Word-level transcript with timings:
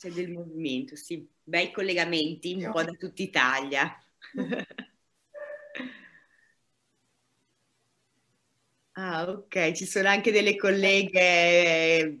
C'è 0.00 0.10
del 0.10 0.30
movimento, 0.30 0.96
sì. 0.96 1.28
Bei 1.42 1.70
collegamenti 1.70 2.54
un 2.54 2.72
po' 2.72 2.82
da 2.82 2.92
tutta 2.92 3.22
Italia. 3.22 3.94
ah, 8.92 9.28
ok, 9.28 9.72
ci 9.72 9.84
sono 9.84 10.08
anche 10.08 10.32
delle 10.32 10.56
colleghe 10.56 12.20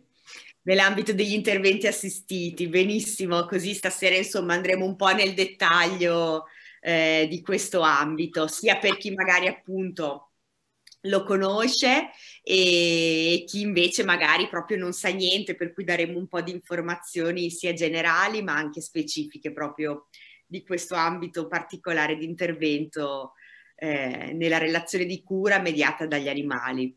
nell'ambito 0.64 1.14
degli 1.14 1.32
interventi 1.32 1.86
assistiti. 1.86 2.68
Benissimo, 2.68 3.46
così 3.46 3.72
stasera 3.72 4.14
insomma 4.14 4.52
andremo 4.52 4.84
un 4.84 4.96
po' 4.96 5.14
nel 5.14 5.32
dettaglio 5.32 6.48
eh, 6.82 7.26
di 7.30 7.40
questo 7.40 7.80
ambito, 7.80 8.46
sia 8.46 8.76
per 8.76 8.98
chi 8.98 9.10
magari 9.12 9.46
appunto 9.46 10.32
lo 11.04 11.22
conosce 11.24 12.10
e 12.42 13.44
chi 13.46 13.60
invece 13.60 14.04
magari 14.04 14.48
proprio 14.48 14.78
non 14.78 14.92
sa 14.92 15.08
niente, 15.08 15.54
per 15.54 15.72
cui 15.72 15.84
daremo 15.84 16.18
un 16.18 16.26
po' 16.26 16.40
di 16.40 16.52
informazioni 16.52 17.50
sia 17.50 17.72
generali 17.72 18.42
ma 18.42 18.54
anche 18.54 18.80
specifiche 18.80 19.52
proprio 19.52 20.08
di 20.46 20.64
questo 20.64 20.94
ambito 20.94 21.46
particolare 21.46 22.16
di 22.16 22.24
intervento 22.24 23.34
eh, 23.76 24.32
nella 24.34 24.58
relazione 24.58 25.04
di 25.04 25.22
cura 25.22 25.58
mediata 25.58 26.06
dagli 26.06 26.28
animali. 26.28 26.96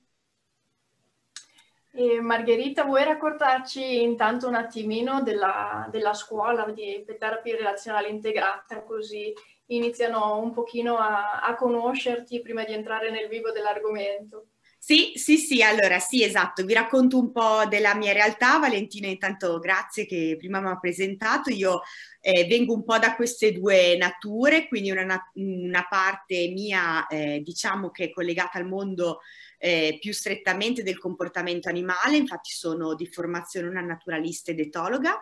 E 1.95 2.19
Margherita, 2.19 2.85
vuoi 2.85 3.03
raccontarci 3.03 4.01
intanto 4.01 4.47
un 4.47 4.55
attimino 4.55 5.21
della, 5.21 5.87
della 5.91 6.15
scuola 6.15 6.65
di 6.71 7.05
terapia 7.05 7.55
relazionale 7.55 8.07
integrata, 8.07 8.81
così 8.81 9.31
iniziano 9.67 10.39
un 10.39 10.51
pochino 10.51 10.97
a, 10.97 11.41
a 11.41 11.53
conoscerti 11.53 12.41
prima 12.41 12.63
di 12.63 12.73
entrare 12.73 13.11
nel 13.11 13.27
vivo 13.27 13.51
dell'argomento? 13.51 14.47
Sì, 14.85 15.13
sì, 15.15 15.37
sì, 15.37 15.63
allora 15.63 15.97
sì, 15.99 16.23
esatto, 16.25 16.65
vi 16.65 16.73
racconto 16.73 17.17
un 17.17 17.31
po' 17.31 17.63
della 17.69 17.95
mia 17.95 18.11
realtà. 18.11 18.57
Valentina, 18.59 19.07
intanto 19.07 19.57
grazie 19.59 20.05
che 20.05 20.35
prima 20.37 20.59
mi 20.59 20.67
ha 20.67 20.77
presentato. 20.77 21.49
Io 21.51 21.83
eh, 22.19 22.45
vengo 22.47 22.73
un 22.73 22.83
po' 22.83 22.97
da 22.99 23.15
queste 23.15 23.53
due 23.53 23.95
nature, 23.95 24.67
quindi 24.67 24.91
una, 24.91 25.31
una 25.35 25.87
parte 25.89 26.49
mia, 26.49 27.07
eh, 27.07 27.39
diciamo 27.41 27.91
che 27.91 28.05
è 28.05 28.11
collegata 28.11 28.57
al 28.57 28.67
mondo 28.67 29.19
eh, 29.57 29.97
più 30.01 30.11
strettamente 30.11 30.83
del 30.83 30.99
comportamento 30.99 31.69
animale, 31.69 32.17
infatti 32.17 32.51
sono 32.51 32.93
di 32.93 33.07
formazione 33.07 33.69
una 33.69 33.79
naturalista 33.79 34.51
ed 34.51 34.59
etologa 34.59 35.17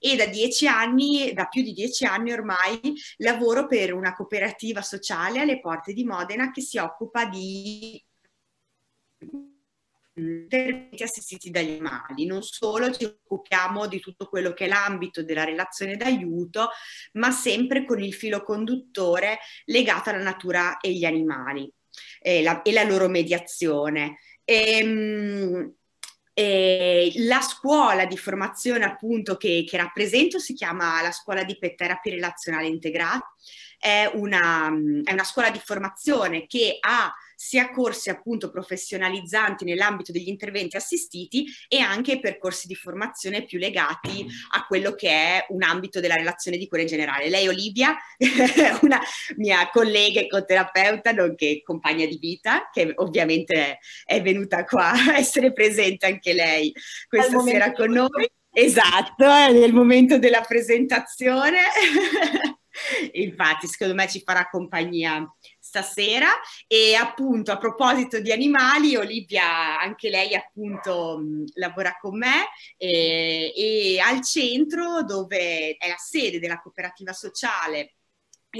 e 0.00 0.16
da 0.16 0.24
dieci 0.24 0.66
anni, 0.66 1.34
da 1.34 1.44
più 1.48 1.62
di 1.62 1.74
dieci 1.74 2.06
anni 2.06 2.32
ormai, 2.32 2.80
lavoro 3.18 3.66
per 3.66 3.92
una 3.92 4.14
cooperativa 4.14 4.80
sociale 4.80 5.40
alle 5.40 5.60
porte 5.60 5.92
di 5.92 6.04
Modena 6.04 6.50
che 6.50 6.62
si 6.62 6.78
occupa 6.78 7.26
di 7.26 8.02
interventi 10.14 11.02
assistiti 11.02 11.50
dagli 11.50 11.70
animali. 11.70 12.26
Non 12.26 12.42
solo 12.42 12.92
ci 12.92 13.04
occupiamo 13.04 13.86
di 13.86 14.00
tutto 14.00 14.26
quello 14.26 14.52
che 14.52 14.66
è 14.66 14.68
l'ambito 14.68 15.22
della 15.22 15.44
relazione 15.44 15.96
d'aiuto, 15.96 16.68
ma 17.12 17.30
sempre 17.30 17.84
con 17.84 18.02
il 18.02 18.14
filo 18.14 18.42
conduttore 18.42 19.38
legato 19.66 20.10
alla 20.10 20.22
natura 20.22 20.78
e 20.78 20.92
gli 20.92 21.04
animali 21.04 21.70
eh, 22.20 22.42
la, 22.42 22.62
e 22.62 22.72
la 22.72 22.84
loro 22.84 23.08
mediazione. 23.08 24.18
E, 24.44 24.78
ehm, 24.78 25.74
e 26.34 27.12
la 27.16 27.42
scuola 27.42 28.06
di 28.06 28.16
formazione 28.16 28.86
appunto 28.86 29.36
che, 29.36 29.66
che, 29.68 29.76
rappresento 29.76 30.38
si 30.38 30.54
chiama 30.54 31.02
la 31.02 31.12
scuola 31.12 31.44
di 31.44 31.58
pet 31.58 31.74
therapy 31.74 32.10
relazionale 32.10 32.68
integrata, 32.68 33.34
è 33.78 34.10
una, 34.14 34.68
è 35.04 35.12
una 35.12 35.24
scuola 35.24 35.50
di 35.50 35.60
formazione 35.62 36.46
che 36.46 36.78
ha 36.80 37.12
sia 37.42 37.70
corsi 37.70 38.08
appunto 38.08 38.52
professionalizzanti 38.52 39.64
nell'ambito 39.64 40.12
degli 40.12 40.28
interventi 40.28 40.76
assistiti 40.76 41.44
e 41.66 41.80
anche 41.80 42.20
percorsi 42.20 42.68
di 42.68 42.76
formazione 42.76 43.44
più 43.44 43.58
legati 43.58 44.24
a 44.52 44.64
quello 44.64 44.94
che 44.94 45.08
è 45.08 45.46
un 45.48 45.64
ambito 45.64 45.98
della 45.98 46.14
relazione 46.14 46.56
di 46.56 46.68
cura 46.68 46.82
in 46.82 46.86
generale. 46.86 47.28
Lei 47.28 47.48
Olivia, 47.48 47.96
una 48.82 49.00
mia 49.38 49.68
collega 49.72 50.20
e 50.20 50.28
coterapeuta, 50.28 51.10
nonché 51.10 51.62
compagna 51.64 52.06
di 52.06 52.16
vita, 52.16 52.70
che 52.72 52.92
ovviamente 52.94 53.80
è 54.04 54.22
venuta 54.22 54.62
qua 54.64 54.92
a 54.92 55.18
essere 55.18 55.52
presente 55.52 56.06
anche 56.06 56.34
lei 56.34 56.72
questa 57.08 57.40
sera 57.40 57.72
con 57.72 57.90
noi. 57.90 58.30
Esatto, 58.52 59.24
è 59.24 59.50
nel 59.50 59.72
momento 59.72 60.16
della 60.16 60.42
presentazione. 60.42 61.58
Infatti, 63.14 63.66
secondo 63.66 63.94
me 63.94 64.08
ci 64.08 64.22
farà 64.24 64.48
compagnia 64.48 65.28
stasera. 65.72 66.28
E 66.66 66.94
appunto 66.94 67.50
a 67.50 67.56
proposito 67.56 68.20
di 68.20 68.30
animali, 68.30 68.94
Olivia 68.96 69.80
anche 69.80 70.10
lei 70.10 70.34
appunto 70.34 71.18
mh, 71.18 71.44
lavora 71.54 71.96
con 71.98 72.18
me 72.18 72.48
e, 72.76 73.52
e 73.56 73.98
al 73.98 74.22
centro 74.22 75.02
dove 75.02 75.76
è 75.78 75.88
la 75.88 75.96
sede 75.96 76.38
della 76.38 76.60
cooperativa 76.60 77.14
sociale 77.14 77.94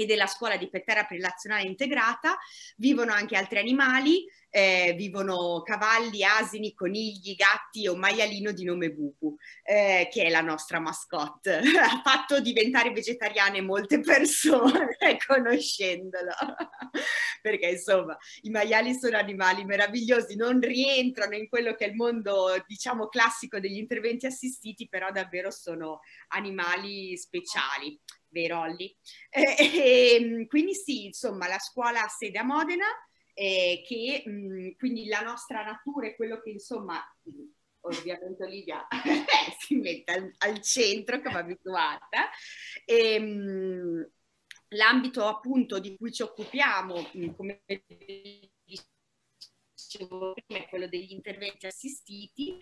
e 0.01 0.05
della 0.05 0.27
scuola 0.27 0.57
di 0.57 0.69
pet 0.69 0.83
therapy 0.85 1.15
relazionale 1.15 1.63
integrata, 1.63 2.37
vivono 2.77 3.13
anche 3.13 3.35
altri 3.35 3.59
animali, 3.59 4.25
eh, 4.49 4.93
vivono 4.95 5.63
cavalli, 5.63 6.23
asini, 6.23 6.73
conigli, 6.73 7.35
gatti 7.35 7.87
un 7.87 7.97
maialino 7.97 8.51
di 8.51 8.63
nome 8.63 8.91
Bubu, 8.91 9.35
eh, 9.63 10.07
che 10.11 10.25
è 10.25 10.29
la 10.29 10.41
nostra 10.41 10.79
mascotte. 10.79 11.59
ha 11.81 12.01
fatto 12.03 12.39
diventare 12.39 12.91
vegetariane 12.91 13.61
molte 13.61 13.99
persone 13.99 14.95
conoscendolo, 15.25 16.31
perché 17.41 17.69
insomma 17.69 18.15
i 18.41 18.49
maiali 18.51 18.93
sono 18.93 19.17
animali 19.17 19.65
meravigliosi, 19.65 20.35
non 20.35 20.59
rientrano 20.59 21.35
in 21.35 21.49
quello 21.49 21.73
che 21.73 21.85
è 21.85 21.89
il 21.89 21.95
mondo 21.95 22.63
diciamo 22.67 23.07
classico 23.07 23.59
degli 23.59 23.77
interventi 23.77 24.27
assistiti, 24.27 24.87
però 24.87 25.09
davvero 25.11 25.49
sono 25.49 26.01
animali 26.27 27.17
speciali 27.17 27.99
vero 28.33 28.59
Olli? 28.59 28.93
Eh, 29.29 29.55
eh, 29.57 30.47
quindi 30.47 30.73
sì, 30.73 31.05
insomma, 31.05 31.47
la 31.47 31.59
scuola 31.59 32.03
ha 32.03 32.07
sede 32.07 32.37
a 32.39 32.43
Modena, 32.43 32.85
eh, 33.33 33.81
che 33.85 34.23
mh, 34.29 34.75
quindi 34.75 35.05
la 35.05 35.21
nostra 35.21 35.63
natura 35.63 36.07
è 36.07 36.15
quello 36.15 36.41
che 36.41 36.49
insomma, 36.51 37.01
ovviamente 37.81 38.43
Olivia 38.43 38.85
si 39.59 39.75
mette 39.75 40.11
al, 40.11 40.33
al, 40.39 40.61
centro 40.61 41.21
come 41.21 41.39
abituata. 41.39 42.29
E, 42.85 43.19
mh, 43.19 44.11
l'ambito 44.69 45.25
appunto 45.27 45.79
di 45.79 45.95
cui 45.97 46.11
ci 46.11 46.21
occupiamo, 46.21 47.09
mh, 47.13 47.35
come 47.35 47.63
dicevo 49.75 50.33
prima, 50.33 50.63
è 50.63 50.67
quello 50.69 50.87
degli 50.87 51.11
interventi 51.11 51.65
assistiti 51.65 52.59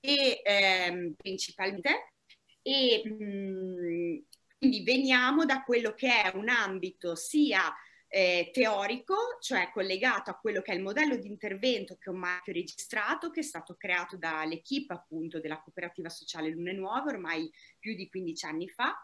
e 0.00 0.40
ehm, 0.42 1.14
principalmente 1.14 2.14
e 2.62 3.02
mh, 3.04 4.24
quindi 4.60 4.82
veniamo 4.82 5.46
da 5.46 5.62
quello 5.62 5.94
che 5.94 6.20
è 6.20 6.36
un 6.36 6.50
ambito 6.50 7.14
sia 7.14 7.74
eh, 8.08 8.50
teorico, 8.52 9.38
cioè 9.40 9.70
collegato 9.72 10.30
a 10.30 10.34
quello 10.34 10.60
che 10.60 10.72
è 10.72 10.74
il 10.74 10.82
modello 10.82 11.16
di 11.16 11.28
intervento 11.28 11.96
che 11.96 12.10
un 12.10 12.18
marchio 12.18 12.52
registrato 12.52 13.30
che 13.30 13.40
è 13.40 13.42
stato 13.42 13.76
creato 13.78 14.18
dall'equipe 14.18 14.92
appunto 14.92 15.40
della 15.40 15.62
cooperativa 15.62 16.10
sociale 16.10 16.50
Lune 16.50 16.74
Nuove 16.74 17.12
ormai 17.12 17.50
più 17.78 17.94
di 17.94 18.06
15 18.10 18.44
anni 18.44 18.68
fa 18.68 18.94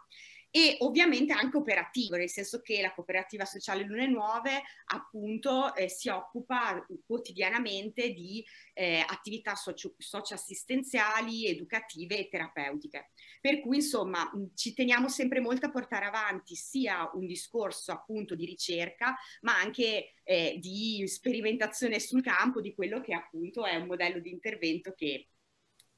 e 0.51 0.77
ovviamente 0.81 1.33
anche 1.33 1.57
operativo, 1.57 2.17
nel 2.17 2.31
senso 2.31 2.61
che 2.61 2.81
la 2.81 2.95
cooperativa 2.95 3.45
sociale 3.45 3.84
Lune 3.84 4.07
Nuove 4.07 4.62
appunto 4.87 5.75
eh, 5.75 5.89
si 5.89 6.09
occupa 6.09 6.87
quotidianamente 7.05 8.12
di 8.12 8.45
eh, 8.73 9.05
attività 9.06 9.55
socio- 9.55 9.95
socioassistenziali, 9.99 11.47
educative 11.47 12.19
e 12.19 12.29
terapeutiche. 12.29 13.11
Per 13.41 13.61
cui 13.61 13.77
insomma 13.77 14.31
ci 14.55 14.73
teniamo 14.73 15.09
sempre 15.09 15.41
molto 15.41 15.67
a 15.67 15.71
portare 15.71 16.06
avanti 16.06 16.55
sia 16.55 17.11
un 17.15 17.27
discorso 17.27 17.93
appunto 17.93 18.35
di 18.35 18.47
ricerca, 18.47 19.17
ma 19.43 19.59
anche 19.59 20.15
eh, 20.23 20.56
di 20.59 21.06
sperimentazione 21.06 22.01
sul 22.01 22.23
campo 22.23 22.61
di 22.61 22.75
quello 22.75 23.01
che 23.01 23.15
appunto 23.15 23.65
è 23.65 23.77
un 23.77 23.87
modello 23.87 24.21
di 24.21 24.31
intervento 24.31 24.95
che 24.95 25.29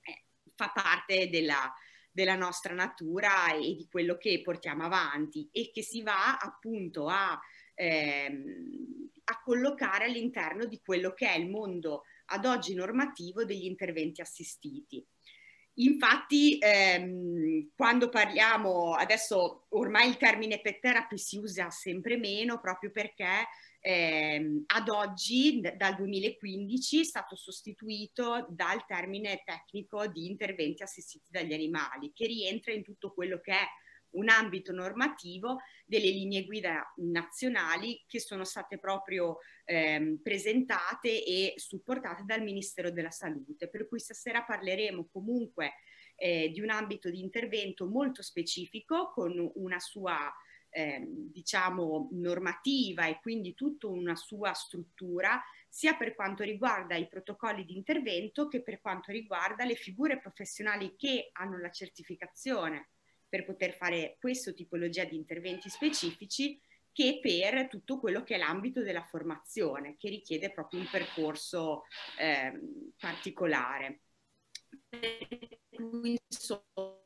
eh, 0.02 0.24
fa 0.54 0.70
parte 0.70 1.28
della 1.30 1.72
della 2.18 2.34
nostra 2.34 2.74
natura 2.74 3.54
e 3.54 3.76
di 3.76 3.86
quello 3.88 4.16
che 4.16 4.40
portiamo 4.42 4.82
avanti 4.82 5.48
e 5.52 5.70
che 5.72 5.82
si 5.82 6.02
va 6.02 6.36
appunto 6.36 7.06
a, 7.06 7.38
ehm, 7.74 9.10
a 9.22 9.40
collocare 9.40 10.06
all'interno 10.06 10.64
di 10.64 10.80
quello 10.84 11.12
che 11.14 11.28
è 11.28 11.38
il 11.38 11.48
mondo 11.48 12.02
ad 12.30 12.44
oggi 12.44 12.74
normativo 12.74 13.44
degli 13.44 13.66
interventi 13.66 14.20
assistiti. 14.20 15.06
Infatti, 15.74 16.58
ehm, 16.60 17.70
quando 17.76 18.08
parliamo, 18.08 18.94
adesso 18.94 19.66
ormai 19.68 20.08
il 20.08 20.16
termine 20.16 20.60
pet 20.60 20.80
therapy 20.80 21.16
si 21.16 21.38
usa 21.38 21.70
sempre 21.70 22.16
meno 22.16 22.58
proprio 22.58 22.90
perché 22.90 23.46
eh, 23.88 24.64
ad 24.66 24.88
oggi, 24.90 25.62
dal 25.62 25.94
2015, 25.94 27.00
è 27.00 27.04
stato 27.04 27.36
sostituito 27.36 28.46
dal 28.50 28.84
termine 28.84 29.42
tecnico 29.46 30.06
di 30.08 30.26
interventi 30.26 30.82
assistiti 30.82 31.30
dagli 31.30 31.54
animali, 31.54 32.12
che 32.12 32.26
rientra 32.26 32.74
in 32.74 32.82
tutto 32.82 33.14
quello 33.14 33.40
che 33.40 33.52
è 33.52 33.66
un 34.10 34.28
ambito 34.28 34.72
normativo 34.72 35.60
delle 35.86 36.10
linee 36.10 36.44
guida 36.44 36.92
nazionali 36.96 38.04
che 38.06 38.20
sono 38.20 38.44
state 38.44 38.78
proprio 38.78 39.38
ehm, 39.64 40.20
presentate 40.22 41.24
e 41.24 41.54
supportate 41.56 42.24
dal 42.26 42.42
Ministero 42.42 42.90
della 42.90 43.10
Salute. 43.10 43.70
Per 43.70 43.88
cui 43.88 44.00
stasera 44.00 44.42
parleremo 44.42 45.08
comunque 45.10 45.76
eh, 46.14 46.50
di 46.50 46.60
un 46.60 46.68
ambito 46.68 47.08
di 47.08 47.20
intervento 47.20 47.86
molto 47.86 48.20
specifico 48.20 49.10
con 49.14 49.50
una 49.54 49.78
sua 49.78 50.30
eh, 50.70 51.04
diciamo 51.06 52.08
normativa 52.12 53.06
e 53.06 53.18
quindi 53.20 53.54
tutta 53.54 53.86
una 53.86 54.16
sua 54.16 54.52
struttura 54.52 55.42
sia 55.68 55.94
per 55.94 56.14
quanto 56.14 56.42
riguarda 56.42 56.96
i 56.96 57.08
protocolli 57.08 57.64
di 57.64 57.76
intervento 57.76 58.48
che 58.48 58.62
per 58.62 58.80
quanto 58.80 59.12
riguarda 59.12 59.64
le 59.64 59.74
figure 59.74 60.18
professionali 60.18 60.94
che 60.96 61.30
hanno 61.32 61.58
la 61.58 61.70
certificazione 61.70 62.90
per 63.28 63.44
poter 63.44 63.74
fare 63.74 64.16
questa 64.18 64.52
tipologia 64.52 65.04
di 65.04 65.16
interventi 65.16 65.68
specifici 65.68 66.60
che 66.98 67.20
per 67.20 67.68
tutto 67.68 68.00
quello 68.00 68.24
che 68.24 68.34
è 68.34 68.38
l'ambito 68.38 68.82
della 68.82 69.04
formazione, 69.04 69.96
che 69.96 70.08
richiede 70.08 70.50
proprio 70.50 70.80
un 70.80 70.88
percorso 70.90 71.84
eh, 72.18 72.58
particolare. 72.98 74.00
Insomma, 75.70 76.97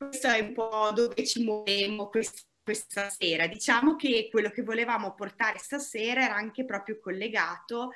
questo 0.00 0.28
è 0.28 0.40
un 0.40 0.54
po' 0.54 0.90
dove 0.94 1.26
ci 1.26 1.42
muoviamo 1.42 2.08
questa, 2.08 2.40
questa 2.62 3.10
sera. 3.10 3.46
Diciamo 3.46 3.96
che 3.96 4.28
quello 4.30 4.48
che 4.48 4.62
volevamo 4.62 5.14
portare 5.14 5.58
stasera 5.58 6.24
era 6.24 6.34
anche 6.34 6.64
proprio 6.64 6.98
collegato 6.98 7.90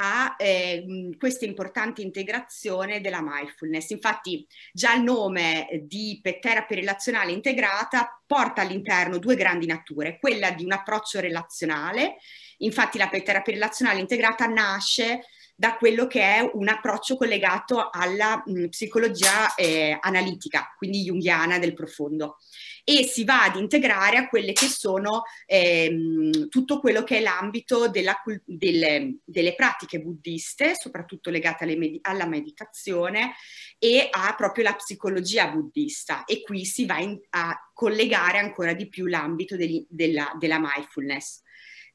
a 0.00 0.36
eh, 0.38 1.16
questa 1.18 1.46
importante 1.46 2.02
integrazione 2.02 3.00
della 3.00 3.22
mindfulness. 3.22 3.88
Infatti 3.90 4.46
già 4.74 4.92
il 4.92 5.02
nome 5.02 5.68
di 5.84 6.20
terapia 6.22 6.76
relazionale 6.76 7.32
integrata 7.32 8.22
porta 8.26 8.60
all'interno 8.60 9.16
due 9.16 9.34
grandi 9.34 9.66
nature, 9.66 10.18
quella 10.20 10.50
di 10.50 10.64
un 10.64 10.72
approccio 10.72 11.18
relazionale, 11.18 12.18
infatti 12.58 12.98
la 12.98 13.08
terapia 13.08 13.54
relazionale 13.54 14.00
integrata 14.00 14.46
nasce 14.46 15.22
da 15.60 15.76
quello 15.76 16.06
che 16.06 16.20
è 16.20 16.50
un 16.52 16.68
approccio 16.68 17.16
collegato 17.16 17.90
alla 17.90 18.40
mh, 18.46 18.68
psicologia 18.68 19.56
eh, 19.56 19.98
analitica, 20.00 20.72
quindi 20.76 21.02
junghiana 21.02 21.58
del 21.58 21.74
profondo 21.74 22.36
e 22.84 23.02
si 23.02 23.24
va 23.24 23.42
ad 23.42 23.56
integrare 23.56 24.18
a 24.18 24.28
quelle 24.28 24.52
che 24.52 24.66
sono 24.66 25.24
ehm, 25.46 26.48
tutto 26.48 26.78
quello 26.78 27.02
che 27.02 27.18
è 27.18 27.20
l'ambito 27.20 27.88
della, 27.88 28.16
delle, 28.44 29.16
delle, 29.24 29.54
pratiche 29.56 30.00
buddiste, 30.00 30.74
soprattutto 30.76 31.28
legate 31.28 31.66
med- 31.76 31.98
alla 32.02 32.26
meditazione 32.26 33.34
e 33.80 34.06
a 34.08 34.32
proprio 34.36 34.62
la 34.62 34.76
psicologia 34.76 35.48
buddista 35.48 36.24
e 36.24 36.40
qui 36.42 36.64
si 36.64 36.86
va 36.86 37.00
in, 37.00 37.18
a 37.30 37.68
collegare 37.74 38.38
ancora 38.38 38.74
di 38.74 38.88
più 38.88 39.06
l'ambito 39.06 39.56
degli, 39.56 39.84
della, 39.90 40.32
della 40.38 40.60
mindfulness. 40.60 41.42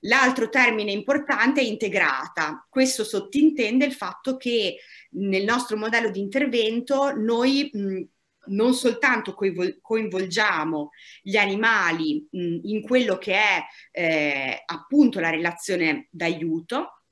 L'altro 0.06 0.50
termine 0.50 0.92
importante 0.92 1.62
è 1.62 1.64
integrata. 1.64 2.66
Questo 2.70 3.04
sottintende 3.04 3.86
il 3.86 3.94
fatto 3.94 4.38
che 4.38 4.78
nel 5.12 5.44
nostro 5.44 5.78
modello 5.78 6.10
di 6.10 6.20
intervento 6.20 7.14
noi 7.16 7.70
mh, 7.72 8.02
non 8.46 8.74
soltanto 8.74 9.36
coinvolgiamo 9.82 10.90
gli 11.22 11.38
animali 11.38 12.28
mh, 12.30 12.60
in 12.64 12.82
quello 12.82 13.18
che 13.18 13.34
è 13.34 13.64
eh, 13.92 14.64
appunto 14.66 15.22
la 15.22 15.30
relazione 15.30 16.08
d'aiuto, 16.10 17.04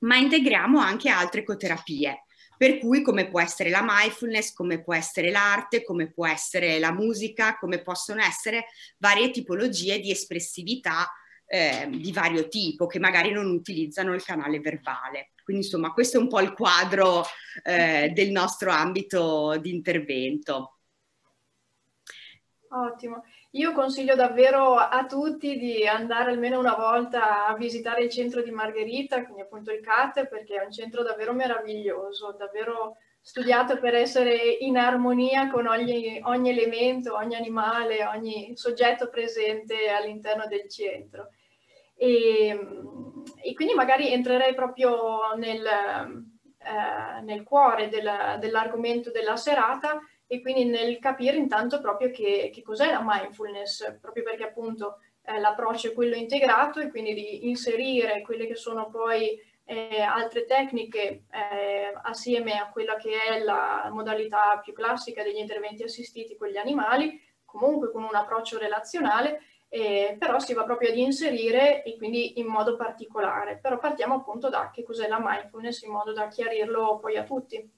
ma 0.00 0.16
integriamo 0.16 0.78
anche 0.78 1.10
altre 1.10 1.40
ecoterapie. 1.40 2.22
Per 2.56 2.78
cui 2.78 3.02
come 3.02 3.28
può 3.28 3.40
essere 3.40 3.68
la 3.68 3.84
mindfulness, 3.86 4.52
come 4.52 4.82
può 4.82 4.94
essere 4.94 5.30
l'arte, 5.30 5.84
come 5.84 6.10
può 6.10 6.26
essere 6.26 6.78
la 6.78 6.92
musica, 6.92 7.56
come 7.56 7.82
possono 7.82 8.20
essere 8.20 8.66
varie 8.96 9.30
tipologie 9.30 10.00
di 10.00 10.10
espressività 10.10 11.08
eh, 11.48 11.88
di 11.90 12.12
vario 12.12 12.46
tipo 12.46 12.86
che 12.86 12.98
magari 12.98 13.32
non 13.32 13.50
utilizzano 13.50 14.14
il 14.14 14.22
canale 14.22 14.60
verbale. 14.60 15.32
Quindi 15.42 15.64
insomma 15.64 15.92
questo 15.92 16.18
è 16.18 16.20
un 16.20 16.28
po' 16.28 16.40
il 16.40 16.52
quadro 16.52 17.24
eh, 17.64 18.12
del 18.14 18.30
nostro 18.30 18.70
ambito 18.70 19.56
di 19.58 19.74
intervento. 19.74 20.74
Ottimo. 22.70 23.24
Io 23.52 23.72
consiglio 23.72 24.14
davvero 24.14 24.74
a 24.74 25.06
tutti 25.06 25.56
di 25.56 25.86
andare 25.86 26.32
almeno 26.32 26.58
una 26.58 26.74
volta 26.74 27.46
a 27.46 27.56
visitare 27.56 28.02
il 28.04 28.10
centro 28.10 28.42
di 28.42 28.50
Margherita, 28.50 29.24
quindi 29.24 29.40
appunto 29.40 29.72
il 29.72 29.80
CAT, 29.80 30.26
perché 30.26 30.60
è 30.60 30.64
un 30.66 30.70
centro 30.70 31.02
davvero 31.02 31.32
meraviglioso, 31.32 32.36
davvero 32.38 32.98
studiato 33.22 33.78
per 33.78 33.94
essere 33.94 34.36
in 34.36 34.76
armonia 34.76 35.50
con 35.50 35.66
ogni, 35.66 36.20
ogni 36.24 36.50
elemento, 36.50 37.14
ogni 37.14 37.36
animale, 37.36 38.04
ogni 38.04 38.52
soggetto 38.54 39.08
presente 39.08 39.88
all'interno 39.88 40.46
del 40.46 40.68
centro. 40.68 41.30
E, 42.00 42.68
e 43.42 43.54
quindi 43.54 43.74
magari 43.74 44.12
entrerei 44.12 44.54
proprio 44.54 45.34
nel, 45.36 45.66
eh, 45.66 47.20
nel 47.22 47.42
cuore 47.42 47.88
del, 47.88 48.36
dell'argomento 48.38 49.10
della 49.10 49.36
serata 49.36 49.98
e 50.26 50.40
quindi 50.40 50.64
nel 50.64 50.98
capire 50.98 51.36
intanto 51.36 51.80
proprio 51.80 52.10
che, 52.10 52.50
che 52.52 52.62
cos'è 52.62 52.90
la 52.90 53.02
mindfulness, 53.04 53.98
proprio 54.00 54.22
perché 54.22 54.44
appunto 54.44 54.98
eh, 55.22 55.40
l'approccio 55.40 55.88
è 55.88 55.94
quello 55.94 56.14
integrato 56.14 56.80
e 56.80 56.90
quindi 56.90 57.14
di 57.14 57.48
inserire 57.48 58.22
quelle 58.22 58.46
che 58.46 58.54
sono 58.54 58.88
poi 58.88 59.40
eh, 59.64 60.00
altre 60.00 60.44
tecniche 60.44 61.24
eh, 61.30 61.92
assieme 62.02 62.58
a 62.58 62.70
quella 62.70 62.96
che 62.96 63.10
è 63.18 63.38
la 63.40 63.88
modalità 63.90 64.60
più 64.62 64.72
classica 64.72 65.22
degli 65.22 65.38
interventi 65.38 65.82
assistiti 65.82 66.36
con 66.36 66.48
gli 66.48 66.56
animali, 66.56 67.20
comunque 67.44 67.90
con 67.90 68.02
un 68.02 68.14
approccio 68.14 68.58
relazionale, 68.58 69.42
eh, 69.68 70.16
però 70.18 70.38
si 70.38 70.54
va 70.54 70.64
proprio 70.64 70.90
ad 70.90 70.96
inserire 70.96 71.82
e 71.82 71.96
quindi 71.96 72.38
in 72.38 72.46
modo 72.46 72.76
particolare. 72.76 73.58
Però 73.58 73.78
partiamo 73.78 74.14
appunto 74.14 74.48
da 74.48 74.70
che 74.72 74.82
cos'è 74.82 75.08
la 75.08 75.20
mindfulness 75.22 75.82
in 75.82 75.90
modo 75.92 76.12
da 76.12 76.28
chiarirlo 76.28 76.98
poi 76.98 77.16
a 77.16 77.24
tutti. 77.24 77.77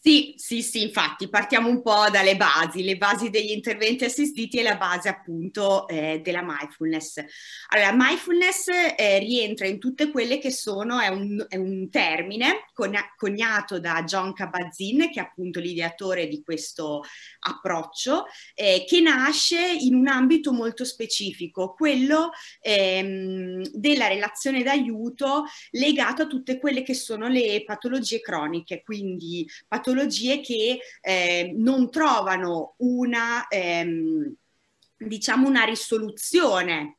Sì, 0.00 0.34
sì, 0.36 0.62
sì, 0.62 0.82
infatti 0.82 1.28
partiamo 1.28 1.68
un 1.68 1.82
po' 1.82 2.08
dalle 2.10 2.36
basi, 2.36 2.84
le 2.84 2.96
basi 2.96 3.30
degli 3.30 3.50
interventi 3.50 4.04
assistiti 4.04 4.58
e 4.58 4.62
la 4.62 4.76
base 4.76 5.08
appunto 5.08 5.88
eh, 5.88 6.20
della 6.22 6.40
mindfulness. 6.40 7.22
Allora, 7.70 7.92
mindfulness 7.92 8.68
eh, 8.96 9.18
rientra 9.18 9.66
in 9.66 9.78
tutte 9.80 10.10
quelle 10.12 10.38
che 10.38 10.52
sono, 10.52 11.00
è 11.00 11.08
un, 11.08 11.44
è 11.48 11.56
un 11.56 11.90
termine 11.90 12.64
coniato 13.16 13.80
da 13.80 14.04
John 14.04 14.32
Kabat-Zinn, 14.32 15.00
che 15.10 15.18
è 15.18 15.22
appunto 15.24 15.58
l'ideatore 15.58 16.28
di 16.28 16.42
questo 16.44 17.02
approccio, 17.40 18.26
eh, 18.54 18.84
che 18.86 19.00
nasce 19.00 19.58
in 19.80 19.94
un 19.96 20.06
ambito 20.06 20.52
molto 20.52 20.84
specifico, 20.84 21.74
quello 21.74 22.30
ehm, 22.60 23.62
della 23.72 24.06
relazione 24.06 24.62
d'aiuto 24.62 25.44
legato 25.72 26.22
a 26.22 26.26
tutte 26.28 26.58
quelle 26.60 26.82
che 26.84 26.94
sono 26.94 27.26
le 27.28 27.64
patologie 27.66 28.20
croniche, 28.20 28.82
quindi 28.82 29.44
patologie 29.66 29.86
patologie 29.88 30.40
che 30.40 30.80
eh, 31.00 31.52
non 31.56 31.90
trovano 31.90 32.74
una, 32.78 33.48
ehm, 33.48 34.34
diciamo 34.98 35.48
una 35.48 35.64
risoluzione 35.64 36.96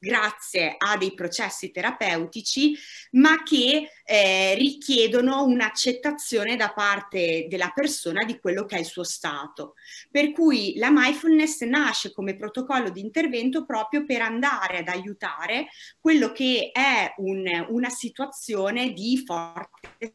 grazie 0.00 0.76
a 0.78 0.96
dei 0.96 1.12
processi 1.12 1.72
terapeutici, 1.72 2.72
ma 3.12 3.42
che 3.42 3.90
eh, 4.04 4.54
richiedono 4.54 5.42
un'accettazione 5.42 6.54
da 6.54 6.72
parte 6.72 7.46
della 7.48 7.72
persona 7.74 8.24
di 8.24 8.38
quello 8.38 8.64
che 8.64 8.76
è 8.76 8.78
il 8.78 8.84
suo 8.84 9.02
stato. 9.02 9.74
Per 10.08 10.30
cui 10.30 10.74
la 10.76 10.92
mindfulness 10.92 11.62
nasce 11.62 12.12
come 12.12 12.36
protocollo 12.36 12.90
di 12.90 13.00
intervento 13.00 13.64
proprio 13.64 14.04
per 14.04 14.22
andare 14.22 14.78
ad 14.78 14.88
aiutare 14.88 15.66
quello 15.98 16.30
che 16.30 16.70
è 16.72 17.14
un, 17.16 17.66
una 17.70 17.90
situazione 17.90 18.92
di 18.92 19.20
forte 19.26 20.14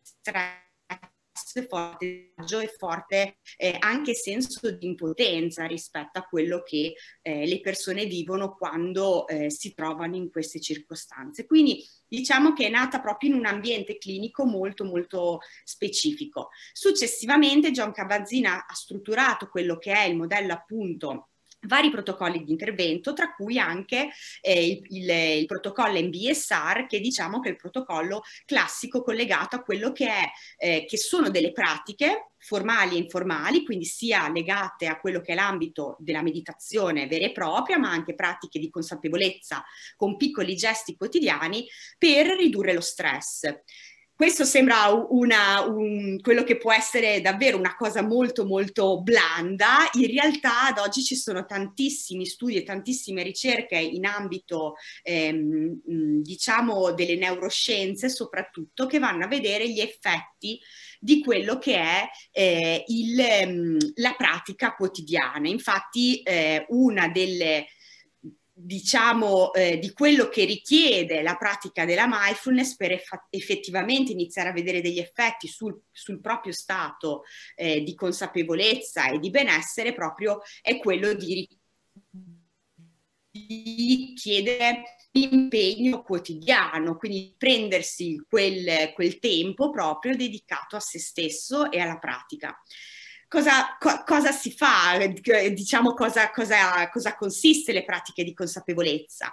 stress 0.00 0.68
forte 1.68 2.32
disagio 2.34 2.60
e 2.60 2.68
forte 2.68 3.38
eh, 3.56 3.76
anche 3.78 4.14
senso 4.14 4.70
di 4.70 4.86
impotenza 4.86 5.66
rispetto 5.66 6.18
a 6.18 6.24
quello 6.24 6.62
che 6.62 6.94
eh, 7.22 7.46
le 7.46 7.60
persone 7.60 8.06
vivono 8.06 8.54
quando 8.54 9.26
eh, 9.26 9.50
si 9.50 9.74
trovano 9.74 10.16
in 10.16 10.30
queste 10.30 10.60
circostanze. 10.60 11.46
Quindi 11.46 11.84
diciamo 12.06 12.52
che 12.52 12.66
è 12.66 12.70
nata 12.70 13.00
proprio 13.00 13.30
in 13.30 13.36
un 13.36 13.46
ambiente 13.46 13.98
clinico 13.98 14.44
molto 14.44 14.84
molto 14.84 15.40
specifico. 15.64 16.50
Successivamente 16.72 17.70
John 17.70 17.92
Cabazzina 17.92 18.66
ha 18.66 18.74
strutturato 18.74 19.48
quello 19.48 19.78
che 19.78 19.92
è 19.92 20.04
il 20.04 20.16
modello 20.16 20.52
appunto 20.52 21.29
vari 21.62 21.90
protocolli 21.90 22.44
di 22.44 22.52
intervento, 22.52 23.12
tra 23.12 23.32
cui 23.32 23.58
anche 23.58 24.10
eh, 24.40 24.66
il, 24.66 24.82
il, 24.88 25.10
il, 25.40 25.46
protocollo 25.46 26.00
MBSR, 26.00 26.86
che 26.86 27.00
diciamo 27.00 27.40
che 27.40 27.48
è 27.48 27.52
il 27.52 27.58
protocollo 27.58 28.22
classico 28.44 29.02
collegato 29.02 29.56
a 29.56 29.62
quello 29.62 29.92
che, 29.92 30.08
è, 30.08 30.30
eh, 30.58 30.84
che 30.86 30.96
sono 30.96 31.30
delle 31.30 31.52
pratiche 31.52 32.30
formali 32.38 32.96
e 32.96 32.98
informali, 32.98 33.64
quindi 33.64 33.84
sia 33.84 34.30
legate 34.30 34.86
a 34.86 34.98
quello 34.98 35.20
che 35.20 35.32
è 35.32 35.34
l'ambito 35.34 35.96
della 35.98 36.22
meditazione 36.22 37.06
vera 37.06 37.26
e 37.26 37.32
propria, 37.32 37.78
ma 37.78 37.90
anche 37.90 38.14
pratiche 38.14 38.58
di 38.58 38.70
consapevolezza 38.70 39.62
con 39.96 40.16
piccoli 40.16 40.56
gesti 40.56 40.96
quotidiani 40.96 41.66
per 41.98 42.26
ridurre 42.36 42.72
lo 42.72 42.80
stress. 42.80 43.42
Questo 44.20 44.44
sembra 44.44 44.90
una, 45.08 45.62
un, 45.62 46.20
quello 46.20 46.44
che 46.44 46.58
può 46.58 46.74
essere 46.74 47.22
davvero 47.22 47.56
una 47.56 47.74
cosa 47.74 48.02
molto 48.02 48.44
molto 48.44 49.00
blanda, 49.00 49.88
in 49.92 50.08
realtà 50.08 50.66
ad 50.66 50.76
oggi 50.76 51.02
ci 51.02 51.16
sono 51.16 51.46
tantissimi 51.46 52.26
studi 52.26 52.56
e 52.56 52.62
tantissime 52.62 53.22
ricerche 53.22 53.78
in 53.78 54.04
ambito 54.04 54.74
ehm, 55.04 55.80
diciamo 56.20 56.92
delle 56.92 57.16
neuroscienze 57.16 58.10
soprattutto 58.10 58.84
che 58.84 58.98
vanno 58.98 59.24
a 59.24 59.28
vedere 59.28 59.66
gli 59.70 59.80
effetti 59.80 60.60
di 60.98 61.22
quello 61.22 61.56
che 61.56 61.76
è 61.76 62.06
eh, 62.30 62.84
il, 62.88 63.92
la 63.94 64.14
pratica 64.18 64.74
quotidiana. 64.74 65.48
Infatti 65.48 66.20
eh, 66.20 66.66
una 66.68 67.08
delle 67.08 67.68
diciamo, 68.62 69.52
eh, 69.52 69.78
di 69.78 69.92
quello 69.92 70.28
che 70.28 70.44
richiede 70.44 71.22
la 71.22 71.36
pratica 71.36 71.84
della 71.84 72.06
mindfulness 72.08 72.76
per 72.76 72.92
eff- 72.92 73.26
effettivamente 73.30 74.12
iniziare 74.12 74.50
a 74.50 74.52
vedere 74.52 74.80
degli 74.80 74.98
effetti 74.98 75.48
sul, 75.48 75.80
sul 75.90 76.20
proprio 76.20 76.52
stato 76.52 77.22
eh, 77.54 77.82
di 77.82 77.94
consapevolezza 77.94 79.10
e 79.10 79.18
di 79.18 79.30
benessere 79.30 79.94
proprio 79.94 80.40
è 80.60 80.78
quello 80.78 81.14
di, 81.14 81.48
di 83.30 84.12
chiedere 84.14 84.82
impegno 85.12 86.02
quotidiano, 86.02 86.96
quindi 86.96 87.34
prendersi 87.36 88.22
quel, 88.28 88.92
quel 88.94 89.18
tempo 89.18 89.70
proprio 89.70 90.14
dedicato 90.14 90.76
a 90.76 90.80
se 90.80 90.98
stesso 90.98 91.70
e 91.70 91.80
alla 91.80 91.98
pratica 91.98 92.56
cosa, 93.30 93.76
co- 93.78 94.02
cosa 94.04 94.32
si 94.32 94.50
fa, 94.50 94.98
diciamo 95.52 95.94
cosa, 95.94 96.32
cosa, 96.32 96.90
cosa 96.90 97.14
consiste 97.14 97.72
le 97.72 97.84
pratiche 97.84 98.24
di 98.24 98.34
consapevolezza. 98.34 99.32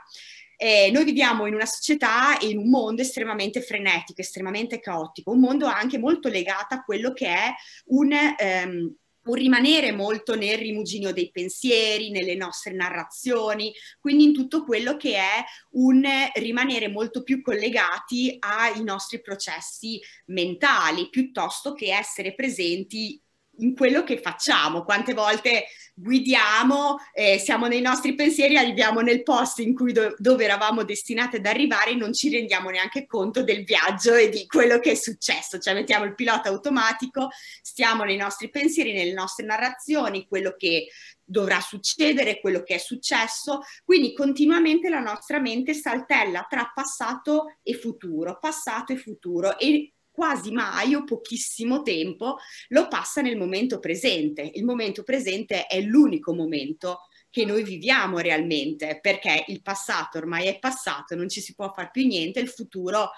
Eh, 0.55 0.91
noi 0.91 1.03
viviamo 1.03 1.47
in 1.47 1.55
una 1.55 1.65
società 1.65 2.37
e 2.37 2.49
in 2.49 2.59
un 2.59 2.69
mondo 2.69 3.01
estremamente 3.01 3.59
frenetico, 3.61 4.21
estremamente 4.21 4.79
caotico, 4.79 5.31
un 5.31 5.39
mondo 5.39 5.65
anche 5.65 5.97
molto 5.97 6.29
legato 6.29 6.75
a 6.75 6.83
quello 6.83 7.11
che 7.11 7.27
è 7.27 7.53
un, 7.85 8.11
um, 8.11 8.95
un 9.23 9.33
rimanere 9.33 9.91
molto 9.91 10.35
nel 10.35 10.57
rimuginio 10.59 11.11
dei 11.11 11.31
pensieri, 11.31 12.11
nelle 12.11 12.35
nostre 12.35 12.73
narrazioni, 12.73 13.73
quindi 13.99 14.25
in 14.25 14.33
tutto 14.33 14.63
quello 14.63 14.95
che 14.95 15.15
è 15.15 15.43
un 15.71 16.03
rimanere 16.35 16.87
molto 16.87 17.23
più 17.23 17.41
collegati 17.41 18.35
ai 18.39 18.83
nostri 18.83 19.21
processi 19.21 19.99
mentali, 20.25 21.09
piuttosto 21.09 21.73
che 21.73 21.95
essere 21.95 22.35
presenti 22.35 23.19
in 23.57 23.75
quello 23.75 24.03
che 24.03 24.19
facciamo. 24.19 24.83
Quante 24.83 25.13
volte 25.13 25.65
guidiamo, 25.93 26.97
eh, 27.11 27.39
siamo 27.39 27.67
nei 27.67 27.81
nostri 27.81 28.13
pensieri, 28.13 28.55
arriviamo 28.55 29.01
nel 29.01 29.23
posto 29.23 29.63
in 29.63 29.73
cui 29.73 29.93
do- 29.93 30.13
dove 30.17 30.43
eravamo 30.43 30.83
destinati 30.83 31.37
ad 31.37 31.45
arrivare 31.45 31.91
e 31.91 31.95
non 31.95 32.13
ci 32.13 32.29
rendiamo 32.29 32.69
neanche 32.69 33.07
conto 33.07 33.43
del 33.43 33.63
viaggio 33.63 34.13
e 34.13 34.29
di 34.29 34.45
quello 34.45 34.79
che 34.79 34.91
è 34.91 34.95
successo. 34.95 35.57
Cioè 35.57 35.73
mettiamo 35.73 36.05
il 36.05 36.13
pilota 36.13 36.49
automatico, 36.49 37.29
stiamo 37.61 38.03
nei 38.03 38.17
nostri 38.17 38.49
pensieri, 38.49 38.93
nelle 38.93 39.13
nostre 39.13 39.45
narrazioni, 39.45 40.27
quello 40.27 40.53
che 40.55 40.87
dovrà 41.23 41.59
succedere, 41.59 42.39
quello 42.39 42.63
che 42.63 42.75
è 42.75 42.77
successo, 42.77 43.61
quindi 43.83 44.13
continuamente 44.13 44.87
la 44.89 45.01
nostra 45.01 45.39
mente 45.39 45.73
saltella 45.73 46.45
tra 46.49 46.71
passato 46.73 47.57
e 47.63 47.73
futuro, 47.73 48.37
passato 48.39 48.93
e 48.93 48.97
futuro 48.97 49.57
e 49.57 49.93
quasi 50.17 50.49
mai 50.49 50.95
o 50.95 51.03
pochissimo 51.03 51.83
tempo 51.83 52.37
lo 52.69 52.87
passa 52.87 53.21
nel 53.21 53.37
momento 53.37 53.77
presente. 53.77 54.49
Il 54.55 54.65
momento 54.65 55.03
presente 55.03 55.67
è 55.67 55.79
l'unico 55.79 56.33
momento 56.33 57.01
che 57.29 57.45
noi 57.45 57.61
viviamo 57.61 58.17
realmente, 58.17 58.97
perché 58.99 59.43
il 59.49 59.61
passato 59.61 60.17
ormai 60.17 60.47
è 60.47 60.57
passato, 60.57 61.13
non 61.13 61.29
ci 61.29 61.39
si 61.39 61.53
può 61.53 61.71
fare 61.71 61.89
più 61.91 62.07
niente, 62.07 62.39
il 62.39 62.49
futuro 62.49 63.11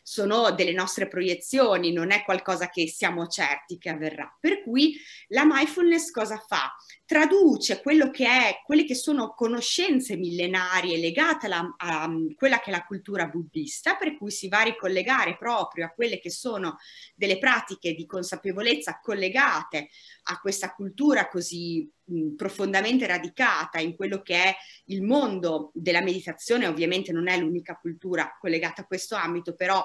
sono 0.00 0.52
delle 0.52 0.72
nostre 0.72 1.06
proiezioni, 1.06 1.92
non 1.92 2.12
è 2.12 2.24
qualcosa 2.24 2.70
che 2.70 2.88
siamo 2.88 3.26
certi 3.26 3.76
che 3.76 3.90
avverrà. 3.90 4.34
Per 4.40 4.62
cui 4.62 4.96
la 5.26 5.44
mindfulness 5.44 6.10
cosa 6.10 6.38
fa? 6.38 6.74
Traduce 7.08 7.80
quello 7.80 8.10
che 8.10 8.26
è, 8.26 8.60
quelle 8.62 8.84
che 8.84 8.94
sono 8.94 9.32
conoscenze 9.32 10.14
millenarie 10.14 10.98
legate 10.98 11.46
alla, 11.46 11.74
a 11.78 12.06
quella 12.36 12.60
che 12.60 12.68
è 12.68 12.70
la 12.70 12.84
cultura 12.84 13.28
buddista, 13.28 13.96
per 13.96 14.18
cui 14.18 14.30
si 14.30 14.46
va 14.46 14.60
a 14.60 14.64
ricollegare 14.64 15.38
proprio 15.38 15.86
a 15.86 15.88
quelle 15.88 16.20
che 16.20 16.30
sono 16.30 16.76
delle 17.14 17.38
pratiche 17.38 17.94
di 17.94 18.04
consapevolezza 18.04 19.00
collegate 19.00 19.88
a 20.24 20.38
questa 20.38 20.74
cultura 20.74 21.30
così 21.30 21.90
mh, 22.04 22.34
profondamente 22.34 23.06
radicata 23.06 23.78
in 23.78 23.96
quello 23.96 24.20
che 24.20 24.44
è 24.44 24.54
il 24.88 25.00
mondo 25.02 25.70
della 25.72 26.02
meditazione, 26.02 26.66
ovviamente 26.66 27.10
non 27.10 27.26
è 27.26 27.38
l'unica 27.38 27.78
cultura 27.80 28.36
collegata 28.38 28.82
a 28.82 28.86
questo 28.86 29.14
ambito, 29.14 29.54
però 29.54 29.82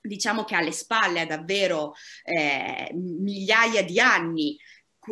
diciamo 0.00 0.44
che 0.44 0.54
alle 0.54 0.70
spalle 0.70 1.20
ha 1.20 1.26
davvero 1.26 1.94
eh, 2.22 2.90
migliaia 2.94 3.82
di 3.82 3.98
anni 3.98 4.56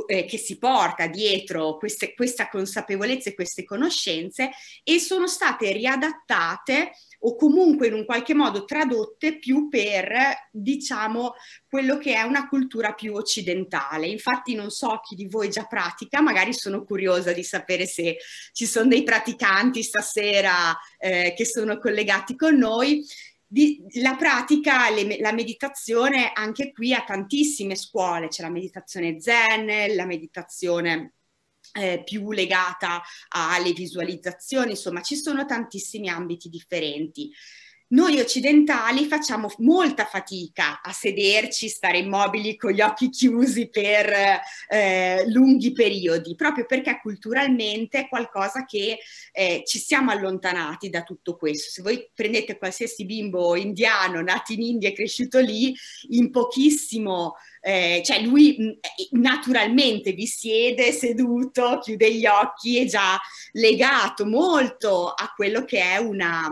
eh, 0.07 0.25
che 0.25 0.39
si 0.39 0.59
porta 0.59 1.07
dietro 1.07 1.77
queste, 1.77 2.15
questa 2.15 2.49
consapevolezza 2.49 3.31
e 3.31 3.35
queste 3.35 3.65
conoscenze 3.65 4.51
e 4.83 4.99
sono 4.99 5.27
state 5.27 5.73
riadattate 5.73 6.93
o 7.25 7.37
comunque 7.37 7.87
in 7.87 7.95
un 7.95 8.05
qualche 8.05 8.35
modo 8.35 8.65
tradotte 8.65 9.39
più 9.39 9.69
per, 9.69 10.49
diciamo, 10.51 11.35
quello 11.69 11.97
che 11.99 12.15
è 12.15 12.23
una 12.23 12.49
cultura 12.49 12.95
più 12.95 13.15
occidentale. 13.15 14.09
Infatti 14.09 14.55
non 14.55 14.71
so 14.71 15.01
chi 15.03 15.15
di 15.15 15.29
voi 15.29 15.49
già 15.49 15.65
pratica, 15.67 16.21
magari 16.21 16.53
sono 16.53 16.85
curiosa 16.85 17.33
di 17.33 17.45
sapere 17.45 17.87
se 17.87 18.17
ci 18.53 18.67
sono 18.67 18.89
dei 18.89 19.05
praticanti 19.05 19.83
stasera 19.83 20.77
eh, 20.99 21.33
che 21.37 21.45
sono 21.45 21.79
collegati 21.79 22.35
con 22.35 22.57
noi 22.57 23.05
di, 23.53 23.85
la 24.01 24.17
pratica, 24.17 24.89
le, 24.89 25.19
la 25.21 25.33
meditazione 25.33 26.33
anche 26.33 26.73
qui 26.73 26.95
ha 26.95 27.05
tantissime 27.05 27.77
scuole, 27.77 28.29
c'è 28.29 28.41
la 28.41 28.49
meditazione 28.49 29.21
zen, 29.21 29.95
la 29.95 30.07
meditazione 30.07 31.13
eh, 31.75 32.03
più 32.03 32.33
legata 32.33 33.03
alle 33.29 33.73
visualizzazioni, 33.73 34.71
insomma 34.71 35.03
ci 35.03 35.17
sono 35.17 35.45
tantissimi 35.45 36.09
ambiti 36.09 36.49
differenti. 36.49 37.31
Noi 37.93 38.19
occidentali 38.21 39.05
facciamo 39.05 39.53
molta 39.59 40.07
fatica 40.07 40.81
a 40.81 40.93
sederci, 40.93 41.69
stare 41.69 41.99
immobili 41.99 42.57
con 42.57 42.73
gli 42.73 42.81
occhi 42.81 43.11
chiusi 43.11 43.69
per 43.69 44.41
eh, 44.69 45.25
lunghi 45.29 45.73
periodi, 45.73 46.35
proprio 46.35 46.65
perché 46.65 46.99
culturalmente 47.03 47.99
è 47.99 48.09
qualcosa 48.09 48.65
che 48.65 48.97
eh, 49.31 49.63
ci 49.67 49.79
siamo 49.79 50.11
allontanati 50.11 50.89
da 50.89 51.03
tutto 51.03 51.37
questo. 51.37 51.71
Se 51.71 51.83
voi 51.83 52.09
prendete 52.15 52.57
qualsiasi 52.57 53.05
bimbo 53.05 53.57
indiano 53.57 54.23
nato 54.23 54.55
in 54.55 54.63
India 54.63 54.89
e 54.89 54.95
cresciuto 54.95 55.39
lì, 55.41 55.75
in 56.09 56.31
pochissimo 56.31 57.35
eh, 57.61 58.01
cioè 58.05 58.23
lui 58.23 58.57
mh, 58.59 59.21
naturalmente 59.21 60.13
vi 60.13 60.27
siede 60.27 60.93
seduto, 60.93 61.79
chiude 61.81 62.13
gli 62.15 62.25
occhi, 62.25 62.79
è 62.79 62.87
già 62.87 63.21
legato 63.53 64.25
molto 64.25 65.09
a 65.09 65.31
quello 65.37 65.65
che 65.65 65.81
è 65.81 65.99
una, 65.99 66.51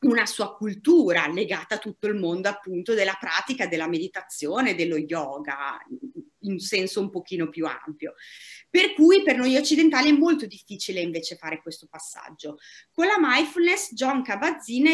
una 0.00 0.24
sua 0.24 0.54
cultura 0.54 1.26
legata 1.28 1.74
a 1.74 1.78
tutto 1.78 2.06
il 2.06 2.14
mondo 2.14 2.48
appunto 2.48 2.94
della 2.94 3.16
pratica 3.18 3.66
della 3.66 3.88
meditazione, 3.88 4.74
dello 4.74 4.96
yoga, 4.96 5.78
in 6.42 6.58
senso 6.58 7.00
un 7.00 7.10
pochino 7.10 7.48
più 7.50 7.66
ampio. 7.66 8.14
Per 8.70 8.94
cui 8.94 9.22
per 9.22 9.36
noi 9.36 9.56
occidentali 9.56 10.08
è 10.08 10.16
molto 10.16 10.46
difficile 10.46 11.00
invece 11.00 11.36
fare 11.36 11.60
questo 11.60 11.86
passaggio. 11.90 12.56
Con 12.92 13.06
la 13.06 13.16
mindfulness 13.18 13.92
John 13.92 14.22
Kabat-Zinn 14.22 14.86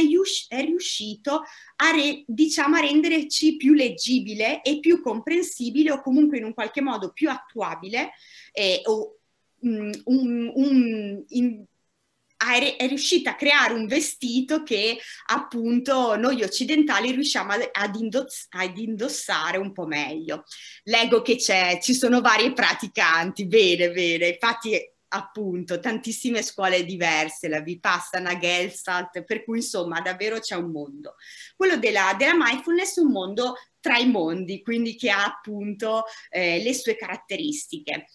è 0.49 0.65
riuscito 0.65 1.43
a, 1.77 1.91
re, 1.91 2.25
diciamo, 2.27 2.77
a 2.77 2.81
renderci 2.81 3.57
più 3.57 3.75
leggibile 3.75 4.63
e 4.63 4.81
più 4.81 5.01
comprensibile 5.01 5.93
o 5.93 6.01
comunque 6.01 6.39
in 6.39 6.45
un 6.45 6.55
qualche 6.55 6.81
modo 6.81 7.13
più 7.13 7.31
attuabile 7.31 8.13
eh, 8.53 8.81
o 8.87 9.19
um, 9.61 9.91
un, 10.05 10.53
un 10.55 11.25
in, 11.29 11.65
è 12.37 12.87
riuscita 12.87 13.31
a 13.31 13.35
creare 13.35 13.73
un 13.73 13.87
vestito 13.87 14.63
che 14.63 14.99
appunto 15.27 16.17
noi 16.17 16.43
occidentali 16.43 17.11
riusciamo 17.11 17.53
ad, 17.53 17.95
indoss- 17.97 18.47
ad 18.51 18.77
indossare 18.77 19.59
un 19.59 19.73
po' 19.73 19.87
meglio. 19.87 20.45
Leggo 20.85 21.23
che 21.23 21.37
c'è, 21.37 21.79
ci 21.81 21.95
sono 21.95 22.21
vari 22.21 22.53
praticanti, 22.53 23.47
bene, 23.47 23.91
bene, 23.91 24.29
infatti 24.29 24.79
appunto 25.09 25.79
tantissime 25.79 26.43
scuole 26.43 26.85
diverse, 26.85 27.49
la 27.49 27.61
Vipassana, 27.61 28.39
Gestalt, 28.39 29.23
per 29.25 29.45
cui 29.45 29.59
insomma 29.59 30.01
davvero 30.01 30.39
c'è 30.41 30.57
un 30.57 30.71
mondo. 30.71 31.15
Quello 31.55 31.77
della, 31.77 32.15
della 32.19 32.35
mindfulness 32.35 32.99
è 32.99 33.01
un 33.01 33.13
mondo 33.13 33.55
tra 33.81 33.99
i 33.99 34.09
mondi, 34.11 34.63
quindi 34.63 34.97
che 34.97 35.11
ha 35.11 35.25
appunto 35.25 36.05
eh, 36.29 36.61
le 36.63 36.75
sue 36.75 36.97
caratteristiche 36.97 38.07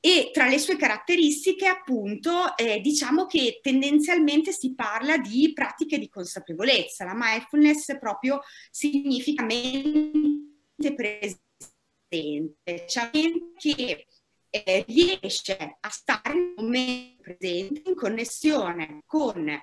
e 0.00 0.30
tra 0.32 0.46
le 0.46 0.58
sue 0.58 0.76
caratteristiche 0.76 1.66
appunto 1.66 2.56
eh, 2.56 2.80
diciamo 2.80 3.26
che 3.26 3.58
tendenzialmente 3.60 4.52
si 4.52 4.74
parla 4.74 5.18
di 5.18 5.52
pratiche 5.52 5.98
di 5.98 6.08
consapevolezza, 6.08 7.04
la 7.04 7.14
mindfulness 7.16 7.98
proprio 7.98 8.40
significa 8.70 9.44
mente 9.44 10.94
presente, 10.94 12.86
cioè 12.86 13.10
che 13.56 14.06
eh, 14.50 14.84
riesce 14.86 15.56
a 15.80 15.88
stare 15.90 16.34
nel 16.34 16.54
momento 16.56 17.22
presente 17.22 17.82
in 17.86 17.94
connessione 17.94 19.02
con 19.04 19.60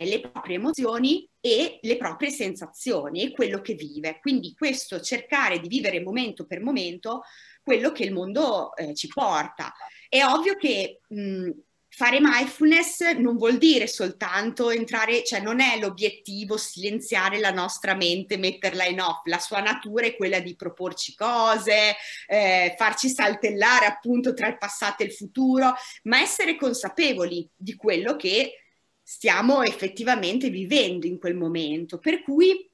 le 0.00 0.20
proprie 0.20 0.56
emozioni 0.56 1.28
e 1.40 1.80
le 1.82 1.96
proprie 1.96 2.30
sensazioni 2.30 3.22
e 3.22 3.32
quello 3.32 3.60
che 3.60 3.74
vive. 3.74 4.18
Quindi 4.20 4.54
questo 4.54 5.00
cercare 5.00 5.58
di 5.58 5.66
vivere 5.66 6.00
momento 6.00 6.46
per 6.46 6.60
momento 6.60 7.22
quello 7.68 7.92
che 7.92 8.04
il 8.04 8.14
mondo 8.14 8.74
eh, 8.74 8.94
ci 8.94 9.08
porta. 9.08 9.74
È 10.08 10.24
ovvio 10.24 10.56
che 10.56 11.00
mh, 11.06 11.50
fare 11.86 12.18
mindfulness 12.18 13.10
non 13.18 13.36
vuol 13.36 13.58
dire 13.58 13.86
soltanto 13.86 14.70
entrare, 14.70 15.22
cioè 15.22 15.40
non 15.40 15.60
è 15.60 15.78
l'obiettivo 15.78 16.56
silenziare 16.56 17.38
la 17.38 17.50
nostra 17.50 17.94
mente, 17.94 18.38
metterla 18.38 18.86
in 18.86 19.02
off, 19.02 19.26
la 19.26 19.38
sua 19.38 19.60
natura 19.60 20.06
è 20.06 20.16
quella 20.16 20.40
di 20.40 20.56
proporci 20.56 21.14
cose, 21.14 21.94
eh, 22.26 22.74
farci 22.78 23.10
saltellare 23.10 23.84
appunto 23.84 24.32
tra 24.32 24.48
il 24.48 24.56
passato 24.56 25.02
e 25.02 25.06
il 25.06 25.12
futuro, 25.12 25.74
ma 26.04 26.22
essere 26.22 26.56
consapevoli 26.56 27.46
di 27.54 27.76
quello 27.76 28.16
che 28.16 28.62
stiamo 29.02 29.62
effettivamente 29.62 30.48
vivendo 30.48 31.06
in 31.06 31.18
quel 31.18 31.34
momento. 31.34 31.98
Per 31.98 32.22
cui 32.22 32.66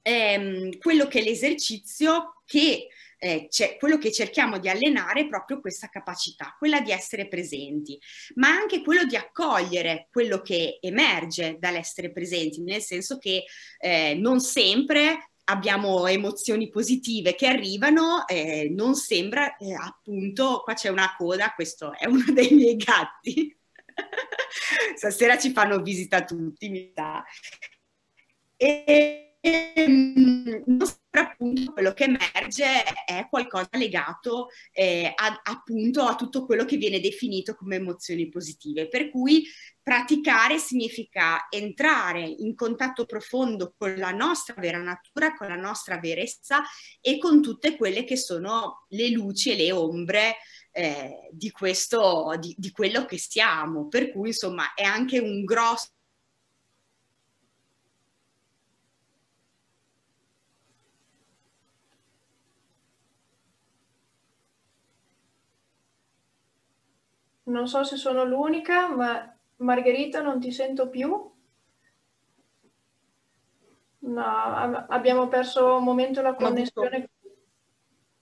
ehm, 0.00 0.78
quello 0.78 1.08
che 1.08 1.20
l'esercizio 1.20 2.40
che 2.46 2.88
eh, 3.24 3.48
quello 3.78 3.96
che 3.96 4.12
cerchiamo 4.12 4.58
di 4.58 4.68
allenare 4.68 5.22
è 5.22 5.28
proprio 5.28 5.58
questa 5.60 5.88
capacità, 5.88 6.54
quella 6.58 6.80
di 6.80 6.90
essere 6.90 7.26
presenti, 7.26 7.98
ma 8.34 8.48
anche 8.48 8.82
quello 8.82 9.04
di 9.04 9.16
accogliere 9.16 10.08
quello 10.12 10.42
che 10.42 10.78
emerge 10.82 11.56
dall'essere 11.58 12.12
presenti, 12.12 12.60
nel 12.60 12.82
senso 12.82 13.16
che 13.16 13.44
eh, 13.78 14.14
non 14.14 14.40
sempre 14.40 15.30
abbiamo 15.44 16.06
emozioni 16.06 16.68
positive 16.68 17.34
che 17.34 17.46
arrivano, 17.46 18.26
eh, 18.26 18.68
non 18.70 18.94
sembra 18.94 19.56
eh, 19.56 19.72
appunto, 19.72 20.60
qua 20.62 20.74
c'è 20.74 20.90
una 20.90 21.14
coda, 21.16 21.54
questo 21.54 21.94
è 21.94 22.06
uno 22.06 22.24
dei 22.30 22.50
miei 22.52 22.76
gatti. 22.76 23.56
Stasera 24.96 25.38
ci 25.38 25.50
fanno 25.52 25.80
visita 25.80 26.24
tutti, 26.24 26.68
mi 26.68 26.92
sa. 26.94 27.24
E, 28.56 29.23
e 29.44 29.86
non 29.86 30.86
sempre 30.86 31.20
appunto 31.20 31.72
quello 31.72 31.92
che 31.92 32.04
emerge 32.04 32.82
è 33.04 33.26
qualcosa 33.28 33.68
legato 33.72 34.48
eh, 34.72 35.12
a, 35.14 35.40
appunto 35.44 36.00
a 36.00 36.14
tutto 36.14 36.46
quello 36.46 36.64
che 36.64 36.78
viene 36.78 36.98
definito 36.98 37.54
come 37.54 37.76
emozioni 37.76 38.30
positive. 38.30 38.88
Per 38.88 39.10
cui 39.10 39.46
praticare 39.82 40.56
significa 40.56 41.46
entrare 41.50 42.22
in 42.22 42.54
contatto 42.54 43.04
profondo 43.04 43.74
con 43.76 43.94
la 43.96 44.12
nostra 44.12 44.54
vera 44.56 44.78
natura, 44.78 45.34
con 45.34 45.46
la 45.48 45.56
nostra 45.56 45.98
verezza 45.98 46.62
e 47.02 47.18
con 47.18 47.42
tutte 47.42 47.76
quelle 47.76 48.04
che 48.04 48.16
sono 48.16 48.86
le 48.88 49.10
luci 49.10 49.50
e 49.50 49.56
le 49.56 49.72
ombre 49.72 50.36
eh, 50.72 51.28
di 51.30 51.50
questo, 51.50 52.34
di, 52.40 52.54
di 52.56 52.70
quello 52.70 53.04
che 53.04 53.18
siamo. 53.18 53.88
Per 53.88 54.10
cui 54.10 54.28
insomma 54.28 54.72
è 54.72 54.84
anche 54.84 55.18
un 55.18 55.44
grosso 55.44 55.93
Non 67.44 67.68
so 67.68 67.84
se 67.84 67.96
sono 67.96 68.24
l'unica, 68.24 68.88
ma 68.88 69.36
Margherita 69.56 70.20
non 70.20 70.40
ti 70.40 70.50
sento 70.50 70.88
più. 70.88 71.32
No, 73.98 74.86
abbiamo 74.88 75.28
perso 75.28 75.76
un 75.76 75.84
momento 75.84 76.20
la 76.20 76.34
connessione. 76.34 77.08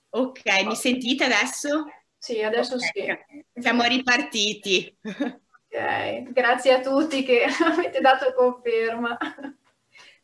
Ok, 0.09 0.63
mi 0.65 0.75
sentite 0.75 1.25
adesso? 1.25 1.85
Sì, 2.17 2.41
adesso 2.41 2.75
okay. 2.75 3.19
sì. 3.53 3.61
Siamo 3.61 3.83
ripartiti. 3.83 4.97
Ok, 5.73 6.31
grazie 6.33 6.73
a 6.73 6.81
tutti 6.81 7.23
che 7.23 7.45
avete 7.65 7.99
dato 7.99 8.31
conferma. 8.35 9.17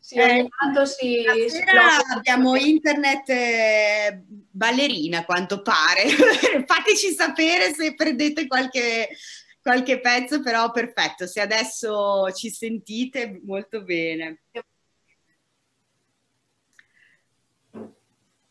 Sì, 0.10 0.18
eh, 0.18 0.50
si, 0.86 1.24
abbiamo 2.16 2.56
internet 2.56 3.30
eh, 3.30 4.24
ballerina 4.26 5.20
a 5.20 5.24
quanto 5.26 5.62
pare. 5.62 6.10
Fateci 6.66 7.12
sapere 7.14 7.72
se 7.76 7.94
prendete 7.94 8.48
qualche, 8.48 9.10
qualche 9.62 10.00
pezzo, 10.00 10.42
però 10.42 10.72
perfetto. 10.72 11.28
Se 11.28 11.40
adesso 11.42 12.32
ci 12.32 12.50
sentite 12.50 13.40
molto 13.46 13.84
bene. 13.84 14.42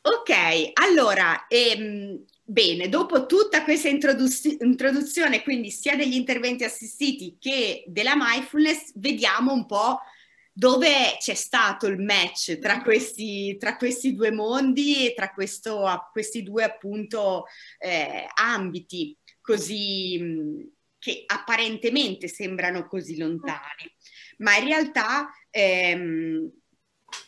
Ok, 0.00 0.70
allora, 0.74 1.46
ehm, 1.48 2.24
bene, 2.44 2.88
dopo 2.88 3.26
tutta 3.26 3.64
questa 3.64 3.88
introduz- 3.88 4.60
introduzione, 4.60 5.42
quindi 5.42 5.72
sia 5.72 5.96
degli 5.96 6.14
interventi 6.14 6.62
assistiti 6.62 7.36
che 7.40 7.82
della 7.88 8.14
mindfulness, 8.14 8.92
vediamo 8.94 9.52
un 9.52 9.66
po' 9.66 9.98
dove 10.58 11.16
c'è 11.20 11.34
stato 11.34 11.86
il 11.86 12.00
match 12.00 12.58
tra 12.58 12.82
questi, 12.82 13.56
tra 13.60 13.76
questi 13.76 14.16
due 14.16 14.32
mondi 14.32 15.06
e 15.06 15.14
tra 15.14 15.30
questo, 15.30 15.86
questi 16.10 16.42
due 16.42 16.64
appunto 16.64 17.44
eh, 17.78 18.26
ambiti 18.34 19.16
così 19.40 20.68
che 20.98 21.22
apparentemente 21.26 22.26
sembrano 22.26 22.88
così 22.88 23.16
lontani, 23.18 23.88
ma 24.38 24.56
in 24.56 24.64
realtà, 24.64 25.30
ehm, 25.48 26.50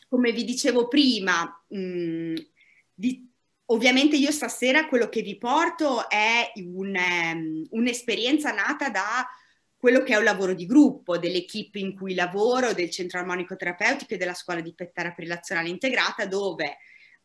come 0.09 0.33
vi 0.33 0.43
dicevo 0.43 0.89
prima, 0.89 1.65
mh, 1.69 2.35
di, 2.93 3.31
ovviamente 3.67 4.17
io 4.17 4.33
stasera 4.33 4.89
quello 4.89 5.09
che 5.09 5.23
vi 5.23 5.39
porto 5.39 6.11
è 6.11 6.51
un, 6.57 6.97
um, 6.97 7.65
un'esperienza 7.71 8.51
nata 8.51 8.91
da 8.91 9.25
quello 9.81 10.03
che 10.03 10.13
è 10.13 10.17
un 10.19 10.25
lavoro 10.25 10.53
di 10.53 10.67
gruppo, 10.67 11.17
dell'equipe 11.17 11.79
in 11.79 11.97
cui 11.97 12.13
lavoro, 12.15 12.75
del 12.75 12.91
centro 12.91 13.19
armonico 13.19 13.57
terapeutico 13.57 14.13
e 14.13 14.19
della 14.19 14.35
scuola 14.35 14.61
di 14.61 14.75
terapia 14.75 15.15
relazionale 15.17 15.71
integrata, 15.71 16.27
dove 16.27 16.77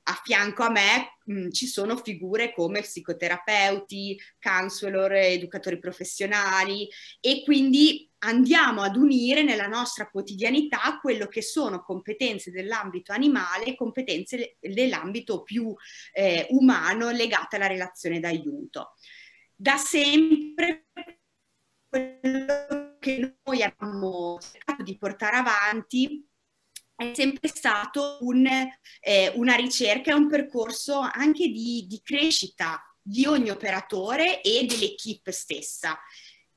a 0.08 0.22
fianco 0.24 0.64
a 0.64 0.70
me 0.70 1.18
mh, 1.26 1.50
ci 1.50 1.68
sono 1.68 1.98
figure 1.98 2.54
come 2.54 2.80
psicoterapeuti, 2.80 4.18
counselor, 4.40 5.12
educatori 5.12 5.80
professionali 5.80 6.88
e 7.20 7.42
quindi 7.44 8.10
andiamo 8.20 8.84
ad 8.84 8.96
unire 8.96 9.44
nella 9.44 9.68
nostra 9.68 10.08
quotidianità 10.10 11.00
quello 11.02 11.28
che 11.28 11.42
sono 11.42 11.84
competenze 11.84 12.52
dell'ambito 12.52 13.12
animale 13.12 13.66
e 13.66 13.76
competenze 13.76 14.56
dell'ambito 14.62 15.44
più 15.44 15.76
eh, 16.14 16.48
umano 16.52 17.12
legate 17.12 17.58
alla 17.58 17.68
relazione 17.68 18.22
d'aiuto. 18.22 18.94
Da 19.54 19.76
sempre 19.76 20.86
quello 21.96 22.98
che 23.00 23.38
noi 23.46 23.64
abbiamo 23.64 24.38
cercato 24.42 24.84
di 24.84 24.98
portare 24.98 25.38
avanti 25.38 26.28
è 26.94 27.14
sempre 27.14 27.48
stato 27.48 28.18
un, 28.22 28.46
eh, 29.00 29.32
una 29.36 29.56
ricerca 29.56 30.14
un 30.16 30.28
percorso 30.28 31.00
anche 31.00 31.48
di, 31.48 31.86
di 31.88 32.02
crescita 32.04 32.82
di 33.02 33.26
ogni 33.26 33.50
operatore 33.50 34.42
e 34.42 34.66
dell'equipe 34.66 35.32
stessa. 35.32 35.98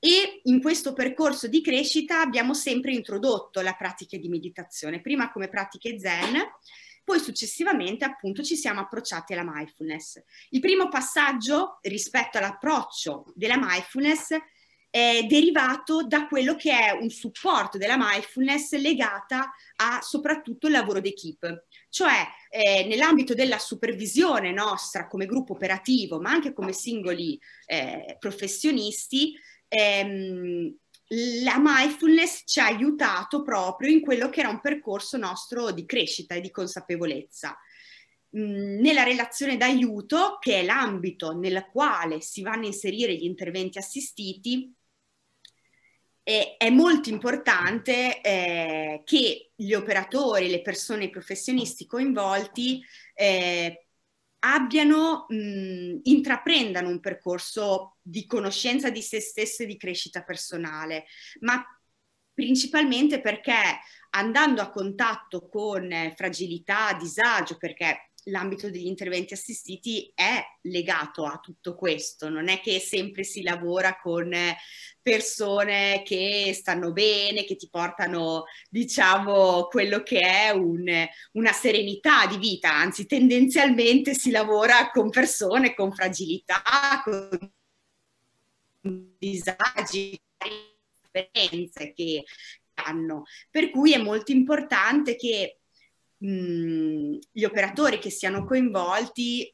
E 0.00 0.40
in 0.44 0.60
questo 0.60 0.92
percorso 0.92 1.46
di 1.46 1.60
crescita 1.60 2.20
abbiamo 2.20 2.54
sempre 2.54 2.92
introdotto 2.92 3.60
la 3.60 3.74
pratica 3.74 4.16
di 4.16 4.28
meditazione, 4.28 5.00
prima 5.00 5.30
come 5.30 5.48
pratiche 5.48 5.98
zen, 6.00 6.36
poi 7.04 7.20
successivamente 7.20 8.04
appunto 8.04 8.42
ci 8.42 8.56
siamo 8.56 8.80
approcciati 8.80 9.32
alla 9.32 9.44
mindfulness. 9.44 10.22
Il 10.50 10.60
primo 10.60 10.88
passaggio 10.88 11.78
rispetto 11.82 12.38
all'approccio 12.38 13.32
della 13.34 13.56
mindfulness 13.56 14.36
è 14.90 15.26
derivato 15.28 16.06
da 16.06 16.26
quello 16.26 16.56
che 16.56 16.72
è 16.72 16.90
un 16.92 17.10
supporto 17.10 17.76
della 17.78 17.96
mindfulness 17.98 18.74
legata 18.76 19.52
a 19.76 20.00
soprattutto 20.00 20.66
il 20.66 20.72
lavoro 20.72 21.00
d'equipe, 21.00 21.66
cioè 21.90 22.26
eh, 22.50 22.86
nell'ambito 22.86 23.34
della 23.34 23.58
supervisione 23.58 24.52
nostra 24.52 25.06
come 25.06 25.26
gruppo 25.26 25.52
operativo, 25.52 26.20
ma 26.20 26.30
anche 26.30 26.52
come 26.52 26.72
singoli 26.72 27.38
eh, 27.66 28.16
professionisti, 28.18 29.34
ehm, 29.68 30.74
la 31.42 31.56
mindfulness 31.58 32.42
ci 32.44 32.60
ha 32.60 32.66
aiutato 32.66 33.42
proprio 33.42 33.90
in 33.90 34.00
quello 34.00 34.28
che 34.28 34.40
era 34.40 34.50
un 34.50 34.60
percorso 34.60 35.16
nostro 35.16 35.70
di 35.70 35.86
crescita 35.86 36.34
e 36.34 36.40
di 36.40 36.50
consapevolezza. 36.50 37.56
Mm, 38.36 38.80
nella 38.80 39.04
relazione 39.04 39.56
d'aiuto, 39.56 40.36
che 40.38 40.60
è 40.60 40.64
l'ambito 40.64 41.32
nel 41.32 41.66
quale 41.72 42.20
si 42.20 42.42
vanno 42.42 42.64
a 42.64 42.66
inserire 42.66 43.14
gli 43.14 43.24
interventi 43.24 43.78
assistiti, 43.78 44.74
eh, 46.28 46.58
è 46.58 46.68
molto 46.68 47.08
importante 47.08 48.20
eh, 48.20 49.00
che 49.06 49.52
gli 49.56 49.72
operatori, 49.72 50.50
le 50.50 50.60
persone, 50.60 51.04
i 51.04 51.10
professionisti 51.10 51.86
coinvolti 51.86 52.84
eh, 53.14 53.86
abbiano, 54.40 55.24
mh, 55.26 56.00
intraprendano 56.02 56.90
un 56.90 57.00
percorso 57.00 57.96
di 58.02 58.26
conoscenza 58.26 58.90
di 58.90 59.00
se 59.00 59.20
stesse 59.20 59.62
e 59.62 59.66
di 59.66 59.78
crescita 59.78 60.22
personale, 60.22 61.06
ma 61.40 61.64
principalmente 62.34 63.22
perché 63.22 63.80
andando 64.10 64.60
a 64.60 64.68
contatto 64.68 65.48
con 65.48 66.12
fragilità, 66.14 66.92
disagio, 66.92 67.56
perché 67.56 68.07
l'ambito 68.28 68.70
degli 68.70 68.86
interventi 68.86 69.34
assistiti 69.34 70.10
è 70.14 70.42
legato 70.62 71.24
a 71.24 71.38
tutto 71.38 71.74
questo, 71.74 72.28
non 72.28 72.48
è 72.48 72.60
che 72.60 72.78
sempre 72.78 73.24
si 73.24 73.42
lavora 73.42 73.98
con 74.00 74.32
persone 75.00 76.02
che 76.04 76.52
stanno 76.54 76.92
bene, 76.92 77.44
che 77.44 77.56
ti 77.56 77.68
portano, 77.70 78.44
diciamo, 78.68 79.66
quello 79.66 80.02
che 80.02 80.20
è 80.20 80.50
un, 80.50 80.86
una 81.32 81.52
serenità 81.52 82.26
di 82.26 82.36
vita, 82.36 82.72
anzi 82.72 83.06
tendenzialmente 83.06 84.14
si 84.14 84.30
lavora 84.30 84.90
con 84.90 85.10
persone 85.10 85.74
con 85.74 85.92
fragilità, 85.92 86.62
con 87.04 87.52
disagi, 89.18 90.20
differenze 91.10 91.92
che 91.92 92.24
hanno. 92.74 93.24
Per 93.50 93.70
cui 93.70 93.92
è 93.92 93.98
molto 93.98 94.32
importante 94.32 95.16
che 95.16 95.57
mh, 96.18 97.18
gli 97.32 97.44
operatori 97.44 97.98
che 97.98 98.10
siano 98.10 98.44
coinvolti 98.44 99.52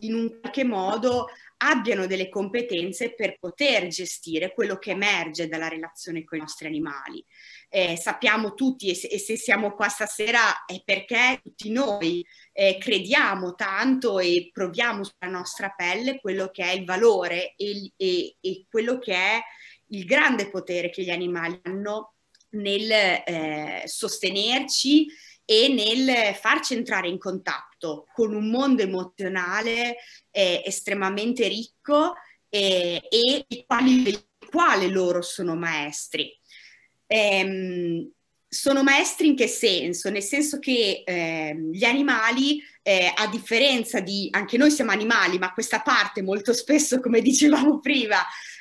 in 0.00 0.14
un 0.14 0.38
qualche 0.40 0.64
modo 0.64 1.26
abbiano 1.58 2.06
delle 2.06 2.28
competenze 2.28 3.14
per 3.14 3.36
poter 3.38 3.88
gestire 3.88 4.52
quello 4.52 4.78
che 4.78 4.90
emerge 4.92 5.48
dalla 5.48 5.66
relazione 5.66 6.22
con 6.22 6.38
i 6.38 6.40
nostri 6.42 6.68
animali. 6.68 7.24
Eh, 7.68 7.96
sappiamo 7.96 8.54
tutti, 8.54 8.90
e 8.90 8.94
se, 8.94 9.08
e 9.08 9.18
se, 9.18 9.36
siamo 9.36 9.74
qua 9.74 9.88
stasera, 9.88 10.64
è 10.64 10.80
perché 10.84 11.40
tutti 11.42 11.70
noi 11.70 12.24
eh, 12.52 12.78
crediamo 12.78 13.54
tanto 13.54 14.20
e 14.20 14.50
proviamo 14.52 15.02
sulla 15.02 15.32
nostra 15.32 15.70
pelle 15.70 16.20
quello 16.20 16.48
che 16.50 16.62
è 16.62 16.72
il 16.72 16.84
valore 16.84 17.54
e, 17.56 17.92
e, 17.96 18.36
e 18.40 18.66
quello 18.70 18.98
che 18.98 19.14
è 19.14 19.40
il 19.88 20.04
grande 20.04 20.48
potere 20.50 20.90
che 20.90 21.02
gli 21.02 21.10
animali 21.10 21.58
hanno 21.64 22.14
nel 22.50 22.90
eh, 22.90 23.82
sostenerci 23.84 25.06
e 25.50 25.68
nel 25.68 26.34
farci 26.34 26.74
entrare 26.74 27.08
in 27.08 27.16
contatto 27.16 28.06
con 28.12 28.34
un 28.34 28.50
mondo 28.50 28.82
emozionale 28.82 29.96
eh, 30.30 30.62
estremamente 30.62 31.48
ricco 31.48 32.12
eh, 32.50 33.00
e 33.08 33.44
il 33.48 33.64
quale, 33.66 34.28
quale, 34.50 34.88
loro 34.88 35.22
sono 35.22 35.56
maestri. 35.56 36.38
Ehm, 37.06 38.10
sono 38.46 38.82
maestri 38.82 39.28
in 39.28 39.36
che 39.36 39.46
senso? 39.46 40.10
Nel 40.10 40.22
senso 40.22 40.58
che 40.58 41.02
eh, 41.06 41.56
gli 41.72 41.84
animali, 41.84 42.62
eh, 42.88 43.12
a 43.14 43.26
differenza 43.26 44.00
di, 44.00 44.28
anche 44.30 44.56
noi 44.56 44.70
siamo 44.70 44.92
animali, 44.92 45.36
ma 45.38 45.52
questa 45.52 45.82
parte 45.82 46.22
molto 46.22 46.54
spesso, 46.54 47.00
come 47.00 47.20
dicevamo 47.20 47.80
prima, 47.80 48.16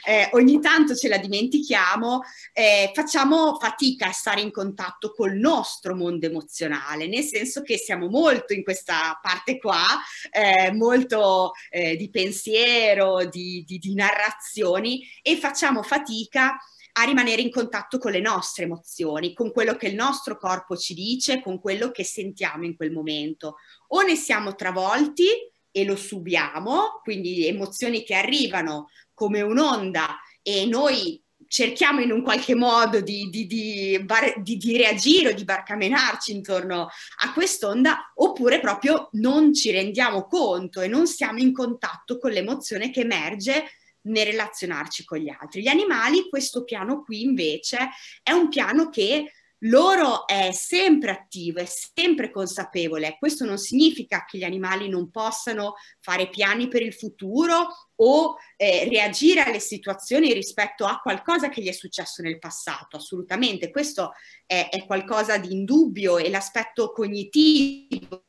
eh, 0.05 0.27
ogni 0.33 0.59
tanto 0.59 0.95
ce 0.95 1.07
la 1.07 1.17
dimentichiamo, 1.17 2.23
eh, 2.51 2.91
facciamo 2.93 3.57
fatica 3.57 4.07
a 4.07 4.11
stare 4.11 4.41
in 4.41 4.51
contatto 4.51 5.13
col 5.13 5.35
nostro 5.35 5.95
mondo 5.95 6.25
emozionale, 6.25 7.07
nel 7.07 7.23
senso 7.23 7.61
che 7.61 7.77
siamo 7.77 8.09
molto 8.09 8.51
in 8.51 8.63
questa 8.63 9.17
parte 9.21 9.57
qua, 9.59 9.85
eh, 10.29 10.73
molto 10.73 11.53
eh, 11.69 11.95
di 11.95 12.09
pensiero, 12.09 13.23
di, 13.23 13.63
di, 13.65 13.77
di 13.77 13.93
narrazioni 13.93 15.07
e 15.21 15.37
facciamo 15.37 15.83
fatica 15.83 16.47
a 16.47 16.59
rimanere 17.03 17.41
in 17.41 17.51
contatto 17.51 17.97
con 17.97 18.11
le 18.11 18.19
nostre 18.19 18.65
emozioni, 18.65 19.33
con 19.33 19.51
quello 19.51 19.75
che 19.75 19.87
il 19.87 19.95
nostro 19.95 20.37
corpo 20.37 20.75
ci 20.75 20.93
dice, 20.93 21.41
con 21.41 21.59
quello 21.59 21.91
che 21.91 22.03
sentiamo 22.03 22.65
in 22.65 22.75
quel 22.75 22.91
momento. 22.91 23.57
O 23.89 24.01
ne 24.01 24.15
siamo 24.15 24.55
travolti 24.55 25.25
e 25.71 25.83
lo 25.83 25.95
subiamo, 25.95 26.99
quindi 27.03 27.45
emozioni 27.45 28.03
che 28.03 28.15
arrivano 28.15 28.89
come 29.13 29.41
un'onda 29.41 30.19
e 30.41 30.65
noi 30.65 31.21
cerchiamo 31.47 32.01
in 32.01 32.11
un 32.11 32.23
qualche 32.23 32.55
modo 32.55 32.99
di, 32.99 33.29
di, 33.29 33.47
di, 33.47 34.05
di, 34.41 34.77
reagire 34.77 35.29
o 35.29 35.33
di 35.33 35.43
barcamenarci 35.43 36.31
intorno 36.31 36.89
a 37.19 37.33
quest'onda, 37.33 38.11
oppure 38.15 38.59
proprio 38.59 39.09
non 39.13 39.53
ci 39.53 39.71
rendiamo 39.71 40.25
conto 40.25 40.81
e 40.81 40.87
non 40.87 41.07
siamo 41.07 41.39
in 41.39 41.53
contatto 41.53 42.17
con 42.17 42.31
l'emozione 42.31 42.91
che 42.91 43.01
emerge 43.01 43.65
nel 44.07 44.25
relazionarci 44.25 45.05
con 45.05 45.19
gli 45.19 45.29
altri. 45.29 45.61
Gli 45.61 45.67
animali, 45.67 46.29
questo 46.29 46.63
piano 46.63 47.03
qui 47.03 47.21
invece 47.21 47.89
è 48.23 48.31
un 48.31 48.49
piano 48.49 48.89
che 48.89 49.31
loro 49.61 50.27
è 50.27 50.51
sempre 50.51 51.11
attivo, 51.11 51.59
è 51.59 51.65
sempre 51.65 52.29
consapevole. 52.29 53.17
Questo 53.17 53.45
non 53.45 53.57
significa 53.57 54.25
che 54.25 54.37
gli 54.37 54.43
animali 54.43 54.87
non 54.87 55.09
possano 55.09 55.75
fare 55.99 56.29
piani 56.29 56.67
per 56.67 56.83
il 56.83 56.93
futuro 56.93 57.89
o 57.95 58.35
eh, 58.55 58.87
reagire 58.87 59.43
alle 59.43 59.59
situazioni 59.59 60.31
rispetto 60.33 60.85
a 60.85 60.99
qualcosa 60.99 61.49
che 61.49 61.61
gli 61.61 61.67
è 61.67 61.71
successo 61.71 62.21
nel 62.21 62.37
passato. 62.37 62.97
Assolutamente, 62.97 63.71
questo 63.71 64.11
è, 64.45 64.69
è 64.69 64.85
qualcosa 64.85 65.37
di 65.37 65.51
indubbio 65.51 66.17
e 66.19 66.29
l'aspetto 66.29 66.91
cognitivo 66.91 68.25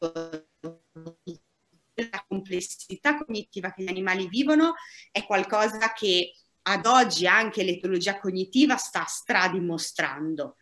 la 2.10 2.24
complessità 2.26 3.16
cognitiva 3.16 3.72
che 3.72 3.82
gli 3.82 3.88
animali 3.88 4.28
vivono 4.28 4.74
è 5.10 5.24
qualcosa 5.24 5.92
che 5.92 6.32
ad 6.62 6.86
oggi 6.86 7.26
anche 7.26 7.64
l'etologia 7.64 8.18
cognitiva 8.18 8.76
sta 8.76 9.04
stradimostrando. 9.04 10.56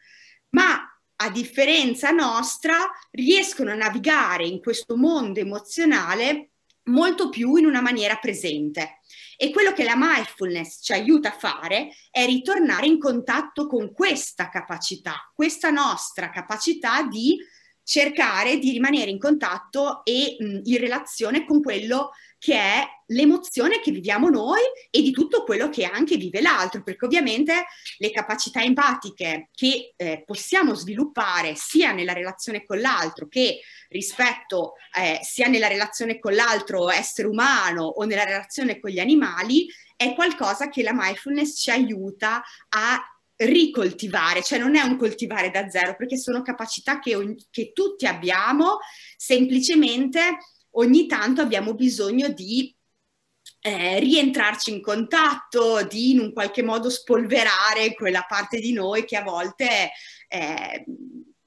Ma 0.51 0.79
a 1.16 1.31
differenza 1.31 2.11
nostra 2.11 2.77
riescono 3.11 3.72
a 3.72 3.77
navigare 3.77 4.46
in 4.46 4.61
questo 4.61 4.96
mondo 4.96 5.40
emozionale 5.40 6.51
molto 6.85 7.29
più 7.31 7.57
in 7.57 7.66
una 7.66 7.81
maniera 7.81 8.16
presente. 8.16 9.01
E 9.37 9.51
quello 9.51 9.72
che 9.72 9.85
la 9.85 9.96
mindfulness 9.96 10.83
ci 10.83 10.92
aiuta 10.92 11.29
a 11.29 11.38
fare 11.38 11.90
è 12.11 12.25
ritornare 12.25 12.87
in 12.87 12.99
contatto 12.99 13.66
con 13.66 13.92
questa 13.92 14.49
capacità, 14.49 15.31
questa 15.35 15.70
nostra 15.70 16.31
capacità 16.31 17.03
di 17.03 17.37
cercare 17.87 18.59
di 18.59 18.72
rimanere 18.72 19.11
in 19.11 19.18
contatto 19.20 20.05
e 20.05 20.37
mh, 20.40 20.61
in 20.64 20.79
relazione 20.79 21.46
con 21.46 21.62
quello 21.62 22.11
che 22.37 22.55
è 22.55 22.85
l'emozione 23.07 23.81
che 23.81 23.92
viviamo 23.92 24.29
noi 24.29 24.61
e 24.90 25.03
di 25.03 25.12
tutto 25.12 25.44
quello 25.44 25.68
che 25.68 25.85
anche 25.85 26.16
vive 26.16 26.40
l'altro, 26.40 26.83
perché 26.83 27.05
ovviamente 27.05 27.66
le 27.99 28.11
capacità 28.11 28.61
empatiche 28.61 29.51
che 29.55 29.94
eh, 29.94 30.25
possiamo 30.27 30.75
sviluppare 30.75 31.55
sia 31.55 31.92
nella 31.92 32.12
relazione 32.12 32.64
con 32.64 32.81
l'altro 32.81 33.29
che 33.29 33.61
rispetto 33.88 34.72
eh, 34.99 35.20
sia 35.22 35.46
nella 35.46 35.68
relazione 35.68 36.18
con 36.18 36.35
l'altro 36.35 36.90
essere 36.90 37.29
umano 37.29 37.85
o 37.85 38.03
nella 38.03 38.25
relazione 38.25 38.81
con 38.81 38.90
gli 38.90 38.99
animali 38.99 39.68
è 39.94 40.12
qualcosa 40.14 40.68
che 40.68 40.83
la 40.83 40.92
mindfulness 40.92 41.57
ci 41.57 41.70
aiuta 41.70 42.42
a 42.70 43.01
ricoltivare, 43.37 44.42
cioè 44.42 44.59
non 44.59 44.77
è 44.77 44.83
un 44.83 44.96
coltivare 44.96 45.51
da 45.51 45.68
zero, 45.68 45.94
perché 45.96 46.16
sono 46.16 46.42
capacità 46.42 46.99
che, 46.99 47.37
che 47.51 47.72
tutti 47.72 48.07
abbiamo, 48.07 48.79
semplicemente 49.16 50.38
ogni 50.70 51.07
tanto 51.07 51.40
abbiamo 51.40 51.75
bisogno 51.75 52.29
di 52.29 52.75
eh, 53.61 53.99
rientrarci 53.99 54.70
in 54.70 54.81
contatto, 54.81 55.85
di 55.85 56.12
in 56.12 56.20
un 56.20 56.33
qualche 56.33 56.62
modo 56.62 56.88
spolverare 56.88 57.94
quella 57.94 58.25
parte 58.29 58.61
di 58.61 58.72
noi 58.72 59.05
che 59.05 59.16
a 59.16 59.22
volte 59.22 59.90
eh, 60.29 60.85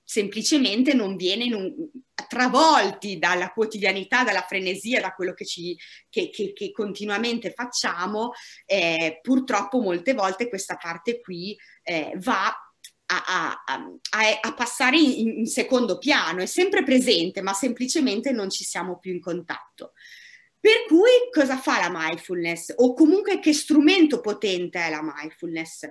semplicemente 0.04 0.94
non 0.94 1.16
viene 1.16 1.54
un, 1.54 1.74
travolti 2.28 3.18
dalla 3.18 3.52
quotidianità, 3.52 4.24
dalla 4.24 4.46
frenesia, 4.48 5.02
da 5.02 5.14
quello 5.14 5.34
che, 5.34 5.46
ci, 5.46 5.78
che, 6.10 6.30
che, 6.30 6.54
che 6.54 6.72
continuamente 6.72 7.52
facciamo, 7.52 8.32
eh, 8.66 9.20
purtroppo 9.22 9.80
molte 9.80 10.14
volte 10.14 10.50
questa 10.50 10.76
parte 10.76 11.20
qui 11.20 11.58
eh, 11.84 12.14
va 12.18 12.48
a, 13.12 13.24
a, 13.26 13.64
a, 13.66 14.40
a, 14.42 14.54
passare 14.54 14.98
in, 14.98 15.40
in, 15.40 15.46
secondo 15.48 15.98
piano, 15.98 16.42
è 16.42 16.46
sempre 16.46 16.84
presente, 16.84 17.42
ma 17.42 17.54
semplicemente 17.54 18.32
non 18.32 18.50
ci 18.50 18.64
siamo 18.64 19.00
più 19.00 19.14
in 19.14 19.20
contatto. 19.20 19.94
Per 20.60 20.86
cui 20.88 21.30
cosa 21.32 21.58
fa 21.58 21.80
la 21.80 21.90
mindfulness? 21.92 22.74
O 22.78 22.94
comunque 22.94 23.40
che 23.40 23.54
strumento 23.54 24.20
potente 24.20 24.80
è 24.80 24.90
la 24.90 25.02
mindfulness? 25.02 25.90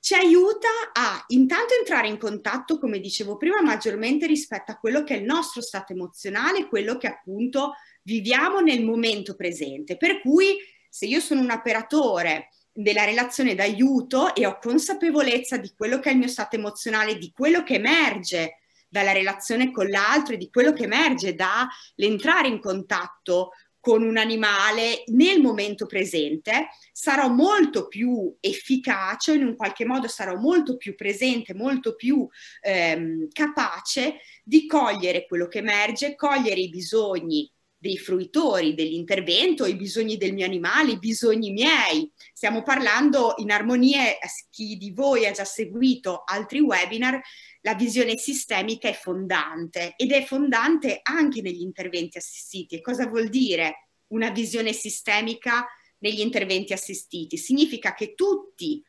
Ci 0.00 0.14
aiuta 0.14 0.68
a 0.92 1.24
intanto 1.28 1.74
entrare 1.74 2.08
in 2.08 2.18
contatto, 2.18 2.78
come 2.78 3.00
dicevo 3.00 3.36
prima, 3.36 3.60
maggiormente 3.60 4.26
rispetto 4.26 4.70
a 4.70 4.76
quello 4.76 5.02
che 5.02 5.14
è 5.14 5.18
il 5.18 5.24
nostro 5.24 5.60
stato 5.60 5.92
emozionale, 5.92 6.68
quello 6.68 6.96
che 6.96 7.08
appunto 7.08 7.74
viviamo 8.02 8.60
nel 8.60 8.84
momento 8.84 9.34
presente. 9.34 9.96
Per 9.96 10.20
cui 10.20 10.56
se 10.88 11.06
io 11.06 11.20
sono 11.20 11.40
un 11.40 11.50
operatore 11.50 12.48
della 12.72 13.04
relazione 13.04 13.54
d'aiuto 13.54 14.34
e 14.34 14.46
ho 14.46 14.58
consapevolezza 14.60 15.56
di 15.56 15.72
quello 15.76 15.98
che 15.98 16.10
è 16.10 16.12
il 16.12 16.18
mio 16.18 16.28
stato 16.28 16.56
emozionale, 16.56 17.18
di 17.18 17.32
quello 17.32 17.64
che 17.64 17.74
emerge 17.74 18.58
dalla 18.88 19.12
relazione 19.12 19.70
con 19.70 19.88
l'altro 19.88 20.34
e 20.34 20.38
di 20.38 20.48
quello 20.48 20.72
che 20.72 20.84
emerge 20.84 21.34
dall'entrare 21.34 22.48
in 22.48 22.60
contatto 22.60 23.50
con 23.80 24.02
un 24.02 24.16
animale 24.16 25.04
nel 25.06 25.40
momento 25.40 25.86
presente, 25.86 26.68
sarò 26.92 27.28
molto 27.28 27.86
più 27.88 28.36
efficace, 28.40 29.34
in 29.34 29.44
un 29.44 29.56
qualche 29.56 29.84
modo 29.84 30.08
sarò 30.08 30.36
molto 30.36 30.76
più 30.76 30.94
presente, 30.94 31.54
molto 31.54 31.94
più 31.94 32.26
ehm, 32.60 33.28
capace 33.30 34.20
di 34.42 34.66
cogliere 34.66 35.26
quello 35.26 35.46
che 35.46 35.58
emerge, 35.58 36.14
cogliere 36.14 36.60
i 36.60 36.68
bisogni 36.68 37.50
dei 37.78 37.96
fruitori 37.96 38.74
dell'intervento, 38.74 39.64
i 39.64 39.76
bisogni 39.76 40.16
del 40.16 40.34
mio 40.34 40.44
animale, 40.44 40.92
i 40.92 40.98
bisogni 40.98 41.52
miei. 41.52 42.10
Stiamo 42.32 42.62
parlando 42.62 43.34
in 43.36 43.52
armonia, 43.52 44.02
chi 44.50 44.76
di 44.76 44.90
voi 44.90 45.26
ha 45.26 45.30
già 45.30 45.44
seguito 45.44 46.24
altri 46.24 46.58
webinar, 46.58 47.20
la 47.62 47.74
visione 47.74 48.16
sistemica 48.16 48.88
è 48.88 48.94
fondante 48.94 49.94
ed 49.96 50.10
è 50.10 50.24
fondante 50.24 51.00
anche 51.02 51.40
negli 51.40 51.62
interventi 51.62 52.18
assistiti. 52.18 52.76
E 52.76 52.80
cosa 52.80 53.06
vuol 53.06 53.28
dire 53.28 53.88
una 54.08 54.30
visione 54.30 54.72
sistemica 54.72 55.66
negli 55.98 56.20
interventi 56.20 56.72
assistiti? 56.72 57.36
Significa 57.36 57.94
che 57.94 58.14
tutti 58.14 58.82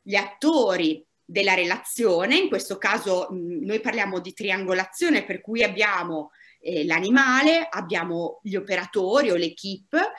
gli 0.00 0.14
attori 0.14 1.04
della 1.24 1.54
relazione, 1.54 2.36
in 2.36 2.48
questo 2.48 2.78
caso 2.78 3.26
noi 3.30 3.80
parliamo 3.80 4.20
di 4.20 4.32
triangolazione 4.32 5.24
per 5.24 5.40
cui 5.40 5.64
abbiamo 5.64 6.30
eh, 6.66 6.84
l'animale, 6.84 7.68
abbiamo 7.70 8.40
gli 8.42 8.56
operatori 8.56 9.30
o 9.30 9.36
l'equipe 9.36 10.12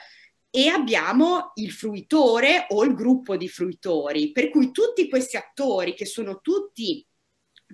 e 0.50 0.68
abbiamo 0.68 1.52
il 1.56 1.70
fruitore 1.70 2.66
o 2.70 2.84
il 2.84 2.94
gruppo 2.94 3.36
di 3.36 3.48
fruitori, 3.48 4.32
per 4.32 4.48
cui 4.48 4.70
tutti 4.70 5.08
questi 5.08 5.36
attori 5.36 5.94
che 5.94 6.06
sono 6.06 6.40
tutti 6.40 7.06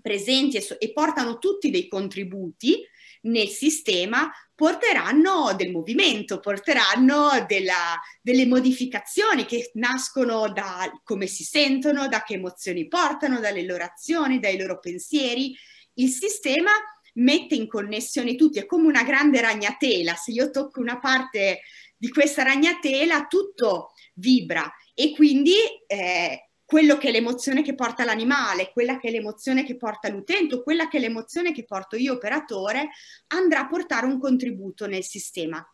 presenti 0.03 0.57
e, 0.57 0.61
so- 0.61 0.81
e 0.81 0.93
portano 0.93 1.39
tutti 1.39 1.71
dei 1.71 1.87
contributi 1.87 2.85
nel 3.23 3.49
sistema 3.49 4.31
porteranno 4.55 5.55
del 5.57 5.71
movimento, 5.71 6.41
porteranno 6.41 7.45
della, 7.47 7.99
delle 8.21 8.47
modificazioni 8.47 9.45
che 9.47 9.71
nascono 9.75 10.53
da 10.53 10.93
come 11.03 11.27
si 11.27 11.43
sentono, 11.43 12.09
da 12.09 12.23
che 12.23 12.35
emozioni 12.35 12.87
portano, 12.87 13.41
dalle 13.41 13.65
loro 13.65 13.85
azioni, 13.85 14.41
dai 14.41 14.59
loro 14.59 14.79
pensieri. 14.79 15.57
Il 15.95 16.11
sistema 16.11 16.71
mette 17.15 17.55
in 17.55 17.67
connessione 17.67 18.37
tutti, 18.37 18.59
è 18.59 18.67
come 18.67 18.87
una 18.87 19.03
grande 19.03 19.41
ragnatela, 19.41 20.15
se 20.15 20.33
io 20.33 20.51
tocco 20.51 20.81
una 20.81 20.99
parte 20.99 21.61
di 21.97 22.09
questa 22.09 22.43
ragnatela 22.43 23.27
tutto 23.27 23.93
vibra. 24.15 24.71
E 24.95 25.13
quindi 25.13 25.55
eh, 25.87 26.51
quello 26.65 26.97
che 26.97 27.09
è 27.09 27.13
l'emozione 27.13 27.63
che 27.63 27.75
porta 27.75 28.05
l'animale, 28.05 28.71
quella 28.73 28.99
che 28.99 29.09
è 29.09 29.11
l'emozione 29.11 29.65
che 29.65 29.77
porta 29.77 30.09
l'utente, 30.09 30.63
quella 30.63 30.89
che 30.89 30.99
è 30.99 31.01
l'emozione 31.01 31.53
che 31.53 31.65
porto 31.65 31.97
io 31.97 32.15
operatore, 32.15 32.91
andrà 33.29 33.61
a 33.61 33.69
portare 33.69 34.07
un 34.07 34.19
contributo 34.19 34.87
nel 34.87 35.05
sistema 35.05 35.65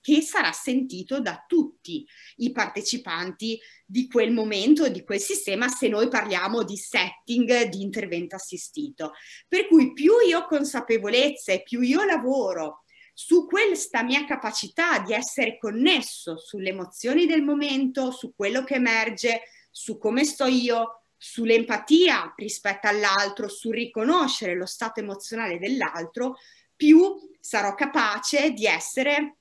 che 0.00 0.20
sarà 0.20 0.52
sentito 0.52 1.20
da 1.20 1.44
tutti 1.46 2.06
i 2.36 2.52
partecipanti 2.52 3.58
di 3.84 4.08
quel 4.08 4.32
momento, 4.32 4.88
di 4.88 5.04
quel 5.04 5.20
sistema, 5.20 5.68
se 5.68 5.88
noi 5.88 6.08
parliamo 6.08 6.62
di 6.62 6.76
setting 6.76 7.64
di 7.64 7.82
intervento 7.82 8.36
assistito. 8.36 9.12
Per 9.46 9.66
cui 9.66 9.92
più 9.92 10.18
io 10.26 10.46
consapevolezza 10.46 11.52
e 11.52 11.62
più 11.62 11.80
io 11.80 12.04
lavoro 12.04 12.84
su 13.12 13.46
questa 13.46 14.04
mia 14.04 14.24
capacità 14.24 15.00
di 15.00 15.12
essere 15.12 15.58
connesso 15.58 16.38
sulle 16.38 16.68
emozioni 16.68 17.26
del 17.26 17.42
momento, 17.42 18.12
su 18.12 18.32
quello 18.36 18.62
che 18.62 18.74
emerge, 18.74 19.42
su 19.72 19.98
come 19.98 20.24
sto 20.24 20.46
io, 20.46 21.02
sull'empatia 21.16 22.32
rispetto 22.36 22.86
all'altro, 22.86 23.48
sul 23.48 23.74
riconoscere 23.74 24.54
lo 24.54 24.66
stato 24.66 25.00
emozionale 25.00 25.58
dell'altro, 25.58 26.36
più 26.76 27.16
sarò 27.40 27.74
capace 27.74 28.52
di 28.52 28.66
essere 28.66 29.37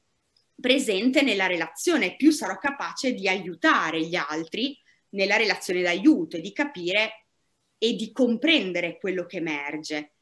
presente 0.60 1.22
nella 1.22 1.48
relazione, 1.48 2.16
più 2.16 2.32
sarò 2.32 2.58
capace 2.58 3.14
di 3.14 3.28
aiutare 3.28 4.06
gli 4.06 4.16
altri 4.16 4.78
nella 5.10 5.38
relazione 5.38 5.82
d'aiuto 5.82 6.38
e 6.38 6.42
di 6.42 6.52
capire 6.52 7.28
e 7.78 7.94
di 7.94 8.12
comprendere 8.12 8.98
quello 8.98 9.26
che 9.26 9.38
emerge. 9.38 10.14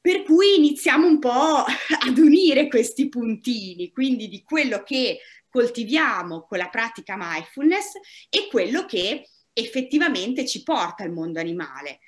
Per 0.00 0.22
cui 0.22 0.56
iniziamo 0.56 1.06
un 1.06 1.18
po' 1.18 1.64
ad 2.06 2.18
unire 2.18 2.68
questi 2.68 3.08
puntini, 3.08 3.90
quindi 3.90 4.28
di 4.28 4.42
quello 4.42 4.82
che 4.82 5.20
coltiviamo 5.48 6.42
con 6.42 6.58
la 6.58 6.68
pratica 6.68 7.16
mindfulness 7.16 7.92
e 8.28 8.48
quello 8.50 8.84
che 8.84 9.28
effettivamente 9.52 10.46
ci 10.46 10.62
porta 10.62 11.02
al 11.02 11.12
mondo 11.12 11.40
animale. 11.40 12.00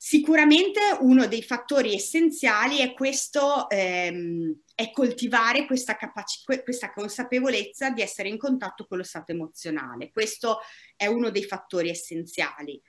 Sicuramente 0.00 0.78
uno 1.00 1.26
dei 1.26 1.42
fattori 1.42 1.92
essenziali 1.92 2.78
è 2.78 2.92
questo, 2.94 3.68
ehm, 3.68 4.60
è 4.72 4.92
coltivare 4.92 5.66
questa, 5.66 5.96
capac- 5.96 6.62
questa 6.62 6.92
consapevolezza 6.92 7.90
di 7.90 8.00
essere 8.00 8.28
in 8.28 8.38
contatto 8.38 8.86
con 8.86 8.98
lo 8.98 9.02
stato 9.02 9.32
emozionale. 9.32 10.12
Questo 10.12 10.60
è 10.94 11.06
uno 11.06 11.30
dei 11.30 11.42
fattori 11.42 11.88
essenziali. 11.88 12.80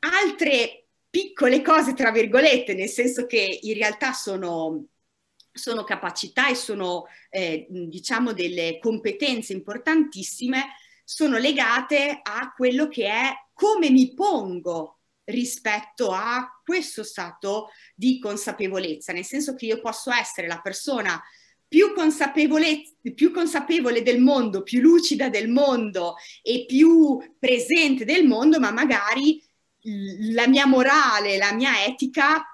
Altre 0.00 0.88
piccole 1.08 1.62
cose, 1.62 1.94
tra 1.94 2.10
virgolette, 2.10 2.74
nel 2.74 2.90
senso 2.90 3.24
che 3.24 3.60
in 3.62 3.72
realtà 3.72 4.12
sono, 4.12 4.88
sono 5.50 5.84
capacità 5.84 6.50
e 6.50 6.54
sono, 6.54 7.06
eh, 7.30 7.66
diciamo, 7.70 8.34
delle 8.34 8.78
competenze 8.78 9.54
importantissime, 9.54 10.64
sono 11.02 11.38
legate 11.38 12.20
a 12.22 12.52
quello 12.54 12.88
che 12.88 13.06
è 13.06 13.32
come 13.54 13.88
mi 13.88 14.12
pongo 14.12 14.98
rispetto 15.24 16.10
a 16.12 16.60
questo 16.64 17.02
stato 17.02 17.70
di 17.94 18.18
consapevolezza, 18.18 19.12
nel 19.12 19.24
senso 19.24 19.54
che 19.54 19.66
io 19.66 19.80
posso 19.80 20.10
essere 20.10 20.46
la 20.46 20.60
persona 20.60 21.22
più 21.66 21.92
più 23.14 23.32
consapevole 23.32 24.02
del 24.02 24.20
mondo, 24.20 24.62
più 24.62 24.80
lucida 24.80 25.28
del 25.28 25.48
mondo 25.48 26.14
e 26.40 26.66
più 26.66 27.18
presente 27.38 28.04
del 28.04 28.26
mondo, 28.26 28.60
ma 28.60 28.70
magari 28.70 29.42
la 30.32 30.46
mia 30.46 30.66
morale, 30.66 31.36
la 31.36 31.52
mia 31.52 31.84
etica 31.84 32.44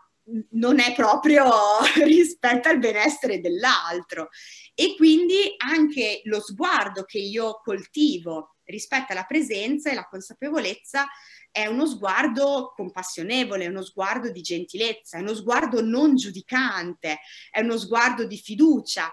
non 0.53 0.79
è 0.79 0.95
proprio 0.95 1.45
rispetto 2.05 2.69
al 2.69 2.79
benessere 2.79 3.41
dell'altro. 3.41 4.29
E 4.75 4.95
quindi 4.97 5.55
anche 5.59 6.23
lo 6.25 6.41
sguardo 6.41 7.05
che 7.05 7.19
io 7.19 7.61
coltivo 7.63 8.57
rispetto 8.65 9.13
alla 9.13 9.25
presenza 9.25 9.91
e 9.91 9.95
la 9.95 10.07
consapevolezza 10.09 11.07
è 11.51 11.67
uno 11.67 11.87
sguardo 11.87 12.73
compassionevole, 12.75 13.65
è 13.65 13.69
uno 13.69 13.83
sguardo 13.83 14.31
di 14.31 14.41
gentilezza, 14.41 15.19
è 15.19 15.21
uno 15.21 15.35
sguardo 15.35 15.83
non 15.83 16.17
giudicante, 16.17 17.19
è 17.51 17.61
uno 17.61 17.77
sguardo 17.77 18.25
di 18.25 18.37
fiducia. 18.37 19.13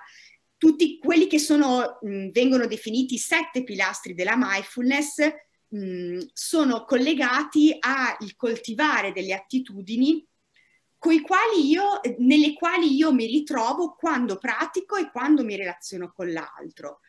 Tutti 0.57 0.97
quelli 0.99 1.27
che 1.27 1.39
sono, 1.39 1.99
mh, 2.01 2.29
vengono 2.29 2.67
definiti 2.67 3.15
i 3.15 3.19
sette 3.19 3.63
pilastri 3.63 4.13
della 4.13 4.35
mindfulness 4.35 5.27
mh, 5.69 6.19
sono 6.33 6.85
collegati 6.85 7.75
al 7.79 8.35
coltivare 8.35 9.11
delle 9.11 9.33
attitudini 9.33 10.25
io, 11.63 12.01
nelle 12.17 12.53
quali 12.53 12.93
io 12.95 13.13
mi 13.13 13.25
ritrovo 13.25 13.95
quando 13.95 14.37
pratico 14.37 14.95
e 14.97 15.09
quando 15.11 15.43
mi 15.43 15.55
relaziono 15.55 16.11
con 16.13 16.31
l'altro. 16.31 16.99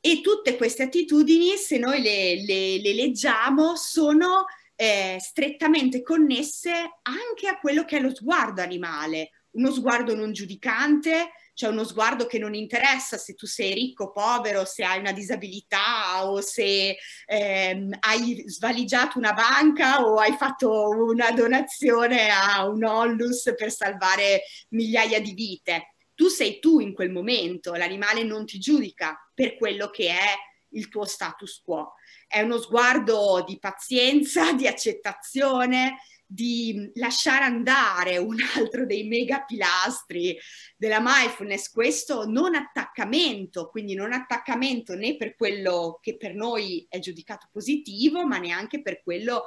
E 0.00 0.20
tutte 0.20 0.56
queste 0.56 0.84
attitudini, 0.84 1.56
se 1.56 1.78
noi 1.78 2.00
le, 2.02 2.44
le, 2.44 2.80
le 2.80 2.94
leggiamo, 2.94 3.74
sono 3.76 4.44
eh, 4.80 5.16
strettamente 5.18 6.02
connesse 6.02 6.70
anche 7.02 7.48
a 7.48 7.58
quello 7.58 7.84
che 7.84 7.96
è 7.96 8.00
lo 8.00 8.14
sguardo 8.14 8.62
animale, 8.62 9.30
uno 9.56 9.72
sguardo 9.72 10.14
non 10.14 10.32
giudicante, 10.32 11.32
cioè 11.52 11.70
uno 11.70 11.82
sguardo 11.82 12.26
che 12.26 12.38
non 12.38 12.54
interessa 12.54 13.18
se 13.18 13.34
tu 13.34 13.44
sei 13.44 13.74
ricco 13.74 14.04
o 14.04 14.12
povero, 14.12 14.64
se 14.64 14.84
hai 14.84 15.00
una 15.00 15.10
disabilità 15.10 16.28
o 16.28 16.40
se 16.40 16.96
ehm, 17.26 17.96
hai 17.98 18.44
svaligiato 18.46 19.18
una 19.18 19.32
banca 19.32 20.06
o 20.06 20.18
hai 20.18 20.36
fatto 20.36 20.88
una 20.90 21.32
donazione 21.32 22.28
a 22.30 22.64
un 22.68 22.84
Onlus 22.84 23.52
per 23.56 23.72
salvare 23.72 24.42
migliaia 24.68 25.20
di 25.20 25.32
vite. 25.32 25.94
Tu 26.14 26.28
sei 26.28 26.60
tu 26.60 26.78
in 26.78 26.94
quel 26.94 27.10
momento, 27.10 27.74
l'animale 27.74 28.22
non 28.22 28.46
ti 28.46 28.60
giudica 28.60 29.18
per 29.34 29.56
quello 29.56 29.90
che 29.90 30.10
è 30.10 30.36
il 30.72 30.88
tuo 30.88 31.04
status 31.04 31.60
quo 31.64 31.94
è 32.28 32.42
uno 32.42 32.60
sguardo 32.60 33.42
di 33.44 33.58
pazienza, 33.58 34.52
di 34.54 34.66
accettazione, 34.68 35.98
di 36.30 36.90
lasciare 36.96 37.44
andare 37.44 38.18
un 38.18 38.36
altro 38.54 38.84
dei 38.84 39.08
mega 39.08 39.44
pilastri 39.44 40.38
della 40.76 41.00
mindfulness, 41.00 41.70
questo 41.70 42.26
non 42.26 42.54
attaccamento, 42.54 43.70
quindi 43.70 43.94
non 43.94 44.12
attaccamento 44.12 44.94
né 44.94 45.16
per 45.16 45.34
quello 45.34 45.98
che 46.02 46.18
per 46.18 46.34
noi 46.34 46.86
è 46.88 46.98
giudicato 46.98 47.48
positivo, 47.50 48.26
ma 48.26 48.36
neanche 48.36 48.82
per 48.82 49.02
quello 49.02 49.44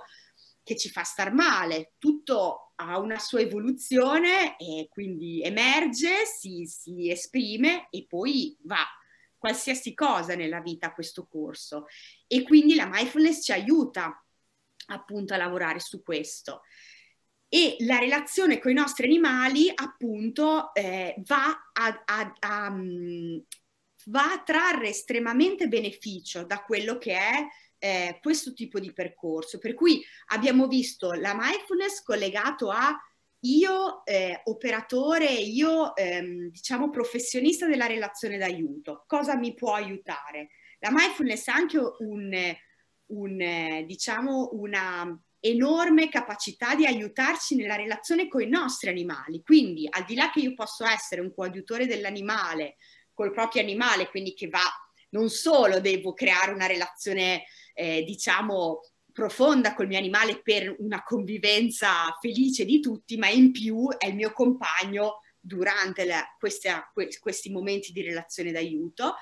che 0.63 0.76
ci 0.76 0.89
fa 0.89 1.04
star 1.04 1.32
male. 1.34 1.94
Tutto 2.00 2.74
ha 2.76 2.98
una 2.98 3.20
sua 3.20 3.41
evoluzione 3.41 4.58
e 4.58 4.88
quindi 4.89 5.41
emerge, 5.44 6.26
si, 6.26 6.65
si 6.65 7.12
esprime 7.12 7.88
e 7.91 8.08
poi 8.08 8.58
va 8.62 8.84
qualsiasi 9.41 9.95
cosa 9.95 10.36
nella 10.36 10.62
vita 10.62 10.93
questo 10.93 11.25
corso 11.25 11.88
e 12.27 12.43
quindi 12.43 12.75
la 12.75 12.86
mindfulness 12.86 13.43
ci 13.43 13.51
aiuta 13.51 14.23
appunto 14.86 15.34
a 15.34 15.38
lavorare 15.38 15.80
su 15.80 16.04
questo. 16.04 16.62
E 17.49 17.75
la 17.80 17.97
relazione 17.97 18.60
con 18.60 18.69
i 18.69 18.75
nostri 18.75 19.08
animali 19.08 19.71
appunto 19.73 20.71
eh, 20.75 21.15
va, 21.25 21.71
a, 21.73 22.04
a, 22.06 22.34
a, 22.38 22.69
mm, 22.69 23.38
va 24.06 24.32
a 24.32 24.43
trarre 24.43 24.89
estremamente 24.89 25.67
beneficio 25.67 26.45
da 26.45 26.62
quello 26.62 26.99
che 26.99 27.17
è 27.17 27.47
eh, 27.80 28.19
questo 28.21 28.54
tipo 28.54 28.80
di 28.80 28.93
percorso. 28.93 29.58
Per 29.58 29.73
cui 29.73 30.06
abbiamo 30.27 30.67
visto 30.67 31.13
la 31.13 31.34
mindfulness 31.34 32.04
collegato 32.04 32.69
a 32.69 32.95
io 33.41 34.06
eh, 34.06 34.41
operatore, 34.45 35.25
io 35.25 35.95
ehm, 35.95 36.49
diciamo 36.49 36.89
professionista 36.89 37.65
della 37.65 37.88
relazione 37.88 38.38
d'aiuto, 38.38 39.04
cosa 39.08 39.36
mi 39.36 39.54
può 39.54 39.73
aiutare? 39.73 40.49
La 40.80 40.91
mindfulness 40.91 41.47
ha 41.47 41.54
anche 41.54 41.77
un, 41.77 42.56
un, 43.08 43.84
diciamo, 43.86 44.49
una 44.54 45.19
enorme 45.39 46.10
capacità 46.10 46.75
di 46.75 46.86
aiutarci 46.86 47.56
nella 47.56 47.75
relazione 47.75 48.27
con 48.27 48.41
i 48.41 48.47
nostri 48.47 48.89
animali. 48.89 49.41
Quindi, 49.41 49.88
al 49.89 50.06
di 50.06 50.15
là 50.15 50.30
che 50.30 50.39
io 50.39 50.54
posso 50.54 50.86
essere 50.86 51.21
un 51.21 51.34
coadiutore 51.34 51.88
dell'animale 51.88 52.77
col 53.13 53.32
proprio 53.32 53.62
animale, 53.62 54.10
quindi 54.10 54.34
che 54.34 54.47
va 54.47 54.63
non 55.10 55.30
solo 55.30 55.80
devo 55.80 56.13
creare 56.13 56.51
una 56.51 56.67
relazione, 56.67 57.43
eh, 57.73 58.04
diciamo, 58.04 58.82
profonda 59.12 59.74
col 59.74 59.88
mio 59.88 59.97
animale 59.97 60.41
per 60.41 60.76
una 60.80 61.04
convivenza 61.04 62.17
felice 62.19 62.65
di 62.65 62.80
tutti, 62.80 63.17
ma 63.17 63.30
in 63.30 63.52
più 63.52 63.88
è 63.97 64.08
il 64.08 64.15
mio 64.15 64.32
compagno 64.32 65.21
durante 65.39 66.06
la, 66.06 66.24
questa, 66.38 66.91
questi 66.93 67.52
momenti 67.52 67.91
di 67.91 68.02
relazione 68.02 68.52
d'aiuto. 68.52 69.15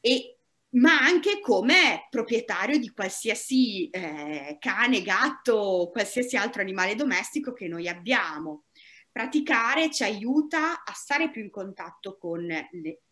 E 0.00 0.36
ma 0.72 0.98
anche 0.98 1.40
come 1.40 2.06
proprietario 2.08 2.78
di 2.78 2.90
qualsiasi 2.90 3.90
eh, 3.90 4.56
cane, 4.58 5.02
gatto, 5.02 5.90
qualsiasi 5.92 6.36
altro 6.36 6.62
animale 6.62 6.94
domestico 6.94 7.52
che 7.52 7.68
noi 7.68 7.88
abbiamo. 7.88 8.64
Praticare 9.10 9.90
ci 9.90 10.02
aiuta 10.02 10.82
a 10.82 10.92
stare 10.94 11.30
più 11.30 11.42
in 11.42 11.50
contatto 11.50 12.16
con 12.16 12.44
le, 12.46 13.02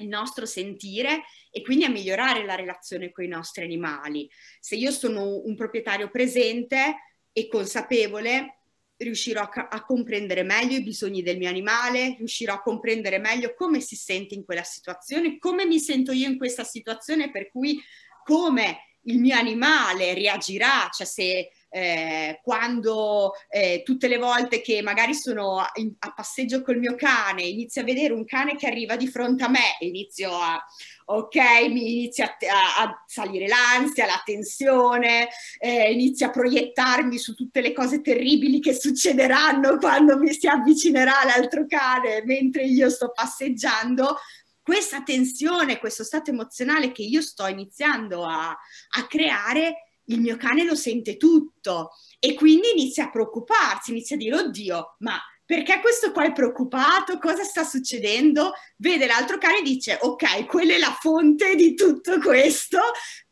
il 0.00 0.08
nostro 0.08 0.46
sentire 0.46 1.22
e 1.50 1.62
quindi 1.62 1.84
a 1.84 1.90
migliorare 1.90 2.44
la 2.44 2.54
relazione 2.54 3.10
con 3.10 3.24
i 3.24 3.28
nostri 3.28 3.64
animali. 3.64 4.28
Se 4.58 4.76
io 4.76 4.90
sono 4.90 5.40
un 5.44 5.54
proprietario 5.54 6.10
presente 6.10 6.96
e 7.32 7.48
consapevole, 7.48 8.58
riuscirò 8.96 9.42
a, 9.42 9.68
a, 9.70 9.84
comprendere 9.84 10.42
meglio 10.42 10.76
i 10.76 10.82
bisogni 10.82 11.22
del 11.22 11.38
mio 11.38 11.48
animale, 11.48 12.16
riuscirò 12.18 12.54
a 12.54 12.62
comprendere 12.62 13.18
meglio 13.18 13.54
come 13.54 13.80
si 13.80 13.96
sente 13.96 14.34
in 14.34 14.44
quella 14.44 14.62
situazione, 14.62 15.38
come 15.38 15.64
mi 15.64 15.78
sento 15.78 16.12
io 16.12 16.28
in 16.28 16.36
questa 16.36 16.64
situazione, 16.64 17.30
per 17.30 17.50
cui 17.50 17.80
come 18.24 18.98
il 19.04 19.18
mio 19.18 19.36
animale 19.36 20.12
reagirà, 20.12 20.88
cioè 20.92 21.06
se 21.06 21.50
eh, 21.70 22.40
quando 22.42 23.32
eh, 23.48 23.82
tutte 23.84 24.08
le 24.08 24.18
volte 24.18 24.60
che 24.60 24.82
magari 24.82 25.14
sono 25.14 25.64
in, 25.74 25.94
a 26.00 26.12
passeggio 26.12 26.62
col 26.62 26.78
mio 26.78 26.96
cane, 26.96 27.42
inizio 27.42 27.82
a 27.82 27.84
vedere 27.84 28.12
un 28.12 28.24
cane 28.24 28.56
che 28.56 28.66
arriva 28.66 28.96
di 28.96 29.08
fronte 29.08 29.44
a 29.44 29.48
me, 29.48 29.76
inizio 29.78 30.32
a, 30.32 30.62
ok, 31.06 31.36
mi 31.68 32.00
inizia 32.00 32.26
a, 32.26 32.82
a 32.82 33.04
salire 33.06 33.46
l'ansia, 33.46 34.06
la 34.06 34.20
tensione, 34.24 35.28
eh, 35.58 35.92
inizio 35.92 36.26
a 36.26 36.30
proiettarmi 36.30 37.18
su 37.18 37.34
tutte 37.34 37.60
le 37.60 37.72
cose 37.72 38.00
terribili 38.00 38.60
che 38.60 38.74
succederanno 38.74 39.78
quando 39.78 40.18
mi 40.18 40.32
si 40.32 40.48
avvicinerà 40.48 41.24
l'altro 41.24 41.66
cane 41.66 42.22
mentre 42.24 42.64
io 42.64 42.90
sto 42.90 43.12
passeggiando, 43.14 44.16
questa 44.62 45.02
tensione, 45.02 45.78
questo 45.78 46.04
stato 46.04 46.30
emozionale 46.30 46.92
che 46.92 47.02
io 47.02 47.22
sto 47.22 47.46
iniziando 47.46 48.24
a, 48.24 48.50
a 48.50 49.06
creare 49.08 49.89
il 50.10 50.20
mio 50.20 50.36
cane 50.36 50.64
lo 50.64 50.74
sente 50.74 51.16
tutto 51.16 51.90
e 52.18 52.34
quindi 52.34 52.70
inizia 52.70 53.04
a 53.04 53.10
preoccuparsi, 53.10 53.90
inizia 53.90 54.16
a 54.16 54.18
dire 54.18 54.36
oddio, 54.36 54.96
ma 54.98 55.18
perché 55.44 55.80
questo 55.80 56.12
qua 56.12 56.24
è 56.24 56.32
preoccupato? 56.32 57.18
Cosa 57.18 57.42
sta 57.42 57.64
succedendo? 57.64 58.52
Vede 58.76 59.06
l'altro 59.06 59.36
cane 59.38 59.58
e 59.58 59.62
dice 59.62 59.98
ok, 60.00 60.46
quella 60.46 60.74
è 60.74 60.78
la 60.78 60.96
fonte 61.00 61.56
di 61.56 61.74
tutto 61.74 62.18
questo, 62.20 62.78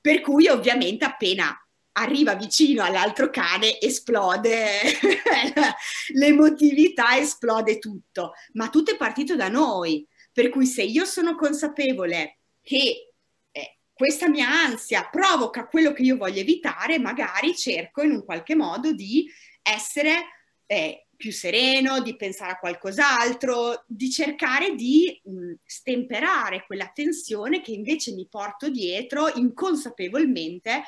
per 0.01 0.21
cui 0.21 0.49
ovviamente 0.49 1.05
appena 1.05 1.57
arriva 1.93 2.35
vicino 2.35 2.83
all'altro 2.83 3.31
cane 3.31 3.81
esplode 3.81 4.81
l'emotività, 6.15 7.17
esplode 7.19 7.79
tutto, 7.79 8.33
ma 8.55 8.69
tutto 8.69 8.93
è 8.93 8.97
partito 8.97 9.37
da 9.37 9.49
noi, 9.49 10.07
per 10.33 10.49
cui 10.49 10.67
se 10.67 10.83
io 10.83 11.05
sono 11.05 11.37
consapevole 11.37 12.39
che 12.63 13.08
questa 13.99 14.29
mia 14.29 14.49
ansia 14.49 15.09
provoca 15.11 15.67
quello 15.67 15.93
che 15.93 16.03
io 16.03 16.17
voglio 16.17 16.39
evitare, 16.39 17.01
magari 17.01 17.57
cerco 17.57 18.03
in 18.03 18.13
un 18.13 18.25
qualche 18.25 18.55
modo 18.55 18.93
di 18.93 19.29
essere 19.61 20.21
eh, 20.67 21.09
più 21.17 21.33
sereno, 21.33 22.01
di 22.01 22.15
pensare 22.15 22.53
a 22.53 22.59
qualcos'altro, 22.59 23.83
di 23.89 24.09
cercare 24.09 24.77
di 24.77 25.21
mh, 25.25 25.55
stemperare 25.65 26.65
quella 26.65 26.93
tensione 26.95 27.61
che 27.61 27.73
invece 27.73 28.13
mi 28.13 28.29
porto 28.31 28.69
dietro 28.69 29.33
inconsapevolmente 29.35 30.85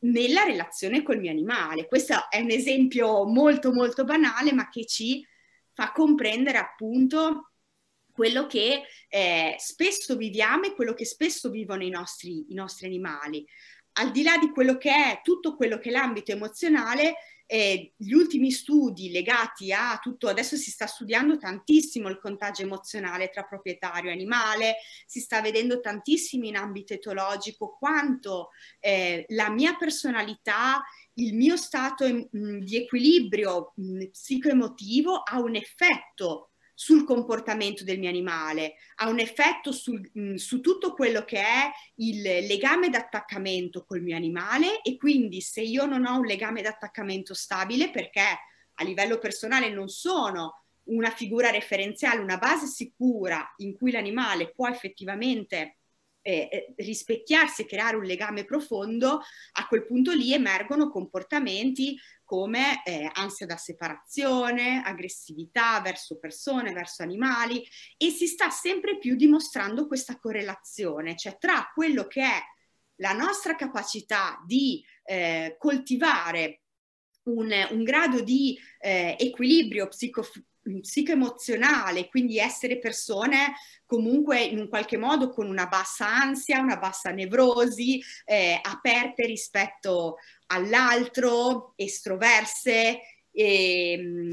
nella 0.00 0.42
relazione 0.42 1.02
col 1.02 1.20
mio 1.20 1.30
animale. 1.30 1.86
Questo 1.86 2.28
è 2.28 2.40
un 2.40 2.50
esempio 2.50 3.24
molto 3.24 3.72
molto 3.72 4.04
banale, 4.04 4.52
ma 4.52 4.68
che 4.68 4.84
ci 4.84 5.26
fa 5.72 5.92
comprendere 5.92 6.58
appunto 6.58 7.53
quello 8.14 8.46
che 8.46 8.82
eh, 9.08 9.56
spesso 9.58 10.16
viviamo 10.16 10.66
e 10.66 10.74
quello 10.74 10.94
che 10.94 11.04
spesso 11.04 11.50
vivono 11.50 11.82
i 11.82 11.90
nostri, 11.90 12.46
i 12.48 12.54
nostri 12.54 12.86
animali. 12.86 13.44
Al 13.94 14.12
di 14.12 14.22
là 14.22 14.38
di 14.38 14.50
quello 14.50 14.78
che 14.78 14.90
è 14.90 15.20
tutto 15.22 15.56
quello 15.56 15.78
che 15.78 15.88
è 15.88 15.92
l'ambito 15.92 16.30
emozionale, 16.30 17.16
eh, 17.46 17.92
gli 17.96 18.12
ultimi 18.12 18.52
studi 18.52 19.10
legati 19.10 19.72
a 19.72 19.98
tutto, 20.00 20.28
adesso 20.28 20.56
si 20.56 20.70
sta 20.70 20.86
studiando 20.86 21.36
tantissimo 21.38 22.08
il 22.08 22.18
contagio 22.18 22.62
emozionale 22.62 23.30
tra 23.30 23.42
proprietario 23.42 24.10
e 24.10 24.12
animale, 24.12 24.76
si 25.06 25.18
sta 25.18 25.40
vedendo 25.40 25.80
tantissimo 25.80 26.46
in 26.46 26.56
ambito 26.56 26.94
etologico 26.94 27.76
quanto 27.76 28.50
eh, 28.78 29.24
la 29.30 29.50
mia 29.50 29.74
personalità, 29.74 30.84
il 31.14 31.34
mio 31.34 31.56
stato 31.56 32.06
mh, 32.06 32.28
mm, 32.36 32.58
di 32.60 32.76
equilibrio 32.76 33.72
mh, 33.74 34.04
psicoemotivo 34.06 35.16
ha 35.16 35.40
un 35.40 35.56
effetto 35.56 36.50
sul 36.74 37.04
comportamento 37.04 37.84
del 37.84 37.98
mio 37.98 38.08
animale, 38.08 38.74
ha 38.96 39.08
un 39.08 39.20
effetto 39.20 39.72
sul, 39.72 40.00
mh, 40.12 40.34
su 40.34 40.60
tutto 40.60 40.92
quello 40.92 41.24
che 41.24 41.38
è 41.38 41.70
il 41.96 42.20
legame 42.20 42.90
d'attaccamento 42.90 43.84
col 43.84 44.02
mio 44.02 44.16
animale 44.16 44.82
e 44.82 44.96
quindi 44.96 45.40
se 45.40 45.60
io 45.60 45.86
non 45.86 46.04
ho 46.04 46.18
un 46.18 46.26
legame 46.26 46.62
d'attaccamento 46.62 47.32
stabile 47.32 47.90
perché 47.90 48.38
a 48.74 48.84
livello 48.84 49.18
personale 49.18 49.70
non 49.70 49.88
sono 49.88 50.64
una 50.84 51.10
figura 51.10 51.50
referenziale, 51.50 52.20
una 52.20 52.38
base 52.38 52.66
sicura 52.66 53.54
in 53.58 53.74
cui 53.74 53.90
l'animale 53.90 54.52
può 54.52 54.68
effettivamente 54.68 55.78
eh, 56.26 56.48
eh, 56.50 56.74
rispecchiarsi 56.78 57.62
e 57.62 57.66
creare 57.66 57.96
un 57.96 58.04
legame 58.04 58.46
profondo, 58.46 59.20
a 59.52 59.66
quel 59.68 59.84
punto 59.84 60.12
lì 60.12 60.32
emergono 60.32 60.90
comportamenti 60.90 61.98
come 62.24 62.82
eh, 62.82 63.10
ansia 63.12 63.44
da 63.44 63.58
separazione, 63.58 64.82
aggressività 64.82 65.82
verso 65.82 66.18
persone, 66.18 66.72
verso 66.72 67.02
animali 67.02 67.62
e 67.98 68.08
si 68.08 68.26
sta 68.26 68.48
sempre 68.48 68.96
più 68.96 69.16
dimostrando 69.16 69.86
questa 69.86 70.18
correlazione, 70.18 71.14
cioè 71.14 71.36
tra 71.36 71.70
quello 71.74 72.06
che 72.06 72.22
è 72.22 72.42
la 72.96 73.12
nostra 73.12 73.54
capacità 73.54 74.42
di 74.46 74.82
eh, 75.04 75.56
coltivare 75.58 76.62
un, 77.24 77.52
un, 77.70 77.82
grado 77.82 78.22
di 78.22 78.58
eh, 78.78 79.14
equilibrio 79.18 79.88
psico- 79.88 80.26
psicoemozionale, 80.80 82.08
quindi 82.08 82.38
essere 82.38 82.78
persone 82.78 83.54
comunque 83.86 84.42
in 84.42 84.58
un 84.58 84.68
qualche 84.68 84.96
modo 84.96 85.30
con 85.30 85.48
una 85.48 85.66
bassa 85.66 86.06
ansia, 86.06 86.60
una 86.60 86.78
bassa 86.78 87.10
nevrosi, 87.10 88.02
eh, 88.24 88.58
aperte 88.62 89.26
rispetto 89.26 90.16
all'altro, 90.46 91.74
estroverse, 91.76 93.00
eh, 93.30 94.28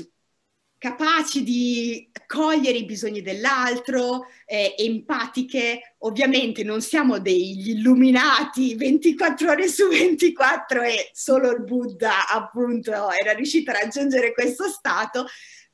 capaci 0.82 1.44
di 1.44 2.10
cogliere 2.26 2.80
i 2.80 2.86
bisogni 2.86 3.22
dell'altro, 3.22 4.26
eh, 4.48 4.74
empatiche. 4.80 5.96
Ovviamente 6.00 6.64
non 6.64 6.82
siamo 6.82 7.20
degli 7.20 7.70
illuminati 7.70 8.74
24 8.74 9.52
ore 9.52 9.68
su 9.68 9.88
24 9.88 10.82
e 10.82 11.12
solo 11.14 11.52
il 11.52 11.64
Buddha 11.64 12.28
appunto 12.28 12.92
era 13.12 13.34
riuscito 13.34 13.70
a 13.70 13.76
raggiungere 13.76 14.34
questo 14.34 14.68
stato, 14.70 15.28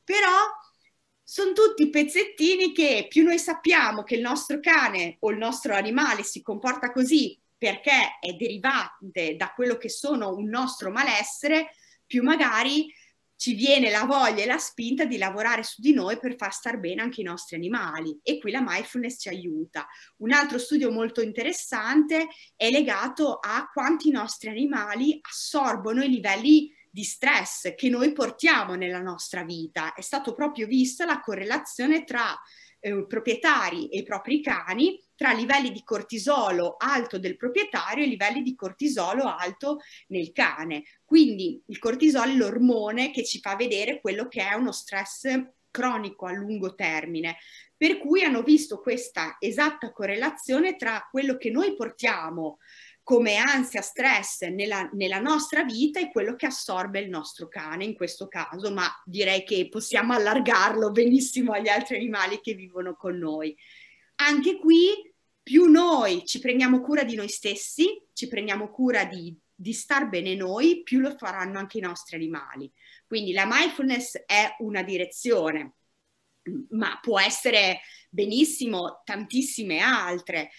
però 0.07 0.47
sono 1.21 1.51
tutti 1.51 1.89
pezzettini 1.89 2.71
che 2.71 3.07
più 3.09 3.25
noi 3.25 3.37
sappiamo 3.37 4.03
che 4.03 4.15
il 4.15 4.21
nostro 4.21 4.61
cane 4.61 5.17
o 5.19 5.31
il 5.31 5.37
nostro 5.37 5.75
animale 5.75 6.23
si 6.23 6.41
comporta 6.41 6.93
così 6.93 7.37
perché 7.57 8.17
è 8.21 8.31
derivante 8.31 9.35
da 9.35 9.51
quello 9.51 9.75
che 9.75 9.89
sono 9.89 10.33
un 10.33 10.47
nostro 10.47 10.91
malessere, 10.91 11.71
più 12.05 12.23
magari 12.23 12.89
ci 13.35 13.53
viene 13.53 13.89
la 13.89 14.05
voglia 14.05 14.43
e 14.43 14.45
la 14.45 14.57
spinta 14.57 15.03
di 15.03 15.17
lavorare 15.17 15.63
su 15.63 15.81
di 15.81 15.91
noi 15.91 16.17
per 16.17 16.37
far 16.37 16.53
star 16.53 16.79
bene 16.79 17.01
anche 17.01 17.19
i 17.19 17.25
nostri 17.25 17.57
animali 17.57 18.17
e 18.23 18.39
qui 18.39 18.51
la 18.51 18.63
mindfulness 18.65 19.19
ci 19.19 19.27
aiuta. 19.27 19.85
Un 20.19 20.31
altro 20.31 20.57
studio 20.57 20.89
molto 20.89 21.19
interessante 21.19 22.29
è 22.55 22.69
legato 22.69 23.39
a 23.39 23.69
quanti 23.73 24.07
i 24.07 24.11
nostri 24.11 24.47
animali 24.47 25.19
assorbono 25.21 26.01
i 26.01 26.09
livelli 26.09 26.73
di 26.97 27.03
stress 27.03 27.75
che 27.75 27.89
noi 27.89 28.11
portiamo 28.11 28.73
nella 28.73 29.03
nostra 29.03 29.43
vita. 29.43 29.93
È 29.93 30.01
stato 30.01 30.33
proprio 30.33 30.65
vista 30.65 31.05
la 31.05 31.19
correlazione 31.19 32.03
tra 32.03 32.35
eh, 32.79 33.05
proprietari 33.05 33.87
e 33.89 34.01
propri 34.01 34.41
cani 34.41 34.99
tra 35.15 35.31
livelli 35.31 35.71
di 35.71 35.83
cortisolo 35.83 36.75
alto 36.75 37.19
del 37.19 37.37
proprietario 37.37 38.03
e 38.03 38.07
livelli 38.07 38.41
di 38.41 38.55
cortisolo 38.55 39.25
alto 39.25 39.77
nel 40.07 40.31
cane. 40.31 40.85
Quindi 41.05 41.61
il 41.67 41.77
cortisolo 41.77 42.31
è 42.31 42.33
l'ormone 42.33 43.11
che 43.11 43.23
ci 43.23 43.39
fa 43.41 43.55
vedere 43.55 44.01
quello 44.01 44.27
che 44.27 44.41
è 44.41 44.55
uno 44.55 44.71
stress 44.71 45.39
cronico 45.69 46.25
a 46.25 46.31
lungo 46.31 46.73
termine, 46.73 47.37
per 47.77 47.99
cui 47.99 48.23
hanno 48.23 48.41
visto 48.41 48.79
questa 48.79 49.35
esatta 49.39 49.91
correlazione 49.91 50.75
tra 50.75 51.07
quello 51.11 51.37
che 51.37 51.51
noi 51.51 51.75
portiamo 51.75 52.57
come 53.07 53.37
ansia, 53.37 53.81
stress 53.81 54.41
nella, 54.47 54.89
nella, 54.91 55.21
nostra 55.21 55.63
vita 55.63 55.97
e 55.97 56.11
quello 56.11 56.35
che 56.35 56.47
assorbe 56.47 56.99
il 56.99 57.07
nostro 57.07 57.47
cane 57.47 57.85
in 57.85 57.95
questo 57.95 58.27
caso, 58.27 58.69
ma 58.73 58.85
direi 59.05 59.45
che 59.45 59.69
possiamo 59.69 60.11
allargarlo 60.11 60.91
benissimo 60.91 61.53
agli 61.53 61.69
altri 61.69 61.95
animali 61.95 62.41
che 62.41 62.53
vivono 62.53 62.97
con 62.97 63.17
noi. 63.17 63.55
Anche 64.15 64.57
qui, 64.57 64.89
più 65.41 65.71
noi 65.71 66.25
ci 66.25 66.39
prendiamo 66.39 66.81
cura 66.81 67.05
di 67.05 67.15
noi 67.15 67.29
stessi, 67.29 67.97
ci 68.11 68.27
prendiamo 68.27 68.69
cura 68.69 69.05
di, 69.05 69.33
di 69.55 69.71
star 69.71 70.09
bene 70.09 70.35
noi, 70.35 70.83
più 70.83 70.99
lo 70.99 71.15
faranno 71.15 71.59
anche 71.59 71.77
i 71.77 71.81
nostri 71.81 72.17
animali. 72.17 72.69
Quindi 73.07 73.31
la 73.31 73.47
mindfulness 73.49 74.21
è 74.25 74.53
una 74.59 74.83
direzione, 74.83 75.75
ma 76.71 76.99
può 77.01 77.21
essere 77.21 77.79
benissimo 78.09 79.01
tantissime 79.05 79.79
altre 79.79 80.49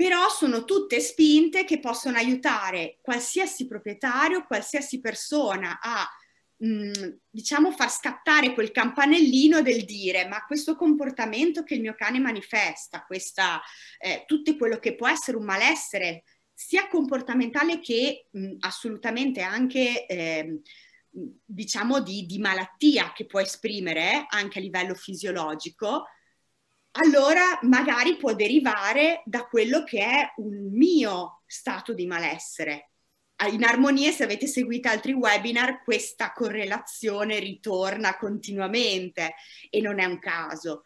però 0.00 0.30
sono 0.30 0.64
tutte 0.64 0.98
spinte 0.98 1.66
che 1.66 1.78
possono 1.78 2.16
aiutare 2.16 2.96
qualsiasi 3.02 3.66
proprietario, 3.66 4.46
qualsiasi 4.46 4.98
persona 4.98 5.78
a 5.78 6.08
mh, 6.56 7.18
diciamo 7.28 7.70
far 7.70 7.90
scattare 7.90 8.54
quel 8.54 8.70
campanellino 8.70 9.60
del 9.60 9.84
dire 9.84 10.26
ma 10.26 10.42
questo 10.46 10.74
comportamento 10.74 11.64
che 11.64 11.74
il 11.74 11.82
mio 11.82 11.94
cane 11.94 12.18
manifesta, 12.18 13.04
questa, 13.04 13.60
eh, 13.98 14.24
tutto 14.26 14.56
quello 14.56 14.78
che 14.78 14.94
può 14.94 15.06
essere 15.06 15.36
un 15.36 15.44
malessere 15.44 16.22
sia 16.54 16.88
comportamentale 16.88 17.78
che 17.80 18.28
mh, 18.30 18.54
assolutamente 18.60 19.42
anche 19.42 20.06
eh, 20.06 20.62
diciamo 21.44 22.00
di, 22.00 22.24
di, 22.24 22.38
malattia 22.38 23.12
che 23.12 23.26
può 23.26 23.40
esprimere 23.40 24.12
eh, 24.12 24.26
anche 24.30 24.60
a 24.60 24.62
livello 24.62 24.94
fisiologico, 24.94 26.06
allora 26.92 27.58
magari 27.62 28.16
può 28.16 28.34
derivare 28.34 29.22
da 29.24 29.44
quello 29.46 29.84
che 29.84 30.00
è 30.00 30.32
un 30.36 30.70
mio 30.72 31.42
stato 31.46 31.92
di 31.92 32.06
malessere. 32.06 32.90
In 33.52 33.64
armonia, 33.64 34.10
se 34.12 34.24
avete 34.24 34.46
seguito 34.46 34.88
altri 34.88 35.12
webinar, 35.12 35.82
questa 35.82 36.32
correlazione 36.32 37.38
ritorna 37.38 38.18
continuamente 38.18 39.34
e 39.70 39.80
non 39.80 39.98
è 39.98 40.04
un 40.04 40.18
caso. 40.18 40.82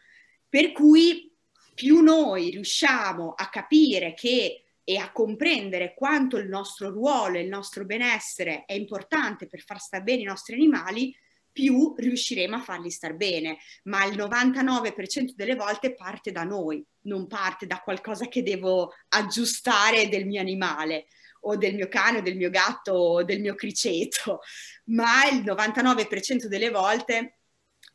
Per 0.47 0.71
cui 0.71 1.35
più 1.73 1.99
noi 2.01 2.51
riusciamo 2.51 3.33
a 3.35 3.49
capire 3.49 4.13
che 4.13 4.65
e 4.87 4.97
a 4.97 5.11
comprendere 5.11 5.95
quanto 5.95 6.37
il 6.37 6.47
nostro 6.47 6.91
ruolo 6.91 7.37
e 7.37 7.41
il 7.41 7.49
nostro 7.49 7.85
benessere 7.85 8.65
è 8.65 8.73
importante 8.73 9.47
per 9.47 9.61
far 9.61 9.79
stare 9.79 10.03
bene 10.03 10.21
i 10.21 10.25
nostri 10.25 10.53
animali, 10.53 11.13
più 11.55 11.95
riusciremo 11.97 12.57
a 12.57 12.61
farli 12.61 12.91
star 12.91 13.15
bene, 13.15 13.59
ma 13.83 14.03
il 14.03 14.17
99% 14.17 15.31
delle 15.35 15.55
volte 15.55 15.93
parte 15.93 16.33
da 16.33 16.43
noi, 16.43 16.85
non 17.03 17.27
parte 17.27 17.65
da 17.65 17.79
qualcosa 17.79 18.27
che 18.27 18.43
devo 18.43 18.91
aggiustare 19.07 20.09
del 20.09 20.25
mio 20.25 20.41
animale 20.41 21.05
o 21.43 21.55
del 21.55 21.75
mio 21.75 21.87
cane 21.87 22.17
o 22.17 22.21
del 22.21 22.35
mio 22.35 22.49
gatto 22.49 22.91
o 22.91 23.23
del 23.23 23.39
mio 23.39 23.55
criceto, 23.55 24.41
ma 24.87 25.29
il 25.29 25.45
99% 25.45 26.47
delle 26.47 26.69
volte 26.71 27.37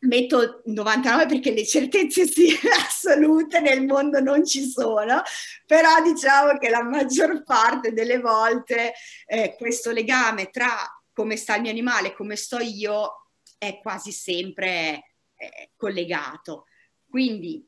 metto 0.00 0.62
99 0.64 1.26
perché 1.26 1.52
le 1.52 1.66
certezze 1.66 2.26
sì, 2.26 2.48
assolute 2.80 3.60
nel 3.60 3.84
mondo 3.84 4.20
non 4.20 4.46
ci 4.46 4.66
sono, 4.70 5.20
però 5.66 6.00
diciamo 6.02 6.56
che 6.56 6.70
la 6.70 6.82
maggior 6.82 7.42
parte 7.42 7.92
delle 7.92 8.20
volte 8.20 8.94
eh, 9.26 9.54
questo 9.58 9.90
legame 9.90 10.48
tra 10.48 10.70
come 11.12 11.36
sta 11.36 11.56
il 11.56 11.60
mio 11.60 11.70
animale 11.70 12.14
come 12.14 12.36
sto 12.36 12.58
io 12.58 13.19
è 13.60 13.78
quasi 13.82 14.10
sempre 14.10 15.16
eh, 15.36 15.72
collegato. 15.76 16.64
Quindi 17.06 17.62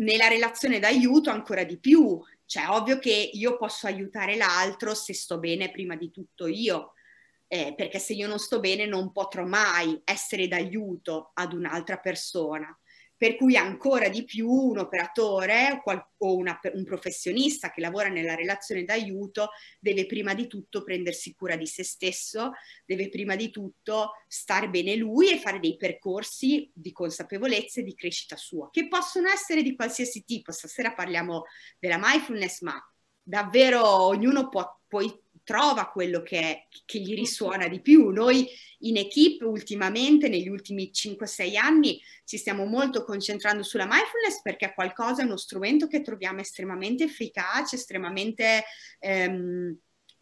nella 0.00 0.26
relazione 0.26 0.80
d'aiuto 0.80 1.30
ancora 1.30 1.62
di 1.62 1.78
più, 1.78 2.20
cioè 2.44 2.68
ovvio 2.70 2.98
che 2.98 3.30
io 3.32 3.56
posso 3.56 3.86
aiutare 3.86 4.34
l'altro 4.34 4.94
se 4.94 5.14
sto 5.14 5.38
bene 5.38 5.70
prima 5.70 5.94
di 5.94 6.10
tutto 6.10 6.48
io, 6.48 6.94
eh, 7.46 7.72
perché 7.76 8.00
se 8.00 8.14
io 8.14 8.26
non 8.26 8.40
sto 8.40 8.58
bene 8.58 8.84
non 8.84 9.12
potrò 9.12 9.44
mai 9.44 10.00
essere 10.04 10.48
d'aiuto 10.48 11.30
ad 11.34 11.52
un'altra 11.52 11.98
persona 11.98 12.76
per 13.18 13.34
cui 13.34 13.56
ancora 13.56 14.08
di 14.08 14.24
più 14.24 14.48
un 14.48 14.78
operatore 14.78 15.82
o 16.18 16.36
una, 16.36 16.58
un 16.72 16.84
professionista 16.84 17.70
che 17.70 17.80
lavora 17.80 18.08
nella 18.08 18.36
relazione 18.36 18.84
d'aiuto 18.84 19.50
deve 19.80 20.06
prima 20.06 20.34
di 20.34 20.46
tutto 20.46 20.84
prendersi 20.84 21.34
cura 21.34 21.56
di 21.56 21.66
se 21.66 21.82
stesso, 21.82 22.52
deve 22.86 23.08
prima 23.08 23.34
di 23.34 23.50
tutto 23.50 24.12
stare 24.28 24.70
bene 24.70 24.94
lui 24.94 25.32
e 25.32 25.38
fare 25.40 25.58
dei 25.58 25.76
percorsi 25.76 26.70
di 26.72 26.92
consapevolezza 26.92 27.80
e 27.80 27.84
di 27.84 27.94
crescita 27.96 28.36
sua, 28.36 28.70
che 28.70 28.86
possono 28.86 29.28
essere 29.28 29.62
di 29.62 29.74
qualsiasi 29.74 30.24
tipo. 30.24 30.52
Stasera 30.52 30.94
parliamo 30.94 31.42
della 31.80 31.98
mindfulness, 32.00 32.60
ma 32.60 32.80
davvero 33.20 33.84
ognuno 33.84 34.48
può 34.48 34.78
poi 34.86 35.12
trova 35.48 35.88
quello 35.88 36.20
che, 36.20 36.40
è, 36.40 36.66
che 36.84 36.98
gli 36.98 37.14
risuona 37.14 37.68
di 37.68 37.80
più. 37.80 38.10
Noi 38.10 38.46
in 38.80 38.98
equip 38.98 39.40
ultimamente, 39.46 40.28
negli 40.28 40.48
ultimi 40.48 40.90
5-6 40.92 41.56
anni, 41.56 41.98
ci 42.26 42.36
stiamo 42.36 42.66
molto 42.66 43.02
concentrando 43.02 43.62
sulla 43.62 43.86
mindfulness 43.86 44.42
perché 44.42 44.66
è 44.66 44.74
qualcosa, 44.74 45.22
è 45.22 45.24
uno 45.24 45.38
strumento 45.38 45.86
che 45.86 46.02
troviamo 46.02 46.40
estremamente 46.40 47.04
efficace, 47.04 47.76
estremamente 47.76 48.64
ehm, 48.98 49.74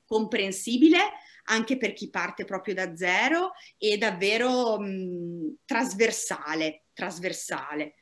comprensibile 0.06 1.00
anche 1.48 1.76
per 1.76 1.92
chi 1.92 2.08
parte 2.08 2.44
proprio 2.44 2.74
da 2.74 2.94
zero 2.94 3.50
e 3.78 3.98
davvero 3.98 4.78
mh, 4.78 5.56
trasversale, 5.64 6.84
trasversale. 6.92 7.94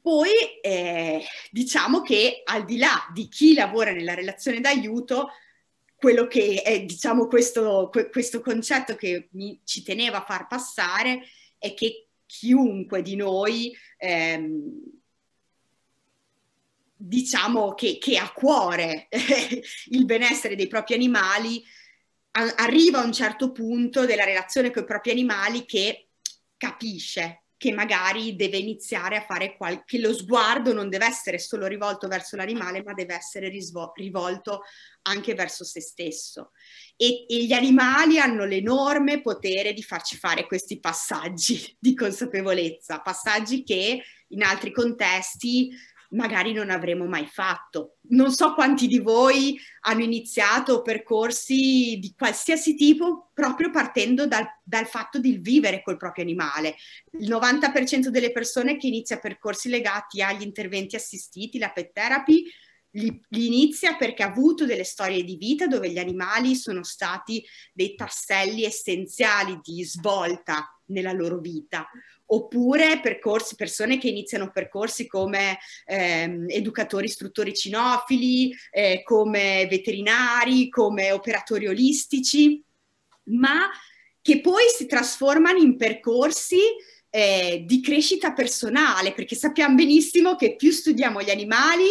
Poi 0.00 0.30
eh, 0.62 1.22
diciamo 1.50 2.00
che 2.00 2.40
al 2.44 2.64
di 2.64 2.78
là 2.78 3.06
di 3.12 3.28
chi 3.28 3.52
lavora 3.52 3.92
nella 3.92 4.14
relazione 4.14 4.60
d'aiuto, 4.60 5.28
quello 6.00 6.26
che 6.26 6.62
è, 6.62 6.82
diciamo, 6.82 7.26
questo, 7.26 7.90
questo 8.10 8.40
concetto 8.40 8.96
che 8.96 9.28
mi, 9.32 9.60
ci 9.64 9.82
teneva 9.82 10.22
a 10.22 10.24
far 10.24 10.46
passare 10.46 11.26
è 11.58 11.74
che 11.74 12.08
chiunque 12.24 13.02
di 13.02 13.16
noi, 13.16 13.76
ehm, 13.98 14.80
diciamo 16.96 17.74
che, 17.74 17.98
che 17.98 18.16
ha 18.16 18.24
a 18.24 18.32
cuore 18.32 19.08
il 19.90 20.06
benessere 20.06 20.56
dei 20.56 20.68
propri 20.68 20.94
animali, 20.94 21.62
a, 22.30 22.54
arriva 22.56 23.00
a 23.00 23.04
un 23.04 23.12
certo 23.12 23.52
punto 23.52 24.06
della 24.06 24.24
relazione 24.24 24.70
con 24.70 24.84
i 24.84 24.86
propri 24.86 25.10
animali 25.10 25.66
che 25.66 26.08
capisce 26.56 27.42
che 27.60 27.74
magari 27.74 28.36
deve 28.36 28.56
iniziare 28.56 29.18
a 29.18 29.20
fare 29.20 29.54
qualche, 29.54 29.98
lo 29.98 30.14
sguardo 30.14 30.72
non 30.72 30.88
deve 30.88 31.04
essere 31.04 31.38
solo 31.38 31.66
rivolto 31.66 32.08
verso 32.08 32.34
l'animale, 32.34 32.82
ma 32.82 32.94
deve 32.94 33.14
essere 33.14 33.50
risvo- 33.50 33.92
rivolto 33.96 34.62
anche 35.02 35.34
verso 35.34 35.62
se 35.62 35.82
stesso. 35.82 36.52
E, 36.96 37.26
e 37.28 37.44
gli 37.44 37.52
animali 37.52 38.18
hanno 38.18 38.46
l'enorme 38.46 39.20
potere 39.20 39.74
di 39.74 39.82
farci 39.82 40.16
fare 40.16 40.46
questi 40.46 40.80
passaggi 40.80 41.76
di 41.78 41.94
consapevolezza, 41.94 43.00
passaggi 43.00 43.62
che 43.62 44.02
in 44.28 44.42
altri 44.42 44.72
contesti 44.72 45.68
magari 46.10 46.52
non 46.52 46.70
avremmo 46.70 47.06
mai 47.06 47.26
fatto. 47.26 47.96
Non 48.10 48.32
so 48.32 48.54
quanti 48.54 48.86
di 48.86 48.98
voi 48.98 49.58
hanno 49.82 50.02
iniziato 50.02 50.82
percorsi 50.82 51.98
di 52.00 52.14
qualsiasi 52.16 52.74
tipo 52.74 53.30
proprio 53.34 53.70
partendo 53.70 54.26
dal, 54.26 54.46
dal 54.62 54.86
fatto 54.86 55.18
di 55.18 55.38
vivere 55.38 55.82
col 55.82 55.96
proprio 55.96 56.24
animale. 56.24 56.76
Il 57.18 57.30
90% 57.30 58.08
delle 58.08 58.32
persone 58.32 58.76
che 58.76 58.86
inizia 58.86 59.18
percorsi 59.18 59.68
legati 59.68 60.22
agli 60.22 60.42
interventi 60.42 60.96
assistiti, 60.96 61.58
la 61.58 61.70
pet 61.70 61.92
therapy, 61.92 62.44
li, 62.92 63.20
li, 63.28 63.46
inizia 63.46 63.94
perché 63.96 64.24
ha 64.24 64.26
avuto 64.26 64.66
delle 64.66 64.82
storie 64.82 65.22
di 65.22 65.36
vita 65.36 65.68
dove 65.68 65.90
gli 65.90 65.98
animali 65.98 66.56
sono 66.56 66.82
stati 66.82 67.44
dei 67.72 67.94
tasselli 67.94 68.64
essenziali 68.64 69.60
di 69.62 69.84
svolta 69.84 70.76
nella 70.86 71.12
loro 71.12 71.38
vita 71.38 71.88
oppure 72.32 73.00
percorsi, 73.00 73.54
persone 73.54 73.98
che 73.98 74.08
iniziano 74.08 74.50
percorsi 74.50 75.06
come 75.06 75.58
ehm, 75.86 76.46
educatori 76.48 77.06
istruttori 77.06 77.54
cinofili, 77.54 78.54
eh, 78.70 79.02
come 79.02 79.66
veterinari, 79.68 80.68
come 80.68 81.12
operatori 81.12 81.66
olistici, 81.66 82.62
ma 83.24 83.68
che 84.22 84.40
poi 84.40 84.64
si 84.76 84.86
trasformano 84.86 85.58
in 85.58 85.76
percorsi 85.76 86.58
eh, 87.10 87.64
di 87.66 87.80
crescita 87.80 88.32
personale, 88.32 89.12
perché 89.12 89.34
sappiamo 89.34 89.74
benissimo 89.74 90.36
che 90.36 90.54
più 90.54 90.70
studiamo 90.70 91.22
gli 91.22 91.30
animali, 91.30 91.86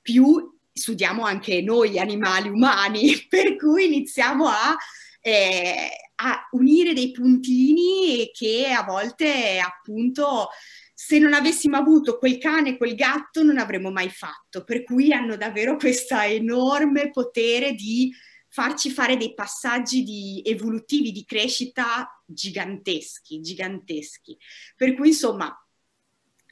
più 0.00 0.52
studiamo 0.72 1.24
anche 1.24 1.62
noi 1.62 1.98
animali 1.98 2.48
umani, 2.48 3.26
per 3.28 3.56
cui 3.56 3.84
iniziamo 3.84 4.48
a 4.48 4.76
eh, 5.20 5.90
a 6.16 6.48
unire 6.52 6.92
dei 6.92 7.10
puntini 7.10 8.30
che 8.32 8.68
a 8.68 8.84
volte 8.84 9.58
appunto 9.58 10.48
se 10.94 11.18
non 11.18 11.34
avessimo 11.34 11.76
avuto 11.76 12.18
quel 12.18 12.38
cane, 12.38 12.76
quel 12.76 12.94
gatto, 12.94 13.42
non 13.42 13.58
avremmo 13.58 13.90
mai 13.90 14.08
fatto. 14.08 14.64
Per 14.64 14.84
cui 14.84 15.12
hanno 15.12 15.36
davvero 15.36 15.76
questo 15.76 16.16
enorme 16.16 17.10
potere 17.10 17.72
di 17.72 18.14
farci 18.48 18.90
fare 18.90 19.16
dei 19.16 19.34
passaggi 19.34 20.04
di 20.04 20.40
evolutivi 20.44 21.10
di 21.10 21.24
crescita 21.24 22.08
giganteschi, 22.24 23.40
giganteschi. 23.40 24.38
Per 24.76 24.94
cui 24.94 25.08
insomma, 25.08 25.52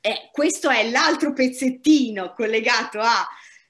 eh, 0.01 0.29
questo 0.33 0.69
è 0.69 0.91
l'altro 0.91 1.33
pezzettino 1.33 2.33
collegato 2.35 2.99
a 2.99 3.27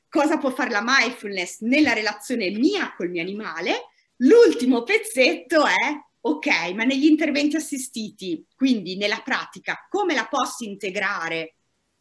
cosa 0.09 0.39
può 0.39 0.51
fare 0.51 0.71
la 0.71 0.83
mindfulness 0.83 1.61
nella 1.61 1.93
relazione 1.93 2.49
mia 2.51 2.95
col 2.95 3.11
mio 3.11 3.21
animale. 3.21 3.89
L'ultimo 4.23 4.83
pezzetto 4.85 5.65
è 5.65 5.99
ok, 6.21 6.47
ma 6.75 6.85
negli 6.85 7.07
interventi 7.07 7.57
assistiti, 7.57 8.47
quindi 8.55 8.97
nella 8.97 9.21
pratica, 9.25 9.87
come 9.89 10.15
la 10.15 10.27
posso 10.29 10.65
integrare? 10.65 11.57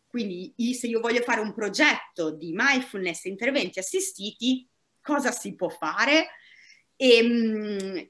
Quindi 0.05 0.53
se 0.73 0.87
io 0.87 0.99
voglio 0.99 1.21
fare 1.21 1.39
un 1.39 1.53
progetto 1.53 2.31
di 2.31 2.53
mindfulness 2.53 3.25
e 3.25 3.29
interventi 3.29 3.79
assistiti, 3.79 4.67
cosa 5.01 5.31
si 5.31 5.55
può 5.55 5.69
fare? 5.69 6.27
E, 6.95 7.15
ehm, 7.17 8.09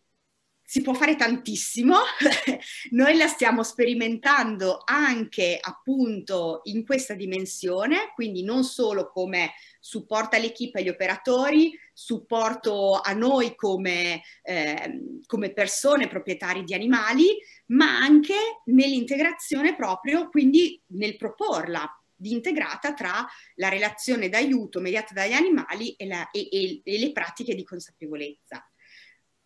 si 0.72 0.82
può 0.82 0.93
fare 0.93 1.17
tantissimo, 1.17 1.97
noi 2.91 3.17
la 3.17 3.28
stiamo 3.28 3.61
sperimentando 3.61 4.82
anche 4.86 5.57
appunto 5.59 6.61
in 6.63 6.86
questa 6.86 7.13
dimensione, 7.13 8.13
quindi 8.15 8.41
non 8.45 8.63
solo 8.63 9.09
come 9.11 9.51
supporto 9.82 10.38
all'equipe 10.38 10.78
e 10.78 10.82
agli 10.84 10.88
operatori, 10.88 11.78
supporto 11.91 13.01
a 13.01 13.11
noi 13.11 13.53
come, 13.53 14.22
eh, 14.43 15.19
come 15.26 15.51
persone 15.51 16.07
proprietari 16.07 16.63
di 16.63 16.74
animali, 16.74 17.38
ma 17.72 17.97
anche 17.97 18.61
nell'integrazione 18.67 19.76
proprio, 19.76 20.30
quindi 20.30 20.82
nel 20.93 21.17
proporla 21.17 21.86
di 22.15 22.32
integrata 22.32 22.93
tra 22.93 23.28
la 23.55 23.67
relazione 23.67 24.30
d'aiuto 24.30 24.80
mediata 24.80 25.13
dagli 25.13 25.34
animali 25.34 25.95
e, 25.95 26.05
la, 26.07 26.32
e, 26.32 26.47
e, 26.49 26.82
e 26.82 26.97
le 26.97 27.11
pratiche 27.11 27.55
di 27.55 27.65
consapevolezza. 27.65 28.65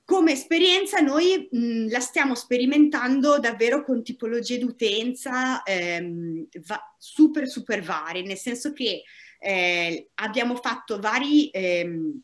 Come 0.05 0.33
esperienza 0.33 0.99
noi 0.99 1.47
mh, 1.49 1.89
la 1.89 1.99
stiamo 1.99 2.35
sperimentando 2.35 3.39
davvero 3.39 3.83
con 3.83 4.03
tipologie 4.03 4.59
d'utenza 4.59 5.63
ehm, 5.63 6.47
va, 6.67 6.79
super 6.95 7.47
super 7.47 7.81
varie, 7.81 8.21
nel 8.21 8.37
senso 8.37 8.71
che 8.71 9.01
eh, 9.39 10.09
abbiamo 10.15 10.55
fatto 10.57 10.99
vari 10.99 11.49
ehm, 11.49 12.21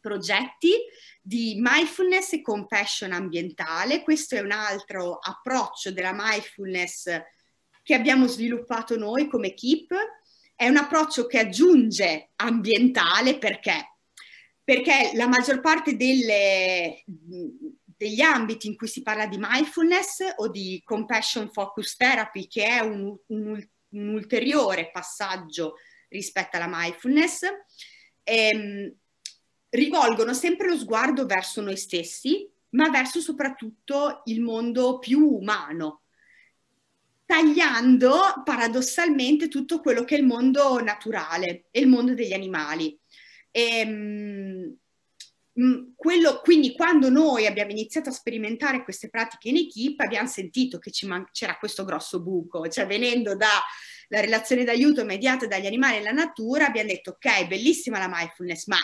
progetti 0.00 0.70
di 1.20 1.56
mindfulness 1.58 2.34
e 2.34 2.42
compassion 2.42 3.10
ambientale. 3.10 4.02
Questo 4.02 4.36
è 4.36 4.40
un 4.40 4.52
altro 4.52 5.18
approccio 5.18 5.90
della 5.90 6.12
mindfulness 6.14 7.10
che 7.82 7.94
abbiamo 7.94 8.28
sviluppato 8.28 8.96
noi 8.96 9.26
come 9.26 9.52
Keep. 9.52 9.92
È 10.54 10.68
un 10.68 10.76
approccio 10.76 11.26
che 11.26 11.40
aggiunge 11.40 12.30
ambientale 12.36 13.36
perché 13.38 13.95
perché 14.66 15.12
la 15.14 15.28
maggior 15.28 15.60
parte 15.60 15.94
delle, 15.94 17.04
degli 17.04 18.20
ambiti 18.20 18.66
in 18.66 18.74
cui 18.74 18.88
si 18.88 19.00
parla 19.00 19.26
di 19.26 19.36
mindfulness 19.38 20.24
o 20.38 20.48
di 20.48 20.82
compassion 20.84 21.52
focus 21.52 21.94
therapy, 21.94 22.48
che 22.48 22.66
è 22.66 22.80
un, 22.80 23.16
un, 23.26 23.68
un 23.90 24.08
ulteriore 24.08 24.90
passaggio 24.90 25.76
rispetto 26.08 26.56
alla 26.56 26.66
mindfulness, 26.68 27.42
ehm, 28.24 28.92
rivolgono 29.68 30.34
sempre 30.34 30.66
lo 30.66 30.76
sguardo 30.76 31.26
verso 31.26 31.60
noi 31.60 31.76
stessi, 31.76 32.50
ma 32.70 32.90
verso 32.90 33.20
soprattutto 33.20 34.22
il 34.24 34.40
mondo 34.40 34.98
più 34.98 35.28
umano, 35.28 36.02
tagliando 37.24 38.42
paradossalmente 38.44 39.46
tutto 39.46 39.78
quello 39.78 40.02
che 40.02 40.16
è 40.16 40.18
il 40.18 40.26
mondo 40.26 40.82
naturale 40.82 41.66
e 41.70 41.78
il 41.78 41.86
mondo 41.86 42.14
degli 42.14 42.32
animali. 42.32 42.98
E, 43.56 43.78
ehm, 43.78 44.76
quello, 45.96 46.40
quindi 46.42 46.74
quando 46.74 47.08
noi 47.08 47.46
abbiamo 47.46 47.70
iniziato 47.70 48.10
a 48.10 48.12
sperimentare 48.12 48.84
queste 48.84 49.08
pratiche 49.08 49.48
in 49.48 49.56
equipe 49.56 50.04
abbiamo 50.04 50.28
sentito 50.28 50.78
che 50.78 50.90
man- 51.06 51.26
c'era 51.32 51.56
questo 51.56 51.86
grosso 51.86 52.20
buco, 52.20 52.68
cioè 52.68 52.86
venendo 52.86 53.34
dalla 53.34 53.62
relazione 54.10 54.64
d'aiuto 54.64 55.00
immediata 55.00 55.46
dagli 55.46 55.64
animali 55.64 55.96
e 55.96 55.98
alla 56.00 56.10
natura 56.10 56.66
abbiamo 56.66 56.90
detto 56.90 57.12
ok, 57.12 57.46
bellissima 57.46 57.98
la 57.98 58.10
mindfulness, 58.12 58.66
ma 58.66 58.76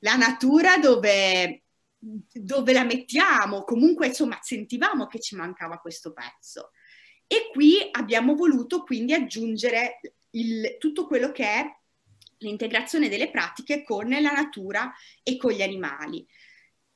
la 0.00 0.14
natura 0.14 0.78
dove, 0.78 1.64
dove 1.98 2.72
la 2.72 2.84
mettiamo? 2.84 3.64
Comunque 3.64 4.06
insomma 4.06 4.38
sentivamo 4.40 5.08
che 5.08 5.18
ci 5.18 5.34
mancava 5.34 5.78
questo 5.78 6.12
pezzo. 6.12 6.70
E 7.26 7.50
qui 7.52 7.88
abbiamo 7.90 8.36
voluto 8.36 8.84
quindi 8.84 9.12
aggiungere 9.14 9.98
il, 10.30 10.76
tutto 10.78 11.08
quello 11.08 11.32
che 11.32 11.44
è 11.44 11.77
l'integrazione 12.38 13.08
delle 13.08 13.30
pratiche 13.30 13.82
con 13.82 14.08
la 14.08 14.32
natura 14.32 14.92
e 15.22 15.36
con 15.36 15.52
gli 15.52 15.62
animali. 15.62 16.26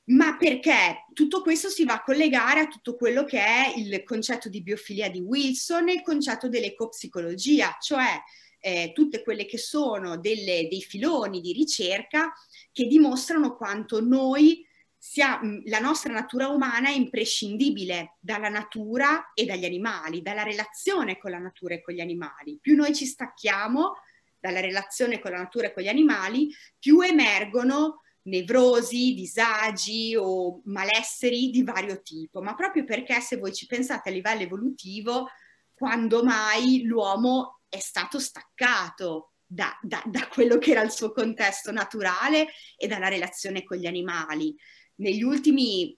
Ma 0.05 0.35
perché 0.35 1.05
tutto 1.13 1.41
questo 1.41 1.69
si 1.69 1.85
va 1.85 1.93
a 1.93 2.03
collegare 2.03 2.59
a 2.59 2.67
tutto 2.67 2.95
quello 2.95 3.23
che 3.23 3.39
è 3.39 3.73
il 3.77 4.03
concetto 4.03 4.49
di 4.49 4.61
biofilia 4.61 5.09
di 5.09 5.21
Wilson 5.21 5.87
e 5.87 5.93
il 5.93 6.01
concetto 6.01 6.49
dell'ecopsicologia, 6.49 7.77
cioè 7.79 8.21
eh, 8.59 8.91
tutte 8.93 9.23
quelle 9.23 9.45
che 9.45 9.57
sono 9.57 10.17
delle, 10.17 10.67
dei 10.69 10.81
filoni 10.81 11.39
di 11.39 11.53
ricerca 11.53 12.33
che 12.71 12.85
dimostrano 12.87 13.55
quanto 13.55 14.01
noi 14.01 14.65
sia, 14.97 15.37
la 15.65 15.79
nostra 15.79 16.13
natura 16.13 16.47
umana 16.47 16.87
è 16.87 16.93
imprescindibile 16.93 18.15
dalla 18.21 18.47
natura 18.47 19.33
e 19.33 19.43
dagli 19.43 19.65
animali, 19.65 20.21
dalla 20.21 20.43
relazione 20.43 21.17
con 21.17 21.31
la 21.31 21.39
natura 21.39 21.75
e 21.75 21.81
con 21.81 21.93
gli 21.93 21.99
animali. 21.99 22.57
Più 22.61 22.75
noi 22.75 22.95
ci 22.95 23.05
stacchiamo, 23.05 23.95
dalla 24.43 24.59
relazione 24.59 25.19
con 25.19 25.31
la 25.31 25.37
natura 25.37 25.67
e 25.67 25.73
con 25.73 25.83
gli 25.83 25.87
animali, 25.87 26.53
più 26.77 26.99
emergono 26.99 28.01
nevrosi, 28.23 29.13
disagi 29.13 30.17
o 30.17 30.61
malesseri 30.65 31.49
di 31.49 31.63
vario 31.63 32.01
tipo, 32.01 32.41
ma 32.41 32.53
proprio 32.53 32.83
perché 32.83 33.21
se 33.21 33.37
voi 33.37 33.53
ci 33.53 33.67
pensate 33.67 34.09
a 34.09 34.11
livello 34.11 34.41
evolutivo, 34.41 35.29
quando 35.73 36.25
mai 36.25 36.83
l'uomo 36.83 37.61
è 37.69 37.79
stato 37.79 38.19
staccato 38.19 39.31
da, 39.45 39.77
da, 39.81 40.03
da, 40.05 40.27
quello 40.27 40.57
che 40.57 40.71
era 40.71 40.81
il 40.81 40.91
suo 40.91 41.13
contesto 41.13 41.71
naturale 41.71 42.47
e 42.75 42.87
dalla 42.87 43.07
relazione 43.07 43.63
con 43.63 43.77
gli 43.77 43.87
animali. 43.87 44.53
Negli 44.95 45.23
ultimi 45.23 45.97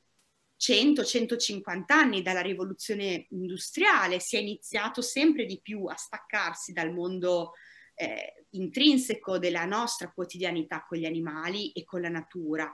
100-150 0.60 1.84
anni 1.88 2.22
dalla 2.22 2.42
rivoluzione 2.42 3.26
industriale 3.32 4.20
si 4.20 4.36
è 4.36 4.40
iniziato 4.40 5.02
sempre 5.02 5.46
di 5.46 5.60
più 5.62 5.86
a 5.86 5.96
staccarsi 5.96 6.74
dal 6.74 6.94
mondo 6.94 7.54
eh, 7.96 8.35
intrinseco 8.56 9.38
della 9.38 9.66
nostra 9.66 10.12
quotidianità 10.12 10.86
con 10.88 10.98
gli 10.98 11.06
animali 11.06 11.72
e 11.72 11.84
con 11.84 12.02
la 12.02 12.10
natura. 12.10 12.72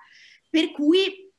Per 0.49 0.71
cui 0.71 1.31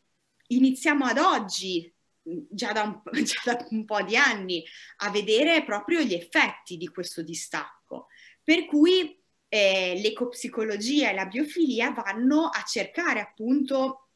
iniziamo 0.48 1.04
ad 1.04 1.18
oggi, 1.18 1.92
già 2.22 2.72
da 2.72 2.82
un, 2.82 3.00
già 3.24 3.40
da 3.44 3.66
un 3.70 3.84
po' 3.84 4.02
di 4.02 4.16
anni, 4.16 4.64
a 4.98 5.10
vedere 5.10 5.64
proprio 5.64 6.00
gli 6.00 6.14
effetti 6.14 6.76
di 6.76 6.88
questo 6.88 7.22
distacco. 7.22 8.08
Per 8.42 8.66
cui 8.66 9.20
eh, 9.48 10.00
l'ecopsicologia 10.00 11.10
e 11.10 11.14
la 11.14 11.26
biofilia 11.26 11.90
vanno 11.90 12.46
a 12.46 12.62
cercare 12.62 13.20
appunto 13.20 14.08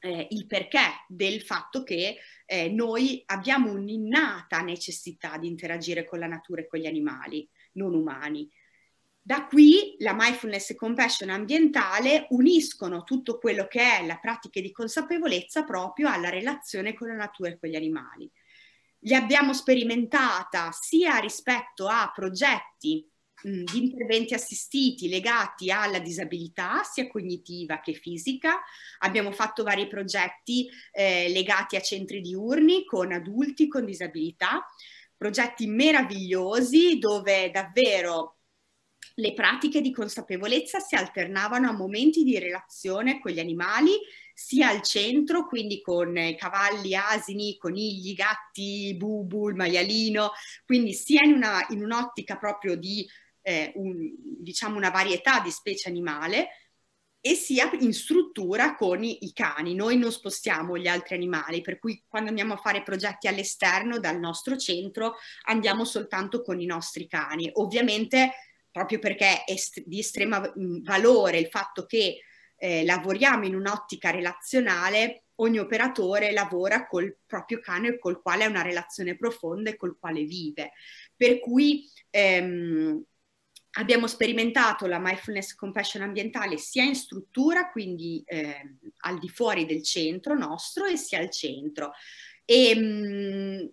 eh, 0.00 0.28
il 0.30 0.46
perché 0.46 1.04
del 1.08 1.42
fatto 1.42 1.82
che 1.82 2.18
eh, 2.46 2.68
noi 2.68 3.22
abbiamo 3.26 3.72
un'innata 3.72 4.60
necessità 4.60 5.38
di 5.38 5.48
interagire 5.48 6.04
con 6.04 6.18
la 6.18 6.26
natura 6.26 6.60
e 6.60 6.66
con 6.66 6.78
gli 6.78 6.86
animali 6.86 7.48
non 7.72 7.94
umani. 7.94 8.48
Da 9.28 9.44
qui 9.44 9.94
la 9.98 10.14
mindfulness 10.14 10.70
e 10.70 10.74
compassion 10.74 11.28
ambientale 11.28 12.28
uniscono 12.30 13.04
tutto 13.04 13.36
quello 13.36 13.66
che 13.66 13.98
è 13.98 14.06
la 14.06 14.16
pratica 14.16 14.58
di 14.58 14.72
consapevolezza 14.72 15.64
proprio 15.64 16.08
alla 16.08 16.30
relazione 16.30 16.94
con 16.94 17.08
la 17.08 17.14
natura 17.14 17.50
e 17.50 17.58
con 17.58 17.68
gli 17.68 17.76
animali. 17.76 18.32
Li 19.00 19.14
abbiamo 19.14 19.52
sperimentata 19.52 20.70
sia 20.72 21.18
rispetto 21.18 21.88
a 21.88 22.10
progetti 22.14 23.06
mh, 23.42 23.64
di 23.64 23.78
interventi 23.82 24.32
assistiti 24.32 25.10
legati 25.10 25.70
alla 25.70 25.98
disabilità, 25.98 26.82
sia 26.82 27.06
cognitiva 27.06 27.80
che 27.80 27.92
fisica. 27.92 28.62
Abbiamo 29.00 29.30
fatto 29.30 29.62
vari 29.62 29.88
progetti 29.88 30.70
eh, 30.90 31.28
legati 31.28 31.76
a 31.76 31.82
centri 31.82 32.22
diurni 32.22 32.86
con 32.86 33.12
adulti 33.12 33.68
con 33.68 33.84
disabilità, 33.84 34.66
progetti 35.18 35.66
meravigliosi 35.66 36.98
dove 36.98 37.50
davvero 37.50 38.37
le 39.18 39.34
pratiche 39.34 39.80
di 39.80 39.92
consapevolezza 39.92 40.78
si 40.78 40.94
alternavano 40.94 41.68
a 41.68 41.72
momenti 41.72 42.22
di 42.22 42.38
relazione 42.38 43.20
con 43.20 43.32
gli 43.32 43.40
animali, 43.40 43.92
sia 44.32 44.68
al 44.68 44.82
centro, 44.82 45.46
quindi 45.46 45.80
con 45.80 46.14
cavalli, 46.36 46.94
asini, 46.94 47.56
conigli, 47.56 48.14
gatti, 48.14 48.94
bubu, 48.96 49.48
il 49.48 49.56
maialino, 49.56 50.30
quindi 50.64 50.92
sia 50.92 51.22
in, 51.22 51.32
una, 51.32 51.66
in 51.70 51.82
un'ottica 51.82 52.36
proprio 52.36 52.76
di 52.76 53.06
eh, 53.42 53.72
un, 53.74 54.08
diciamo 54.40 54.76
una 54.76 54.90
varietà 54.90 55.40
di 55.40 55.50
specie 55.50 55.88
animale, 55.88 56.50
e 57.20 57.34
sia 57.34 57.68
in 57.80 57.92
struttura 57.92 58.76
con 58.76 59.02
i, 59.02 59.24
i, 59.24 59.32
cani. 59.32 59.74
Noi 59.74 59.96
non 59.96 60.12
spostiamo 60.12 60.78
gli 60.78 60.86
altri 60.86 61.16
animali, 61.16 61.60
per 61.60 61.80
cui 61.80 62.04
quando 62.06 62.28
andiamo 62.28 62.54
a 62.54 62.58
fare 62.58 62.84
progetti 62.84 63.26
all'esterno 63.26 63.98
dal 63.98 64.20
nostro 64.20 64.56
centro 64.56 65.16
andiamo 65.46 65.84
soltanto 65.84 66.42
con 66.42 66.60
i 66.60 66.64
nostri 66.64 67.08
cani. 67.08 67.50
Ovviamente 67.54 68.32
proprio 68.78 69.00
perché 69.00 69.42
è 69.44 69.54
di 69.84 69.98
estremo 69.98 70.52
valore 70.84 71.38
il 71.38 71.48
fatto 71.48 71.84
che 71.84 72.20
eh, 72.56 72.84
lavoriamo 72.84 73.44
in 73.44 73.56
un'ottica 73.56 74.10
relazionale, 74.10 75.24
ogni 75.36 75.58
operatore 75.58 76.30
lavora 76.30 76.86
col 76.86 77.16
proprio 77.26 77.58
cane 77.58 77.98
col 77.98 78.22
quale 78.22 78.44
ha 78.44 78.48
una 78.48 78.62
relazione 78.62 79.16
profonda 79.16 79.70
e 79.70 79.76
col 79.76 79.98
quale 79.98 80.22
vive. 80.22 80.72
Per 81.16 81.40
cui 81.40 81.90
ehm, 82.10 83.02
abbiamo 83.78 84.06
sperimentato 84.06 84.86
la 84.86 85.00
mindfulness 85.00 85.56
compassion 85.56 86.02
ambientale 86.02 86.56
sia 86.56 86.84
in 86.84 86.94
struttura, 86.94 87.70
quindi 87.70 88.22
eh, 88.26 88.76
al 88.98 89.18
di 89.18 89.28
fuori 89.28 89.66
del 89.66 89.82
centro 89.82 90.36
nostro, 90.36 90.84
e 90.84 90.96
sia 90.96 91.18
al 91.18 91.30
centro. 91.30 91.92
E, 92.44 92.74
mh, 92.76 93.72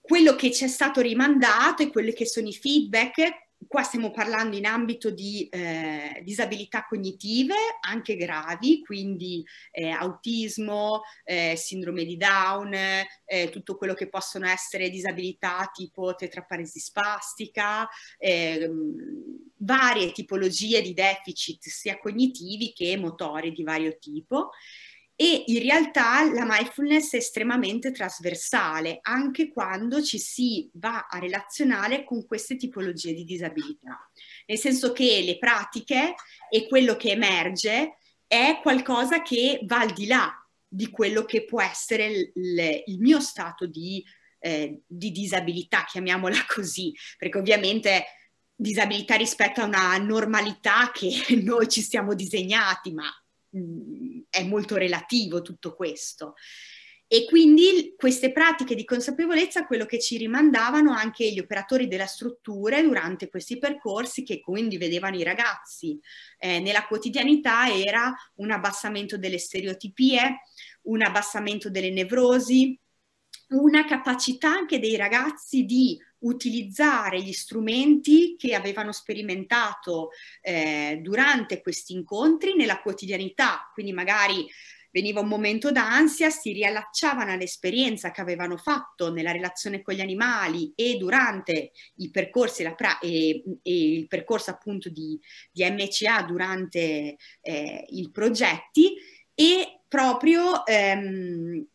quello 0.00 0.34
che 0.34 0.50
ci 0.50 0.64
è 0.64 0.68
stato 0.68 1.00
rimandato 1.00 1.82
e 1.82 1.90
quelli 1.90 2.12
che 2.12 2.26
sono 2.26 2.48
i 2.48 2.52
feedback 2.52 3.43
qua 3.66 3.82
stiamo 3.82 4.10
parlando 4.10 4.56
in 4.56 4.66
ambito 4.66 5.10
di 5.10 5.48
eh, 5.48 6.20
disabilità 6.22 6.84
cognitive, 6.86 7.54
anche 7.80 8.16
gravi, 8.16 8.82
quindi 8.82 9.44
eh, 9.70 9.90
autismo, 9.90 11.02
eh, 11.24 11.54
sindrome 11.56 12.04
di 12.04 12.16
Down, 12.16 12.72
eh, 12.72 13.50
tutto 13.50 13.76
quello 13.76 13.94
che 13.94 14.08
possono 14.08 14.46
essere 14.46 14.90
disabilità 14.90 15.70
tipo 15.72 16.14
tetraparesi 16.14 16.78
spastica, 16.78 17.88
ehm, 18.18 18.94
varie 19.58 20.12
tipologie 20.12 20.82
di 20.82 20.92
deficit 20.92 21.62
sia 21.66 21.98
cognitivi 21.98 22.72
che 22.72 22.96
motori 22.96 23.52
di 23.52 23.62
vario 23.62 23.96
tipo 23.98 24.50
e 25.16 25.44
in 25.46 25.62
realtà 25.62 26.24
la 26.32 26.44
mindfulness 26.44 27.12
è 27.12 27.18
estremamente 27.18 27.92
trasversale 27.92 28.98
anche 29.02 29.48
quando 29.48 30.02
ci 30.02 30.18
si 30.18 30.68
va 30.74 31.06
a 31.08 31.18
relazionare 31.18 32.04
con 32.04 32.26
queste 32.26 32.56
tipologie 32.56 33.14
di 33.14 33.24
disabilità, 33.24 34.10
nel 34.46 34.58
senso 34.58 34.92
che 34.92 35.22
le 35.24 35.38
pratiche 35.38 36.14
e 36.50 36.66
quello 36.66 36.96
che 36.96 37.10
emerge 37.10 37.98
è 38.26 38.58
qualcosa 38.60 39.22
che 39.22 39.60
va 39.64 39.80
al 39.80 39.92
di 39.92 40.06
là 40.06 40.36
di 40.66 40.90
quello 40.90 41.24
che 41.24 41.44
può 41.44 41.62
essere 41.62 42.06
il, 42.06 42.82
il 42.86 42.98
mio 42.98 43.20
stato 43.20 43.66
di, 43.66 44.04
eh, 44.40 44.80
di 44.84 45.12
disabilità, 45.12 45.84
chiamiamola 45.84 46.44
così, 46.52 46.92
perché 47.16 47.38
ovviamente 47.38 48.04
disabilità 48.56 49.14
rispetto 49.14 49.60
a 49.60 49.66
una 49.66 49.96
normalità 49.98 50.90
che 50.92 51.12
noi 51.40 51.68
ci 51.68 51.80
siamo 51.80 52.14
disegnati, 52.14 52.92
ma 52.92 53.08
è 54.28 54.42
molto 54.44 54.76
relativo 54.76 55.42
tutto 55.42 55.74
questo. 55.74 56.34
E 57.06 57.26
quindi 57.26 57.94
queste 57.96 58.32
pratiche 58.32 58.74
di 58.74 58.84
consapevolezza, 58.84 59.66
quello 59.66 59.84
che 59.84 60.00
ci 60.00 60.16
rimandavano 60.16 60.90
anche 60.90 61.30
gli 61.30 61.38
operatori 61.38 61.86
della 61.86 62.06
struttura 62.06 62.82
durante 62.82 63.28
questi 63.28 63.58
percorsi, 63.58 64.22
che 64.22 64.40
quindi 64.40 64.78
vedevano 64.78 65.16
i 65.16 65.22
ragazzi 65.22 66.00
eh, 66.38 66.60
nella 66.60 66.86
quotidianità, 66.86 67.68
era 67.68 68.12
un 68.36 68.50
abbassamento 68.50 69.18
delle 69.18 69.38
stereotipie, 69.38 70.40
un 70.84 71.02
abbassamento 71.02 71.70
delle 71.70 71.90
nevrosi, 71.90 72.76
una 73.54 73.84
capacità 73.84 74.50
anche 74.50 74.78
dei 74.78 74.96
ragazzi 74.96 75.64
di 75.64 75.98
utilizzare 76.24 77.22
gli 77.22 77.32
strumenti 77.32 78.34
che 78.36 78.54
avevano 78.54 78.92
sperimentato 78.92 80.10
eh, 80.40 80.98
durante 81.02 81.60
questi 81.60 81.92
incontri 81.92 82.54
nella 82.54 82.80
quotidianità, 82.80 83.70
quindi 83.72 83.92
magari 83.92 84.46
veniva 84.90 85.20
un 85.20 85.26
momento 85.26 85.72
d'ansia, 85.72 86.30
si 86.30 86.52
riallacciavano 86.52 87.32
all'esperienza 87.32 88.12
che 88.12 88.20
avevano 88.20 88.56
fatto 88.56 89.12
nella 89.12 89.32
relazione 89.32 89.82
con 89.82 89.92
gli 89.92 90.00
animali 90.00 90.72
e 90.76 90.96
durante 90.96 91.72
i 91.96 92.10
percorsi 92.10 92.62
pra- 92.76 93.00
e, 93.00 93.42
e, 93.62 93.92
il 93.92 94.06
percorso 94.06 94.50
appunto 94.50 94.88
di, 94.88 95.20
di 95.50 95.68
MCA 95.68 96.22
durante 96.22 97.16
eh, 97.40 97.84
i 97.88 98.08
progetti 98.12 98.94
e 99.34 99.80
proprio 99.88 100.64
ehm, 100.64 101.66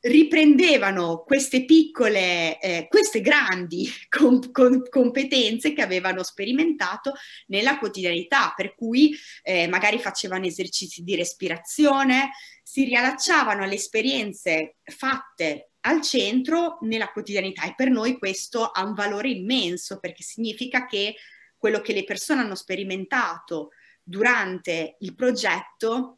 riprendevano 0.00 1.24
queste 1.26 1.64
piccole, 1.64 2.60
eh, 2.60 2.86
queste 2.88 3.20
grandi 3.20 3.88
com- 4.08 4.50
com- 4.52 4.88
competenze 4.88 5.72
che 5.72 5.82
avevano 5.82 6.22
sperimentato 6.22 7.14
nella 7.46 7.78
quotidianità, 7.78 8.52
per 8.56 8.74
cui 8.74 9.16
eh, 9.42 9.66
magari 9.66 9.98
facevano 9.98 10.46
esercizi 10.46 11.02
di 11.02 11.16
respirazione, 11.16 12.30
si 12.62 12.84
riallacciavano 12.84 13.64
alle 13.64 13.74
esperienze 13.74 14.76
fatte 14.84 15.70
al 15.80 16.02
centro 16.02 16.78
nella 16.82 17.10
quotidianità 17.10 17.64
e 17.64 17.74
per 17.74 17.88
noi 17.88 18.18
questo 18.18 18.66
ha 18.66 18.84
un 18.84 18.94
valore 18.94 19.30
immenso 19.30 19.98
perché 19.98 20.22
significa 20.22 20.86
che 20.86 21.14
quello 21.56 21.80
che 21.80 21.92
le 21.92 22.04
persone 22.04 22.40
hanno 22.40 22.54
sperimentato 22.54 23.70
durante 24.02 24.96
il 25.00 25.14
progetto 25.14 26.17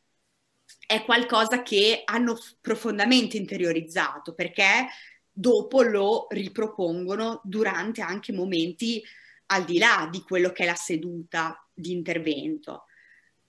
è 0.90 1.04
qualcosa 1.04 1.62
che 1.62 2.02
hanno 2.04 2.36
profondamente 2.60 3.36
interiorizzato 3.36 4.34
perché 4.34 4.88
dopo 5.30 5.82
lo 5.82 6.26
ripropongono 6.30 7.40
durante 7.44 8.00
anche 8.02 8.32
momenti 8.32 9.00
al 9.46 9.64
di 9.64 9.78
là 9.78 10.08
di 10.10 10.22
quello 10.22 10.50
che 10.50 10.64
è 10.64 10.66
la 10.66 10.74
seduta 10.74 11.64
di 11.72 11.92
intervento. 11.92 12.86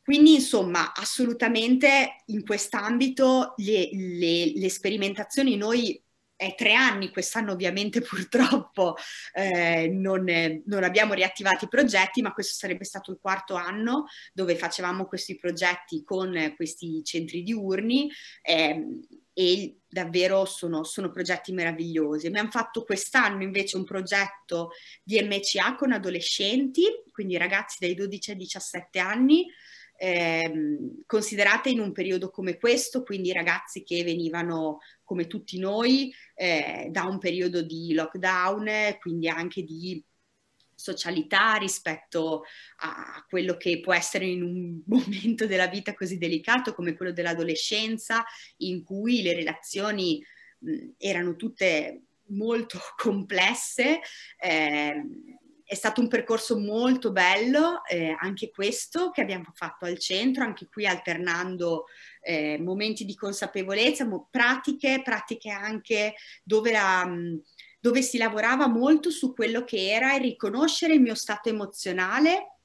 Quindi 0.04 0.36
insomma 0.36 0.94
assolutamente 0.94 2.22
in 2.28 2.46
quest'ambito 2.46 3.56
le, 3.58 3.90
le, 3.92 4.52
le 4.54 4.70
sperimentazioni 4.70 5.58
noi 5.58 6.00
è 6.42 6.56
tre 6.56 6.74
anni, 6.74 7.12
quest'anno 7.12 7.52
ovviamente 7.52 8.02
purtroppo 8.02 8.96
eh, 9.34 9.88
non, 9.90 10.26
non, 10.66 10.84
abbiamo 10.84 11.14
riattivato 11.14 11.66
i 11.66 11.68
progetti, 11.68 12.24
ma 12.24 12.34
questo 12.34 12.56
sarebbe 12.56 12.84
stato 12.84 13.12
il 13.12 13.20
quarto 13.22 13.54
anno 13.54 14.06
dove 14.34 14.56
facevamo 14.56 15.06
questi 15.06 15.36
progetti 15.36 16.04
con 16.04 16.54
questi 16.56 17.04
centri 17.04 17.44
diurni 17.44 18.12
eh, 18.42 18.88
e 19.34 19.82
davvero 19.88 20.46
sono, 20.46 20.84
sono, 20.84 21.12
progetti 21.12 21.54
meravigliosi. 21.54 22.26
Abbiamo 22.26 22.50
fatto 22.50 22.84
quest'anno 22.84 23.44
invece 23.44 23.78
un 23.78 23.84
progetto 23.84 24.72
di 25.04 25.22
MCA 25.22 25.76
con 25.76 25.92
adolescenti, 25.92 26.86
quindi 27.12 27.38
ragazzi 27.38 27.78
dai 27.80 27.94
12 27.94 28.32
ai 28.32 28.38
17 28.38 28.98
anni, 29.00 29.46
eh, 30.04 30.52
considerate 31.06 31.70
in 31.70 31.80
un 31.80 31.92
periodo 31.92 32.32
come 32.32 32.58
questo, 32.58 33.04
quindi 33.04 33.32
ragazzi 33.32 33.84
che 33.84 34.04
venivano 34.04 34.80
come 35.04 35.28
tutti 35.28 35.60
noi 35.60 36.12
eh, 36.34 36.88
da 36.90 37.04
un 37.04 37.20
periodo 37.20 37.62
di 37.62 37.94
lockdown, 37.94 38.98
quindi 39.00 39.28
anche 39.28 39.62
di 39.62 40.04
socialità 40.74 41.54
rispetto 41.54 42.46
a 42.78 43.24
quello 43.30 43.58
che 43.58 43.80
può 43.80 43.94
essere 43.94 44.26
in 44.26 44.42
un 44.42 44.82
momento 44.90 45.46
della 45.46 45.68
vita 45.68 45.94
così 45.94 46.18
delicato 46.18 46.74
come 46.74 46.96
quello 46.96 47.12
dell'adolescenza, 47.12 48.26
in 48.58 48.84
cui 48.84 49.22
le 49.22 49.36
relazioni 49.36 50.20
mh, 50.58 50.94
erano 50.98 51.36
tutte 51.36 52.06
molto 52.30 52.80
complesse. 52.98 54.00
Eh, 54.40 55.04
è 55.72 55.76
stato 55.76 56.02
un 56.02 56.10
percorso 56.10 56.60
molto 56.60 57.14
bello, 57.14 57.86
eh, 57.86 58.14
anche 58.20 58.50
questo 58.50 59.10
che 59.10 59.22
abbiamo 59.22 59.54
fatto 59.54 59.86
al 59.86 59.98
centro, 59.98 60.44
anche 60.44 60.68
qui 60.68 60.86
alternando 60.86 61.86
eh, 62.20 62.60
momenti 62.60 63.06
di 63.06 63.16
consapevolezza, 63.16 64.06
mo- 64.06 64.28
pratiche, 64.30 65.02
pratiche 65.02 65.50
anche 65.50 66.16
dove, 66.44 66.74
la, 66.74 67.10
dove 67.80 68.02
si 68.02 68.18
lavorava 68.18 68.68
molto 68.68 69.10
su 69.10 69.34
quello 69.34 69.64
che 69.64 69.90
era 69.92 70.14
il 70.16 70.24
riconoscere 70.24 70.96
il 70.96 71.00
mio 71.00 71.16
stato 71.16 71.48
emozionale, 71.48 72.58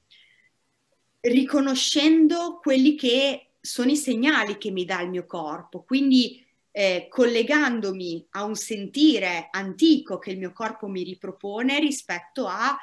riconoscendo 1.21 2.59
quelli 2.61 2.95
che 2.95 3.51
sono 3.61 3.89
i 3.89 3.95
segnali 3.95 4.57
che 4.57 4.69
mi 4.69 4.83
dà 4.83 4.99
il 4.99 5.11
mio 5.11 5.25
corpo. 5.25 5.81
Quindi 5.83 6.45
eh, 6.71 7.07
collegandomi 7.09 8.27
a 8.31 8.43
un 8.43 8.55
sentire 8.55 9.47
antico 9.49 10.19
che 10.19 10.31
il 10.31 10.39
mio 10.39 10.51
corpo 10.51 10.87
mi 10.87 11.03
ripropone 11.03 11.79
rispetto 11.79 12.47
a 12.47 12.77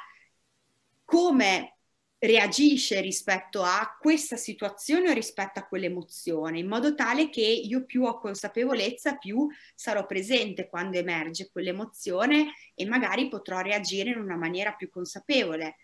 come 1.05 1.77
reagisce 2.17 3.01
rispetto 3.01 3.61
a 3.61 3.97
questa 3.99 4.35
situazione 4.35 5.09
o 5.09 5.13
rispetto 5.13 5.59
a 5.59 5.67
quell'emozione, 5.67 6.59
in 6.59 6.67
modo 6.67 6.95
tale 6.95 7.29
che 7.29 7.41
io 7.41 7.85
più 7.85 8.03
ho 8.03 8.17
consapevolezza, 8.17 9.15
più 9.17 9.47
sarò 9.75 10.05
presente 10.05 10.67
quando 10.67 10.97
emerge 10.97 11.49
quell'emozione 11.51 12.53
e 12.73 12.85
magari 12.85 13.27
potrò 13.29 13.59
reagire 13.61 14.09
in 14.09 14.19
una 14.19 14.37
maniera 14.37 14.73
più 14.73 14.89
consapevole. 14.89 15.77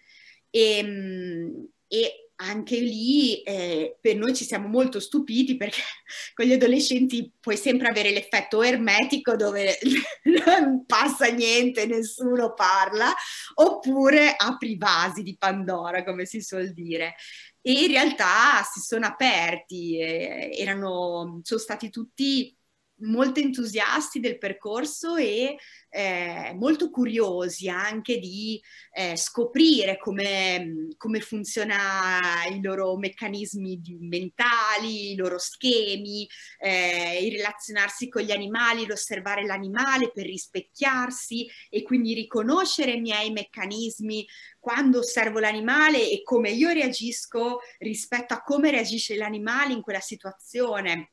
E, 0.50 0.78
ehm, 0.78 1.68
e 1.88 2.31
anche 2.42 2.78
lì 2.78 3.42
eh, 3.44 3.98
per 4.02 4.16
noi 4.16 4.36
ci 4.36 4.44
siamo 4.44 4.68
molto 4.68 5.00
stupiti 5.00 5.56
perché 5.58 5.82
con 6.34 6.46
gli 6.46 6.54
adolescenti 6.54 7.32
puoi 7.40 7.58
sempre 7.58 7.88
avere 7.88 8.12
l'effetto 8.12 8.62
ermetico 8.62 9.36
dove 9.36 9.78
non 10.46 10.86
passa 10.86 11.28
niente, 11.28 11.86
nessuno 11.86 12.54
parla, 12.54 13.14
oppure 13.56 14.36
apri 14.36 14.78
vasi 14.78 15.22
di 15.24 15.38
Pandora, 15.38 16.04
come 16.04 16.26
si 16.26 16.42
suol 16.42 16.74
dire. 16.74 17.16
e 17.62 17.72
in 17.72 17.88
realtà 17.88 18.64
si 18.72 18.80
sono 18.80 19.06
aperti, 19.06 20.00
eh, 20.00 20.50
erano, 20.58 21.40
sono 21.44 21.60
stati 21.60 21.90
tutti 21.90 22.56
molto 23.02 23.40
entusiasti 23.40 24.20
del 24.20 24.38
percorso 24.38 25.16
e 25.16 25.58
eh, 25.90 26.56
molto 26.58 26.90
curiosi 26.90 27.68
anche 27.68 28.18
di 28.18 28.62
eh, 28.94 29.18
scoprire 29.18 29.98
come, 29.98 30.88
come 30.98 31.20
funziona 31.20 32.20
i 32.50 32.62
loro 32.62 32.96
meccanismi 32.98 33.82
mentali, 34.00 35.12
i 35.12 35.16
loro 35.16 35.38
schemi, 35.38 36.28
eh, 36.60 37.26
il 37.26 37.34
relazionarsi 37.34 38.08
con 38.08 38.22
gli 38.22 38.32
animali, 38.32 38.86
l'osservare 38.86 39.46
l'animale 39.46 40.12
per 40.12 40.26
rispecchiarsi 40.26 41.48
e 41.70 41.84
quindi 41.84 42.14
riconoscere 42.14 42.92
i 42.92 43.02
miei 43.02 43.32
meccanismi 43.32 44.26
quando 44.60 45.00
osservo 45.00 45.40
l'animale 45.40 46.10
e 46.10 46.22
come 46.24 46.52
io 46.52 46.70
reagisco 46.70 47.60
rispetto 47.80 48.34
a 48.34 48.42
come 48.42 48.72
reagisce 48.72 49.16
l'animale 49.16 49.74
in 49.74 49.82
quella 49.82 50.00
situazione 50.00 51.12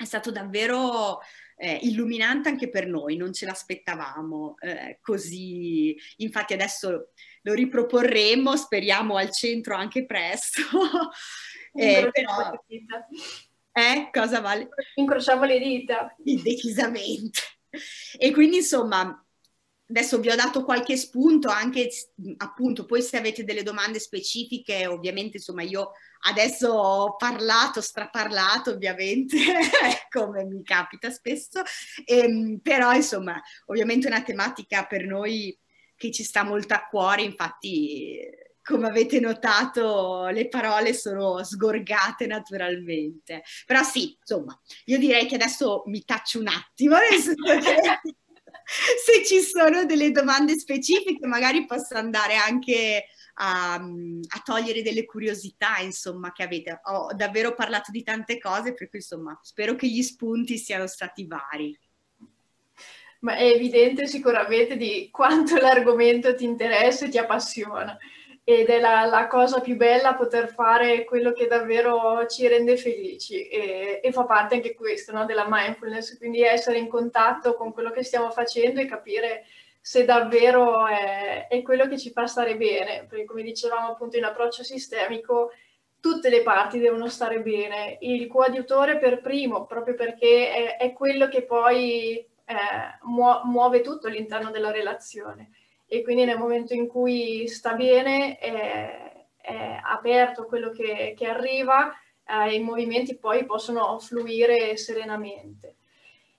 è 0.00 0.06
stato 0.06 0.30
davvero 0.30 1.20
eh, 1.56 1.78
illuminante 1.82 2.48
anche 2.48 2.70
per 2.70 2.86
noi, 2.86 3.16
non 3.16 3.34
ce 3.34 3.44
l'aspettavamo 3.44 4.54
eh, 4.60 4.98
così. 5.02 5.94
Infatti 6.18 6.54
adesso 6.54 7.10
lo 7.42 7.52
riproporremo, 7.52 8.56
speriamo 8.56 9.16
al 9.16 9.30
centro 9.30 9.76
anche 9.76 10.06
presto. 10.06 10.62
eh, 11.74 12.08
però... 12.10 12.50
Eh, 13.72 14.08
cosa 14.10 14.40
vale? 14.40 14.68
Incrociamo 14.94 15.44
le 15.44 15.58
dita. 15.58 16.14
Decisamente. 16.16 17.40
E 18.18 18.32
quindi 18.32 18.56
insomma 18.56 19.22
adesso 19.90 20.20
vi 20.20 20.30
ho 20.30 20.36
dato 20.36 20.64
qualche 20.64 20.96
spunto 20.96 21.48
anche 21.48 21.90
appunto 22.38 22.86
poi 22.86 23.02
se 23.02 23.18
avete 23.18 23.44
delle 23.44 23.64
domande 23.64 23.98
specifiche 23.98 24.86
ovviamente 24.86 25.38
insomma 25.38 25.62
io 25.62 25.90
adesso 26.28 26.70
ho 26.70 27.16
parlato 27.16 27.80
straparlato 27.80 28.70
ovviamente 28.70 29.36
come 30.10 30.44
mi 30.44 30.62
capita 30.62 31.10
spesso. 31.10 31.62
Ehm, 32.04 32.60
però 32.62 32.92
insomma 32.92 33.40
ovviamente 33.66 34.08
è 34.08 34.10
una 34.10 34.22
tematica 34.22 34.86
per 34.86 35.06
noi 35.06 35.56
che 35.96 36.10
ci 36.10 36.22
sta 36.22 36.44
molto 36.44 36.74
a 36.74 36.86
cuore 36.86 37.22
infatti 37.22 38.18
come 38.62 38.88
avete 38.88 39.18
notato 39.18 40.28
le 40.28 40.48
parole 40.48 40.94
sono 40.94 41.42
sgorgate 41.42 42.26
naturalmente. 42.26 43.42
Però 43.66 43.82
sì 43.82 44.16
insomma 44.18 44.58
io 44.84 44.98
direi 44.98 45.26
che 45.26 45.34
adesso 45.34 45.82
mi 45.86 46.04
taccio 46.04 46.38
un 46.38 46.48
attimo 46.48 46.96
nel 46.96 47.20
senso 47.20 47.42
che 47.58 48.14
se 49.04 49.24
ci 49.24 49.40
sono 49.40 49.84
delle 49.84 50.12
domande 50.12 50.56
specifiche, 50.58 51.26
magari 51.26 51.66
posso 51.66 51.96
andare 51.96 52.36
anche 52.36 53.06
a, 53.34 53.74
a, 53.74 54.40
togliere 54.44 54.82
delle 54.82 55.04
curiosità, 55.04 55.78
insomma, 55.78 56.32
che 56.32 56.42
avete. 56.42 56.80
Ho 56.84 57.12
davvero 57.14 57.54
parlato 57.54 57.90
di 57.90 58.02
tante 58.02 58.38
cose, 58.38 58.74
per 58.74 58.88
cui, 58.88 58.98
insomma, 58.98 59.38
spero 59.42 59.74
che 59.74 59.88
gli 59.88 60.02
spunti 60.02 60.56
siano 60.56 60.86
stati 60.86 61.26
vari. 61.26 61.76
Ma 63.20 63.34
è 63.34 63.44
evidente 63.44 64.06
sicuramente 64.06 64.76
di 64.76 65.08
quanto 65.10 65.56
l'argomento 65.60 66.34
ti 66.34 66.44
interessa 66.44 67.06
e 67.06 67.08
ti 67.10 67.18
appassiona 67.18 67.98
ed 68.52 68.68
è 68.68 68.80
la, 68.80 69.04
la, 69.04 69.26
cosa 69.28 69.60
più 69.60 69.76
bella 69.76 70.14
poter 70.14 70.48
fare 70.48 71.04
quello 71.04 71.32
che 71.32 71.46
davvero 71.46 72.26
ci 72.26 72.48
rende 72.48 72.76
felici. 72.76 73.46
E, 73.48 74.00
e 74.02 74.12
fa 74.12 74.24
parte 74.24 74.56
anche 74.56 74.74
questo 74.74 75.12
no, 75.12 75.24
della 75.24 75.46
mindfulness, 75.48 76.18
quindi 76.18 76.42
essere 76.42 76.78
in 76.78 76.88
contatto 76.88 77.54
con 77.54 77.72
quello 77.72 77.90
che 77.90 78.02
stiamo 78.02 78.30
facendo 78.30 78.80
e 78.80 78.86
capire 78.86 79.44
se 79.80 80.04
davvero 80.04 80.86
è, 80.86 81.46
è 81.48 81.62
quello 81.62 81.86
che 81.86 81.98
ci 81.98 82.10
fa 82.10 82.26
stare 82.26 82.56
bene, 82.56 83.06
perché 83.08 83.24
come 83.24 83.42
dicevamo 83.42 83.88
appunto 83.88 84.16
in 84.16 84.24
approccio 84.24 84.62
sistemico 84.62 85.52
tutte 86.00 86.30
le 86.30 86.42
parti 86.42 86.78
devono 86.78 87.08
stare 87.08 87.40
bene, 87.42 87.98
il 88.00 88.26
coadiutore 88.26 88.98
per 88.98 89.20
primo, 89.20 89.66
proprio 89.66 89.94
perché 89.94 90.76
è, 90.76 90.76
è 90.78 90.92
quello 90.92 91.28
che 91.28 91.42
poi 91.42 92.16
eh, 92.16 92.54
muove 93.44 93.80
tutto 93.82 94.06
all'interno 94.06 94.50
della 94.50 94.70
relazione 94.70 95.50
e 95.92 96.02
quindi 96.02 96.24
nel 96.24 96.38
momento 96.38 96.72
in 96.72 96.86
cui 96.86 97.48
sta 97.48 97.74
bene 97.74 98.38
è, 98.38 99.26
è 99.36 99.80
aperto 99.82 100.44
quello 100.44 100.70
che, 100.70 101.14
che 101.16 101.26
arriva, 101.26 101.92
eh, 102.24 102.54
i 102.54 102.60
movimenti 102.60 103.18
poi 103.18 103.44
possono 103.44 103.98
fluire 103.98 104.76
serenamente. 104.76 105.78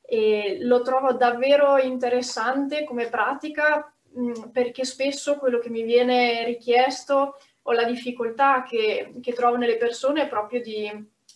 E 0.04 0.60
lo 0.62 0.82
trovo 0.84 1.12
davvero 1.12 1.78
interessante 1.78 2.86
come 2.86 3.10
pratica 3.10 3.94
mh, 4.14 4.22
mm, 4.22 4.34
perché 4.54 4.86
spesso 4.86 5.36
quello 5.36 5.60
che 5.60 5.70
mi 5.70 5.84
viene 5.84 6.46
richiesto 6.46 7.36
o 7.64 7.72
la 7.74 7.84
difficoltà 7.84 8.64
che, 8.64 9.16
che 9.22 9.34
trovo 9.34 9.58
nelle 9.58 9.76
persone 9.76 10.22
è 10.22 10.30
proprio 10.30 10.62
di 10.62 10.90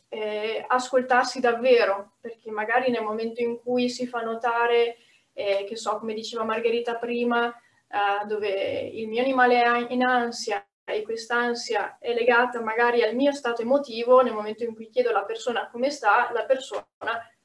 eh, 0.08 0.64
ascoltarsi 0.66 1.42
davvero, 1.42 2.14
perché 2.22 2.50
magari 2.50 2.92
nel 2.92 3.04
momento 3.04 3.42
in 3.42 3.60
cui 3.62 3.90
si 3.90 4.08
fa 4.08 4.22
notare, 4.22 4.96
eh, 5.34 5.66
che 5.68 5.76
so, 5.76 5.98
come 5.98 6.14
diceva 6.14 6.46
Margherita 6.46 6.96
prima, 6.96 7.54
uh, 7.90 8.26
dove 8.28 8.50
il 8.94 9.08
mio 9.08 9.22
animale 9.22 9.62
è 9.62 9.88
in 9.90 10.04
ansia 10.04 10.66
e 10.84 11.02
quest'ansia 11.02 11.98
è 12.00 12.14
legata 12.14 12.62
magari 12.62 13.02
al 13.04 13.16
mio 13.16 13.32
stato 13.32 13.62
emotivo, 13.62 14.22
nel 14.22 14.34
momento 14.34 14.64
in 14.64 14.76
cui 14.76 14.90
chiedo 14.90 15.10
alla 15.10 15.24
persona 15.24 15.68
come 15.70 15.90
sta, 15.90 16.30
la 16.32 16.46
persona 16.46 16.86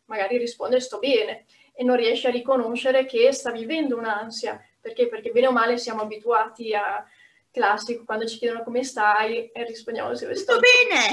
magari 0.04 0.36
risponde 0.36 0.80
sto 0.80 0.98
bene 0.98 1.46
e 1.72 1.84
non 1.84 1.96
riesce 1.96 2.28
a 2.28 2.32
riconoscere 2.32 3.06
che 3.06 3.32
sta 3.32 3.50
vivendo 3.50 3.96
un'ansia. 3.96 4.62
Perché? 4.80 5.08
Perché 5.08 5.30
bene 5.30 5.46
o 5.46 5.52
male 5.52 5.78
siamo 5.78 6.02
abituati 6.02 6.74
a 6.74 7.04
classico, 7.50 8.04
quando 8.04 8.26
ci 8.26 8.38
chiedono 8.38 8.62
come 8.62 8.84
stai 8.84 9.50
e 9.50 9.64
rispondiamo 9.64 10.14
se 10.14 10.34
sto 10.34 10.58
bene. 10.58 11.06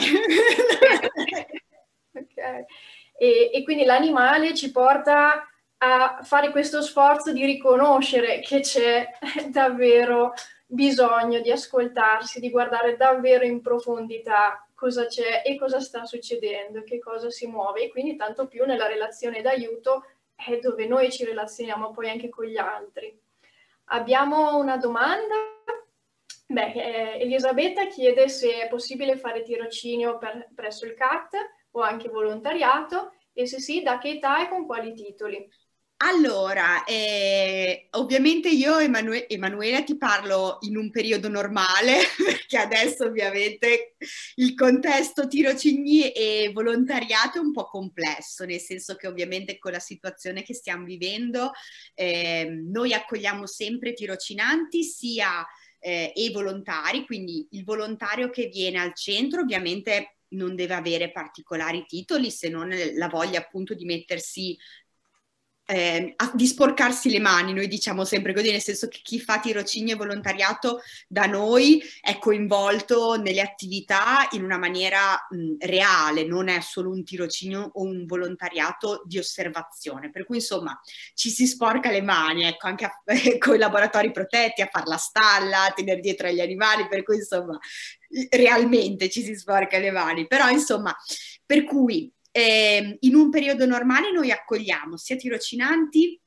okay. 2.14 2.66
e, 3.18 3.52
e 3.54 3.64
quindi 3.64 3.86
l'animale 3.86 4.54
ci 4.54 4.72
porta 4.72 5.48
a 5.80 6.20
fare 6.24 6.52
questo 6.52 6.82
sforzo 6.82 7.32
di 7.32 7.46
riconoscere 7.46 8.40
che 8.40 8.62
c'è 8.62 9.10
davvero 9.50 10.34
bisogno 10.66 11.40
di 11.40 11.52
ascoltarsi, 11.52 12.40
di 12.40 12.50
guardare 12.50 12.98
davvero 12.98 13.46
in 13.46 13.62
profondità 13.62 14.68
cosa 14.74 15.08
c'è 15.08 15.42
e 15.46 15.58
cosa 15.58 15.80
sta 15.80 16.06
succedendo, 16.06 16.84
che 16.84 17.00
cosa 17.00 17.30
si 17.30 17.48
muove 17.48 17.84
e 17.84 17.90
quindi 17.90 18.16
tanto 18.16 18.48
più 18.48 18.66
nella 18.66 18.88
relazione 18.88 19.42
d'aiuto 19.42 20.06
è 20.36 20.60
dove 20.60 20.86
noi 20.86 21.12
ci 21.12 21.26
relazioniamo 21.26 21.92
poi 21.92 22.10
anche 22.10 22.30
con 22.30 22.46
gli 22.46 22.58
altri. 22.58 23.18
Abbiamo 23.86 24.58
una 24.58 24.78
domanda? 24.78 25.36
Beh, 26.46 26.72
eh, 26.74 27.22
Elisabetta 27.22 27.88
chiede 27.88 28.30
se 28.30 28.62
è 28.62 28.68
possibile 28.68 29.18
fare 29.18 29.42
tirocinio 29.42 30.18
per, 30.18 30.50
presso 30.54 30.86
il 30.86 30.94
CAT 30.94 31.34
o 31.72 31.82
anche 31.82 32.10
volontariato 32.10 33.14
e 33.34 33.48
se 33.48 33.60
sì, 33.60 33.82
da 33.82 33.98
che 33.98 34.10
età 34.10 34.44
e 34.44 34.50
con 34.50 34.66
quali 34.66 34.94
titoli. 34.94 35.50
Allora, 36.00 36.84
eh, 36.84 37.88
ovviamente 37.92 38.50
io, 38.50 38.78
Emanue- 38.78 39.28
Emanuela, 39.28 39.82
ti 39.82 39.98
parlo 39.98 40.60
in 40.62 40.78
un 40.78 40.92
periodo 40.92 41.28
normale, 41.28 41.98
perché 42.24 42.58
adesso 42.58 43.06
ovviamente 43.06 43.96
il 44.36 44.54
contesto 44.54 45.28
tirocini 45.28 46.12
e 46.12 46.52
volontariato 46.54 47.40
è 47.40 47.42
un 47.42 47.52
po' 47.52 47.66
complesso, 47.66 48.46
nel 48.46 48.60
senso 48.60 48.96
che 48.96 49.08
ovviamente 49.08 49.58
con 49.58 49.72
la 49.72 49.80
situazione 49.80 50.44
che 50.44 50.54
stiamo 50.54 50.86
vivendo 50.86 51.52
eh, 51.96 52.48
noi 52.48 52.94
accogliamo 52.94 53.48
sempre 53.48 53.94
tirocinanti 53.94 54.84
sia 54.84 55.44
eh, 55.80 56.14
e 56.16 56.30
volontari, 56.32 57.08
quindi 57.08 57.48
il 57.52 57.64
volontario 57.64 58.30
che 58.30 58.48
viene 58.48 58.80
al 58.80 58.94
centro 58.94 59.42
ovviamente 59.42 60.18
non 60.30 60.56
deve 60.56 60.74
avere 60.74 61.12
particolari 61.12 61.86
titoli 61.88 62.30
se 62.32 62.50
non 62.50 62.70
la 62.96 63.08
voglia 63.08 63.40
appunto 63.40 63.74
di 63.74 63.86
mettersi 63.86 64.58
eh, 65.70 66.16
di 66.34 66.48
sporcarsi 66.48 67.10
le 67.10 67.20
mani, 67.20 67.52
noi 67.52 67.68
diciamo 67.68 68.06
sempre 68.06 68.34
così, 68.34 68.52
nel 68.52 68.62
senso 68.62 68.88
che 68.88 69.02
chi 69.04 69.20
fa 69.20 69.40
tirocinio 69.40 69.96
e 69.96 69.98
volontariato 69.98 70.82
da 71.10 71.26
noi 71.26 71.84
è 72.00 72.18
coinvolto 72.20 73.20
nelle 73.22 73.42
attività 73.42 74.30
in 74.32 74.44
una 74.44 74.58
maniera 74.58 75.28
mh, 75.30 75.56
reale, 75.60 76.24
non 76.24 76.48
è 76.48 76.62
solo 76.62 76.90
un 76.90 77.04
tirocinio 77.04 77.70
o 77.74 77.84
un 77.84 78.06
volontariato 78.06 79.04
di 79.06 79.18
osservazione. 79.18 80.10
Per 80.10 80.26
cui 80.26 80.38
insomma 80.38 80.80
ci 81.14 81.30
si 81.30 81.46
sporca 81.46 81.92
le 81.92 82.02
mani, 82.02 82.46
ecco, 82.46 82.68
anche 82.68 82.86
a, 82.86 83.04
con 83.38 83.56
i 83.56 83.60
laboratori 83.60 84.12
protetti, 84.12 84.62
a 84.62 84.70
fare 84.72 84.88
la 84.88 84.98
stalla, 84.98 85.66
a 85.66 85.72
tenere 85.72 86.00
dietro 86.00 86.28
agli 86.28 86.40
animali, 86.40 86.88
per 86.88 87.04
cui 87.04 87.18
insomma 87.18 87.60
realmente 88.30 89.10
ci 89.10 89.22
si 89.22 89.36
sporca 89.36 89.78
le 89.80 89.92
mani. 89.92 90.28
Però 90.28 90.48
insomma, 90.48 90.96
per 91.46 91.66
cui 91.66 92.10
eh, 92.38 92.98
in 93.00 93.16
un 93.16 93.32
periodo 93.32 93.66
normale 93.66 94.12
noi 94.12 94.30
accogliamo 94.30 94.96
sia 94.96 95.16
tirocinanti 95.16 96.22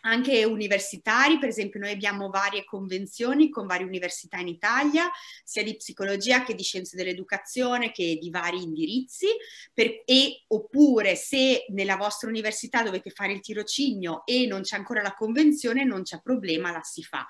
anche 0.00 0.44
universitari, 0.44 1.38
per 1.38 1.48
esempio 1.48 1.80
noi 1.80 1.90
abbiamo 1.90 2.28
varie 2.28 2.64
convenzioni 2.64 3.48
con 3.48 3.66
varie 3.66 3.86
università 3.86 4.38
in 4.38 4.48
Italia, 4.48 5.10
sia 5.42 5.64
di 5.64 5.74
psicologia 5.74 6.44
che 6.44 6.54
di 6.54 6.62
scienze 6.62 6.96
dell'educazione 6.96 7.90
che 7.90 8.18
di 8.20 8.30
vari 8.30 8.62
indirizzi, 8.62 9.26
per, 9.72 10.02
e, 10.04 10.44
oppure 10.48 11.16
se 11.16 11.64
nella 11.70 11.96
vostra 11.96 12.28
università 12.28 12.82
dovete 12.82 13.10
fare 13.10 13.32
il 13.32 13.40
tirocinio 13.40 14.24
e 14.26 14.46
non 14.46 14.60
c'è 14.60 14.76
ancora 14.76 15.02
la 15.02 15.14
convenzione, 15.14 15.84
non 15.84 16.02
c'è 16.02 16.20
problema, 16.22 16.70
la 16.70 16.82
si 16.82 17.02
fa. 17.02 17.26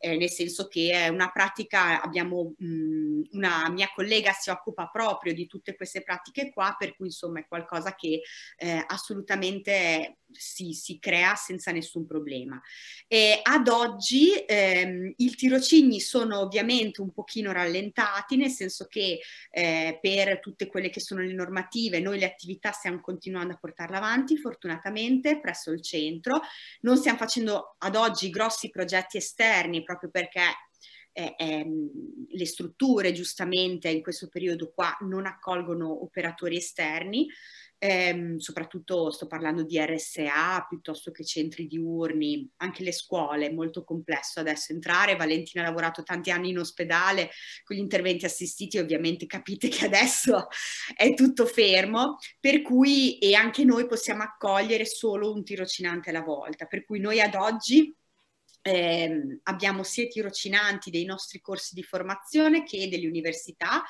Eh, 0.00 0.16
nel 0.16 0.30
senso 0.30 0.66
che 0.66 0.92
è 0.92 1.08
una 1.08 1.30
pratica, 1.30 2.00
abbiamo 2.00 2.54
mh, 2.56 3.20
una 3.32 3.68
mia 3.70 3.90
collega 3.94 4.32
si 4.32 4.48
occupa 4.48 4.88
proprio 4.88 5.34
di 5.34 5.46
tutte 5.46 5.76
queste 5.76 6.02
pratiche 6.02 6.50
qua, 6.50 6.74
per 6.78 6.96
cui 6.96 7.06
insomma 7.06 7.40
è 7.40 7.46
qualcosa 7.46 7.94
che 7.94 8.22
eh, 8.56 8.84
assolutamente 8.88 10.19
si, 10.32 10.72
si, 10.72 10.98
crea 10.98 11.34
senza 11.34 11.70
nessun 11.72 12.06
problema. 12.06 12.60
E 13.06 13.40
ad 13.42 13.68
oggi 13.68 14.32
ehm, 14.46 15.12
i 15.16 15.34
tirocini 15.34 16.00
sono 16.00 16.40
ovviamente 16.40 17.00
un 17.00 17.10
pochino 17.12 17.52
rallentati, 17.52 18.36
nel 18.36 18.50
senso 18.50 18.86
che 18.86 19.20
eh, 19.50 19.98
per 20.00 20.40
tutte 20.40 20.66
quelle 20.66 20.90
che 20.90 21.00
sono 21.00 21.20
le 21.20 21.32
normative, 21.32 22.00
noi 22.00 22.18
le 22.18 22.26
attività 22.26 22.72
stiamo 22.72 23.00
continuando 23.00 23.54
a 23.54 23.58
portarle 23.58 23.96
avanti, 23.96 24.36
fortunatamente, 24.36 25.40
presso 25.40 25.70
il 25.70 25.82
centro. 25.82 26.40
Non 26.80 26.96
stiamo 26.96 27.18
facendo 27.18 27.76
ad 27.78 27.96
oggi 27.96 28.30
grossi 28.30 28.70
progetti 28.70 29.16
esterni, 29.16 29.82
proprio 29.82 30.10
perché 30.10 30.42
eh, 31.12 31.34
ehm, 31.36 31.90
le 32.28 32.46
strutture 32.46 33.12
giustamente 33.12 33.88
in 33.88 34.02
questo 34.02 34.28
periodo 34.28 34.70
qua 34.70 34.96
non 35.00 35.26
accolgono 35.26 36.02
operatori 36.02 36.56
esterni, 36.56 37.26
ehm, 37.80 38.36
soprattutto 38.36 39.10
sto 39.10 39.26
parlando 39.26 39.64
di 39.64 39.78
RSA 39.80 40.66
piuttosto 40.68 41.10
che 41.10 41.24
centri 41.24 41.66
diurni, 41.66 42.48
anche 42.58 42.84
le 42.84 42.92
scuole, 42.92 43.46
è 43.46 43.52
molto 43.52 43.82
complesso 43.84 44.38
adesso 44.38 44.72
entrare. 44.72 45.16
Valentina 45.16 45.64
ha 45.64 45.68
lavorato 45.68 46.02
tanti 46.02 46.30
anni 46.30 46.50
in 46.50 46.58
ospedale 46.58 47.30
con 47.64 47.76
gli 47.76 47.80
interventi 47.80 48.26
assistiti, 48.26 48.78
ovviamente 48.78 49.26
capite 49.26 49.68
che 49.68 49.86
adesso 49.86 50.48
è 50.94 51.14
tutto 51.14 51.46
fermo, 51.46 52.18
per 52.38 52.60
cui 52.62 53.18
e 53.18 53.34
anche 53.34 53.64
noi 53.64 53.86
possiamo 53.86 54.22
accogliere 54.22 54.84
solo 54.84 55.32
un 55.32 55.42
tirocinante 55.42 56.10
alla 56.10 56.22
volta, 56.22 56.66
per 56.66 56.84
cui 56.84 57.00
noi 57.00 57.20
ad 57.20 57.34
oggi 57.34 57.94
eh, 58.62 59.40
abbiamo 59.44 59.82
sia 59.82 60.04
i 60.04 60.08
tirocinanti 60.08 60.90
dei 60.90 61.04
nostri 61.04 61.40
corsi 61.40 61.74
di 61.74 61.82
formazione 61.82 62.62
che 62.62 62.88
delle 62.88 63.06
università 63.06 63.82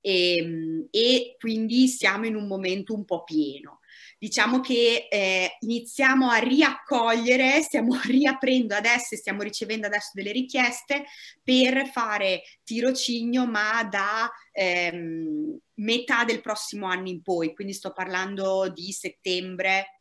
e, 0.00 0.36
ehm, 0.36 0.88
e 0.90 1.36
quindi 1.38 1.88
siamo 1.88 2.26
in 2.26 2.34
un 2.34 2.46
momento 2.46 2.94
un 2.94 3.04
po' 3.04 3.24
pieno. 3.24 3.80
Diciamo 4.18 4.60
che 4.60 5.08
eh, 5.10 5.56
iniziamo 5.60 6.28
a 6.28 6.38
riaccogliere, 6.38 7.62
stiamo 7.62 7.98
riaprendo 8.04 8.74
adesso 8.74 9.14
e 9.14 9.18
stiamo 9.18 9.42
ricevendo 9.42 9.86
adesso 9.86 10.10
delle 10.12 10.32
richieste 10.32 11.04
per 11.42 11.88
fare 11.88 12.42
tirocinio, 12.64 13.46
ma 13.46 13.84
da 13.84 14.30
ehm, 14.52 15.58
metà 15.74 16.24
del 16.24 16.40
prossimo 16.40 16.86
anno 16.86 17.08
in 17.08 17.22
poi, 17.22 17.54
quindi 17.54 17.74
sto 17.74 17.92
parlando 17.92 18.70
di 18.70 18.92
settembre, 18.92 19.95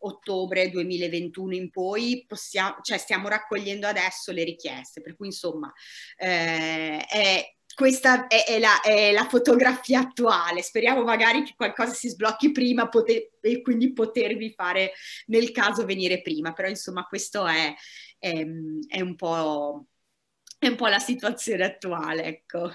ottobre 0.00 0.70
2021 0.70 1.54
in 1.54 1.70
poi 1.70 2.24
possiamo, 2.26 2.76
cioè 2.82 2.98
stiamo 2.98 3.28
raccogliendo 3.28 3.86
adesso 3.86 4.32
le 4.32 4.44
richieste, 4.44 5.00
per 5.00 5.16
cui 5.16 5.26
insomma 5.26 5.72
eh, 6.16 6.98
è, 6.98 7.54
questa 7.74 8.26
è, 8.26 8.44
è, 8.44 8.58
la, 8.58 8.80
è, 8.80 9.12
la, 9.12 9.24
fotografia 9.24 10.00
attuale, 10.00 10.62
speriamo 10.62 11.02
magari 11.02 11.42
che 11.42 11.54
qualcosa 11.56 11.92
si 11.92 12.08
sblocchi 12.08 12.52
prima 12.52 12.88
poter, 12.88 13.30
e 13.40 13.62
quindi 13.62 13.92
potervi 13.92 14.52
fare 14.52 14.92
nel 15.26 15.50
caso 15.50 15.84
venire 15.84 16.20
prima, 16.20 16.52
però 16.52 16.68
insomma 16.68 17.04
questo 17.04 17.46
è, 17.46 17.74
è 18.18 18.42
un, 19.00 19.14
po', 19.16 19.86
è 20.58 20.68
un 20.68 20.76
po' 20.76 20.86
la 20.88 20.98
situazione 20.98 21.64
attuale, 21.64 22.24
ecco 22.24 22.72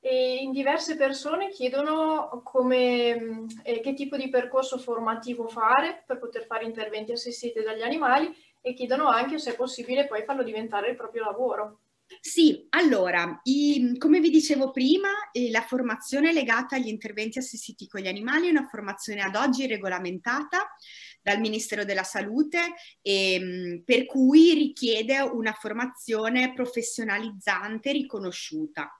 e 0.00 0.36
in 0.36 0.52
diverse 0.52 0.96
persone 0.96 1.50
chiedono 1.50 2.40
come, 2.44 3.46
eh, 3.62 3.80
che 3.80 3.94
tipo 3.94 4.16
di 4.16 4.28
percorso 4.28 4.78
formativo 4.78 5.48
fare 5.48 6.04
per 6.06 6.18
poter 6.18 6.46
fare 6.46 6.64
interventi 6.64 7.12
assistiti 7.12 7.62
dagli 7.62 7.82
animali 7.82 8.32
e 8.60 8.74
chiedono 8.74 9.08
anche 9.08 9.38
se 9.38 9.52
è 9.52 9.56
possibile 9.56 10.06
poi 10.06 10.24
farlo 10.24 10.42
diventare 10.42 10.90
il 10.90 10.96
proprio 10.96 11.24
lavoro. 11.24 11.80
Sì, 12.20 12.66
allora, 12.70 13.38
i, 13.44 13.94
come 13.98 14.20
vi 14.20 14.30
dicevo 14.30 14.70
prima, 14.70 15.30
eh, 15.30 15.50
la 15.50 15.60
formazione 15.60 16.32
legata 16.32 16.76
agli 16.76 16.88
interventi 16.88 17.38
assistiti 17.38 17.86
con 17.86 18.00
gli 18.00 18.08
animali 18.08 18.46
è 18.46 18.50
una 18.50 18.66
formazione 18.66 19.20
ad 19.20 19.34
oggi 19.34 19.66
regolamentata 19.66 20.70
dal 21.20 21.38
Ministero 21.38 21.84
della 21.84 22.04
Salute, 22.04 22.74
e, 23.02 23.34
ehm, 23.34 23.82
per 23.84 24.06
cui 24.06 24.54
richiede 24.54 25.18
una 25.20 25.52
formazione 25.52 26.54
professionalizzante 26.54 27.92
riconosciuta. 27.92 28.90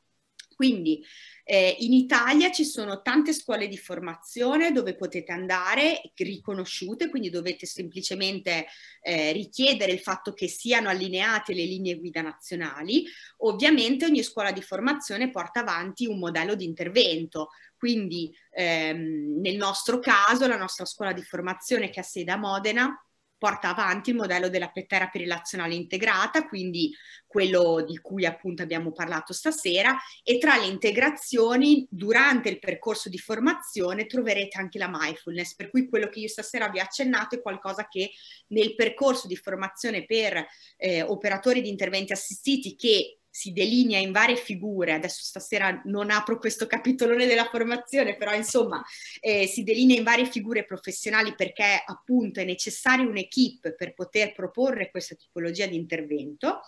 Quindi 0.59 1.05
eh, 1.45 1.77
in 1.79 1.93
Italia 1.93 2.51
ci 2.51 2.65
sono 2.65 3.01
tante 3.01 3.33
scuole 3.33 3.69
di 3.69 3.79
formazione 3.79 4.73
dove 4.73 4.97
potete 4.97 5.31
andare 5.31 6.11
riconosciute, 6.17 7.09
quindi 7.09 7.31
dovete 7.31 7.65
semplicemente 7.65 8.67
eh, 9.01 9.31
richiedere 9.31 9.93
il 9.93 10.01
fatto 10.01 10.33
che 10.33 10.49
siano 10.49 10.89
allineate 10.89 11.55
le 11.55 11.63
linee 11.63 12.01
guida 12.01 12.23
nazionali. 12.23 13.05
Ovviamente 13.37 14.05
ogni 14.05 14.25
scuola 14.25 14.51
di 14.51 14.61
formazione 14.61 15.31
porta 15.31 15.61
avanti 15.61 16.07
un 16.07 16.19
modello 16.19 16.57
di 16.57 16.65
intervento, 16.65 17.51
quindi 17.77 18.37
ehm, 18.51 19.41
nel 19.41 19.57
nostro 19.57 20.01
caso 20.01 20.49
la 20.49 20.57
nostra 20.57 20.87
scuola 20.87 21.13
di 21.13 21.23
formazione 21.23 21.89
che 21.89 22.01
ha 22.01 22.03
sede 22.03 22.33
a 22.33 22.37
Modena 22.37 23.01
porta 23.39 23.71
avanti 23.71 24.11
il 24.11 24.17
modello 24.17 24.49
della 24.49 24.71
terapia 24.73 25.21
relazionale 25.21 25.75
integrata, 25.75 26.47
quindi 26.47 26.93
quello 27.27 27.85
di 27.87 27.99
cui 27.99 28.27
appunto 28.27 28.63
abbiamo 28.63 28.93
parlato 28.93 29.33
stasera, 29.33 29.97
e 30.23 30.39
tra 30.39 30.57
le 30.57 30.67
integrazioni 30.67 31.87
durante 31.89 32.49
il 32.49 32.59
percorso 32.59 33.09
di 33.09 33.19
formazione 33.19 34.07
troverete 34.07 34.59
anche 34.59 34.79
la 34.79 34.91
mindfulness, 34.91 35.55
per 35.55 35.71
cui 35.71 35.89
quello 35.89 36.09
che 36.09 36.21
io 36.21 36.29
stasera 36.29 36.69
vi 36.69 36.81
ho 36.81 36.83
accennato 36.83 37.37
è 37.37 37.41
qualcosa 37.41 37.87
che 37.87 38.11
nel 38.49 38.75
percorso 38.75 39.27
di 39.27 39.37
formazione 39.37 40.05
per 40.05 40.45
eh, 40.77 41.03
operatori 41.03 41.63
di 41.63 41.69
interventi 41.69 42.13
assistiti 42.13 42.75
che 42.75 43.21
si 43.39 43.53
delinea 43.53 44.01
in 44.01 44.11
varie 44.11 44.35
figure, 44.35 44.93
adesso 44.93 45.21
stasera 45.23 45.81
non 45.85 46.11
apro 46.11 46.41
questo 46.41 46.67
capitolone 46.67 47.25
della 47.25 47.45
formazione, 47.45 48.17
però 48.17 48.35
insomma 48.35 48.85
eh, 49.21 49.47
si 49.47 49.63
delinea 49.63 49.97
in 49.97 50.03
varie 50.03 50.27
figure 50.27 50.65
professionali 50.65 51.37
perché 51.37 51.85
appunto 51.87 52.41
è 52.41 52.45
necessaria 52.45 53.07
un'equipe 53.07 53.77
per 53.77 53.95
poter 53.95 54.33
proporre 54.33 54.91
questa 54.91 55.15
tipologia 55.15 55.67
di 55.67 55.77
intervento. 55.77 56.63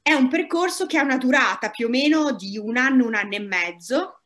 È 0.00 0.12
un 0.12 0.28
percorso 0.28 0.86
che 0.86 0.96
ha 0.96 1.02
una 1.02 1.18
durata 1.18 1.70
più 1.70 1.86
o 1.86 1.90
meno 1.90 2.36
di 2.36 2.56
un 2.56 2.76
anno, 2.76 3.06
un 3.06 3.16
anno 3.16 3.34
e 3.34 3.40
mezzo, 3.40 4.19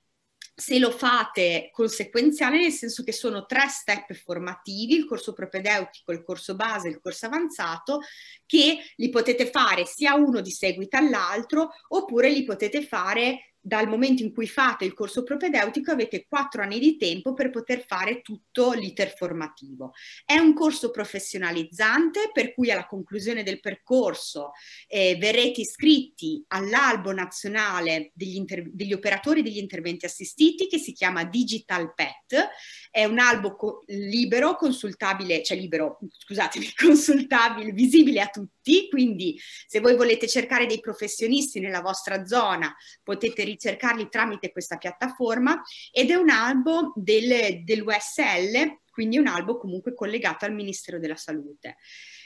se 0.54 0.78
lo 0.78 0.90
fate 0.90 1.70
conseguenziale, 1.72 2.60
nel 2.60 2.70
senso 2.70 3.02
che 3.02 3.12
sono 3.12 3.44
tre 3.44 3.68
step 3.68 4.14
formativi, 4.14 4.94
il 4.94 5.06
corso 5.06 5.32
propedeutico, 5.32 6.12
il 6.12 6.22
corso 6.22 6.54
base, 6.54 6.88
il 6.88 7.00
corso 7.00 7.26
avanzato, 7.26 8.00
che 8.46 8.78
li 8.96 9.08
potete 9.08 9.50
fare 9.50 9.84
sia 9.84 10.14
uno 10.14 10.40
di 10.40 10.50
seguito 10.50 10.96
all'altro, 10.96 11.70
oppure 11.88 12.30
li 12.30 12.44
potete 12.44 12.86
fare 12.86 13.53
dal 13.66 13.88
momento 13.88 14.22
in 14.22 14.34
cui 14.34 14.46
fate 14.46 14.84
il 14.84 14.92
corso 14.92 15.22
propedeutico 15.22 15.90
avete 15.90 16.26
quattro 16.28 16.60
anni 16.60 16.78
di 16.78 16.98
tempo 16.98 17.32
per 17.32 17.48
poter 17.48 17.82
fare 17.86 18.20
tutto 18.20 18.72
l'iter 18.72 19.14
formativo. 19.16 19.92
È 20.22 20.36
un 20.36 20.52
corso 20.52 20.90
professionalizzante 20.90 22.28
per 22.30 22.52
cui 22.52 22.70
alla 22.70 22.86
conclusione 22.86 23.42
del 23.42 23.60
percorso 23.60 24.50
eh, 24.86 25.16
verrete 25.18 25.62
iscritti 25.62 26.44
all'albo 26.48 27.12
nazionale 27.12 28.10
degli, 28.12 28.44
degli, 28.70 28.92
operatori 28.92 29.42
degli 29.42 29.56
interventi 29.56 30.04
assistiti 30.04 30.66
che 30.66 30.78
si 30.78 30.92
chiama 30.92 31.24
Digital 31.24 31.94
Pet. 31.94 32.48
È 32.94 33.04
un 33.04 33.18
albo 33.18 33.56
co- 33.56 33.82
libero, 33.88 34.54
consultabile, 34.54 35.42
cioè 35.42 35.58
libero, 35.58 35.98
scusatemi, 36.16 36.74
consultabile, 36.80 37.72
visibile 37.72 38.20
a 38.20 38.28
tutti, 38.28 38.88
quindi 38.88 39.36
se 39.66 39.80
voi 39.80 39.96
volete 39.96 40.28
cercare 40.28 40.66
dei 40.66 40.78
professionisti 40.78 41.58
nella 41.58 41.80
vostra 41.80 42.24
zona 42.24 42.72
potete 43.02 43.42
ricercarli 43.42 44.08
tramite 44.08 44.52
questa 44.52 44.76
piattaforma 44.76 45.60
ed 45.90 46.12
è 46.12 46.14
un 46.14 46.30
albo 46.30 46.92
del, 46.94 47.64
dell'USL, 47.64 48.78
quindi 48.92 49.18
un 49.18 49.26
albo 49.26 49.58
comunque 49.58 49.92
collegato 49.92 50.44
al 50.44 50.54
Ministero 50.54 51.00
della 51.00 51.16
Salute. 51.16 51.78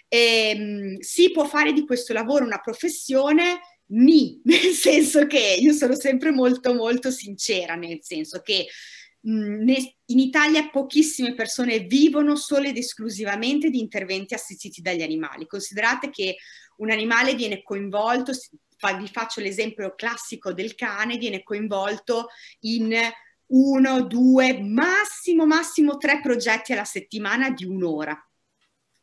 E, 0.07 0.51
ehm, 0.55 0.99
si 0.99 1.31
può 1.31 1.47
fare 1.47 1.73
di 1.73 1.87
questo 1.87 2.13
lavoro 2.13 2.45
una 2.45 2.59
professione? 2.59 3.61
Ni, 3.91 4.39
nel 4.45 4.75
senso 4.75 5.27
che 5.27 5.57
io 5.59 5.73
sono 5.73 5.95
sempre 5.95 6.31
molto 6.31 6.75
molto 6.75 7.11
sincera, 7.11 7.75
nel 7.75 8.01
senso 8.03 8.43
che 8.43 8.67
in 9.31 10.19
Italia 10.19 10.71
pochissime 10.71 11.35
persone 11.35 11.81
vivono 11.81 12.35
solo 12.35 12.67
ed 12.67 12.79
esclusivamente 12.79 13.69
di 13.69 13.79
interventi 13.79 14.35
assistiti 14.35 14.81
dagli 14.81 15.03
animali. 15.03 15.47
Considerate 15.47 16.09
che 16.09 16.37
un 16.79 16.91
animale 16.91 17.35
viene 17.35 17.63
coinvolto, 17.63 18.33
vi 18.33 19.09
faccio 19.09 19.41
l'esempio 19.41 19.95
classico 19.95 20.53
del 20.53 20.75
cane, 20.75 21.19
viene 21.19 21.43
coinvolto 21.43 22.29
in 22.61 22.95
uno, 23.51 24.03
due, 24.03 24.61
massimo, 24.63 25.47
massimo 25.47 25.97
tre 25.99 26.21
progetti 26.21 26.73
alla 26.73 26.85
settimana 26.85 27.51
di 27.51 27.65
un'ora. 27.65 28.17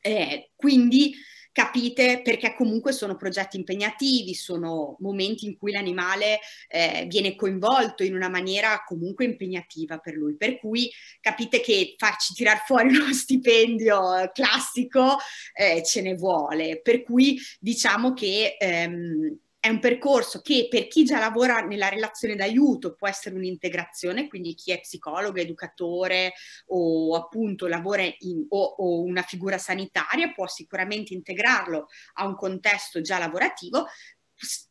Eh, 0.02 0.52
quindi 0.56 1.16
capite? 1.56 2.20
Perché 2.22 2.54
comunque 2.54 2.92
sono 2.92 3.16
progetti 3.16 3.56
impegnativi, 3.56 4.34
sono 4.34 4.98
momenti 5.00 5.46
in 5.46 5.58
cui 5.58 5.72
l'animale 5.72 6.42
eh, 6.68 7.06
viene 7.08 7.38
coinvolto 7.38 8.04
in 8.04 8.14
una 8.14 8.28
maniera 8.28 8.84
comunque 8.86 9.24
impegnativa 9.24 10.00
per 10.00 10.16
lui, 10.16 10.36
per 10.36 10.60
cui 10.60 10.92
capite 11.22 11.62
che 11.62 11.96
farci 11.98 12.34
tirar 12.34 12.66
fuori 12.66 12.90
uno 12.98 13.14
stipendio 13.14 14.30
classico 14.34 15.16
eh, 15.54 15.82
ce 15.82 16.02
ne 16.02 16.16
vuole, 16.16 16.82
per 16.82 17.04
cui 17.04 17.40
diciamo 17.62 18.12
che 18.12 18.58
ehm, 18.60 19.38
è 19.66 19.70
un 19.70 19.80
percorso 19.80 20.42
che 20.42 20.68
per 20.70 20.88
chi 20.88 21.04
già 21.04 21.18
lavora 21.18 21.62
nella 21.62 21.90
relazione 21.90 22.36
d'aiuto 22.36 22.94
può 22.94 23.08
essere 23.08 23.34
un'integrazione, 23.34 24.28
quindi 24.28 24.54
chi 24.54 24.72
è 24.72 24.80
psicologo, 24.80 25.40
educatore 25.40 26.34
o 26.68 27.16
appunto 27.16 27.66
lavora 27.66 28.04
in, 28.04 28.46
o, 28.50 28.64
o 28.64 29.02
una 29.02 29.24
figura 29.24 29.58
sanitaria 29.58 30.32
può 30.34 30.46
sicuramente 30.46 31.16
integrarlo 31.16 31.88
a 32.14 32.28
un 32.28 32.36
contesto 32.36 33.02
già 33.02 33.18
lavorativo, 33.18 33.88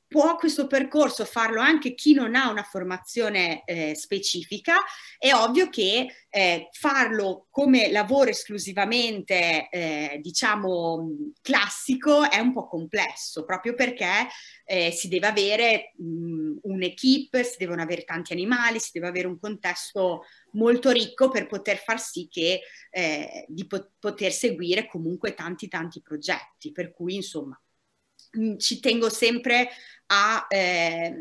può 0.06 0.36
questo 0.36 0.66
percorso 0.66 1.24
farlo 1.24 1.60
anche 1.60 1.94
chi 1.94 2.14
non 2.14 2.34
ha 2.34 2.50
una 2.50 2.62
formazione 2.62 3.64
eh, 3.64 3.94
specifica, 3.94 4.76
è 5.18 5.32
ovvio 5.32 5.68
che 5.68 6.06
eh, 6.28 6.68
farlo 6.72 7.46
come 7.50 7.90
lavoro 7.90 8.30
esclusivamente, 8.30 9.68
eh, 9.70 10.18
diciamo, 10.20 11.08
classico 11.40 12.28
è 12.28 12.38
un 12.38 12.52
po' 12.52 12.66
complesso, 12.66 13.44
proprio 13.44 13.74
perché 13.74 14.28
eh, 14.64 14.90
si 14.90 15.08
deve 15.08 15.26
avere 15.26 15.92
un'equipe, 15.96 17.44
si 17.44 17.56
devono 17.58 17.82
avere 17.82 18.04
tanti 18.04 18.32
animali, 18.32 18.78
si 18.80 18.90
deve 18.92 19.08
avere 19.08 19.26
un 19.26 19.38
contesto 19.38 20.24
molto 20.52 20.90
ricco 20.90 21.28
per 21.28 21.46
poter 21.46 21.78
far 21.78 22.00
sì 22.00 22.28
che 22.30 22.60
eh, 22.90 23.44
di 23.48 23.66
po- 23.66 23.90
poter 23.98 24.32
seguire 24.32 24.86
comunque 24.86 25.34
tanti 25.34 25.68
tanti 25.68 26.00
progetti, 26.02 26.72
per 26.72 26.92
cui 26.92 27.16
insomma 27.16 27.58
ci 28.58 28.80
tengo 28.80 29.08
sempre 29.08 29.68
a, 30.06 30.46
eh, 30.48 31.14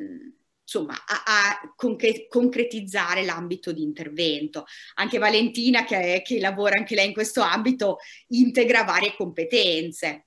insomma, 0.61 0.93
a, 0.93 1.23
a 1.25 1.73
concre- 1.75 2.27
concretizzare 2.27 3.23
l'ambito 3.23 3.71
di 3.71 3.81
intervento. 3.81 4.65
Anche 4.95 5.17
Valentina, 5.17 5.83
che, 5.85 6.21
che 6.23 6.39
lavora 6.39 6.77
anche 6.77 6.95
lei 6.95 7.07
in 7.07 7.13
questo 7.13 7.41
ambito, 7.41 7.97
integra 8.27 8.83
varie 8.83 9.15
competenze 9.15 10.25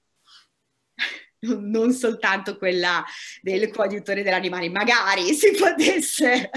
non 1.60 1.92
soltanto 1.92 2.56
quella 2.56 3.04
del 3.40 3.70
coadiutore 3.70 4.22
dell'animale, 4.22 4.68
magari 4.68 5.32
si 5.34 5.52
potesse, 5.52 6.50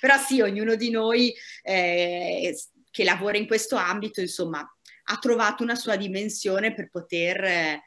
però 0.00 0.18
sì, 0.18 0.40
ognuno 0.40 0.74
di 0.74 0.90
noi 0.90 1.34
eh, 1.62 2.56
che 2.90 3.04
lavora 3.04 3.36
in 3.36 3.46
questo 3.46 3.76
ambito, 3.76 4.20
insomma, 4.20 4.60
ha 5.06 5.18
trovato 5.18 5.62
una 5.62 5.74
sua 5.74 5.96
dimensione 5.96 6.72
per 6.72 6.88
poter 6.90 7.44
eh, 7.44 7.82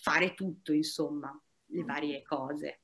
fare 0.00 0.34
tutto, 0.34 0.72
insomma 0.72 1.30
le 1.70 1.84
varie 1.84 2.22
cose. 2.22 2.80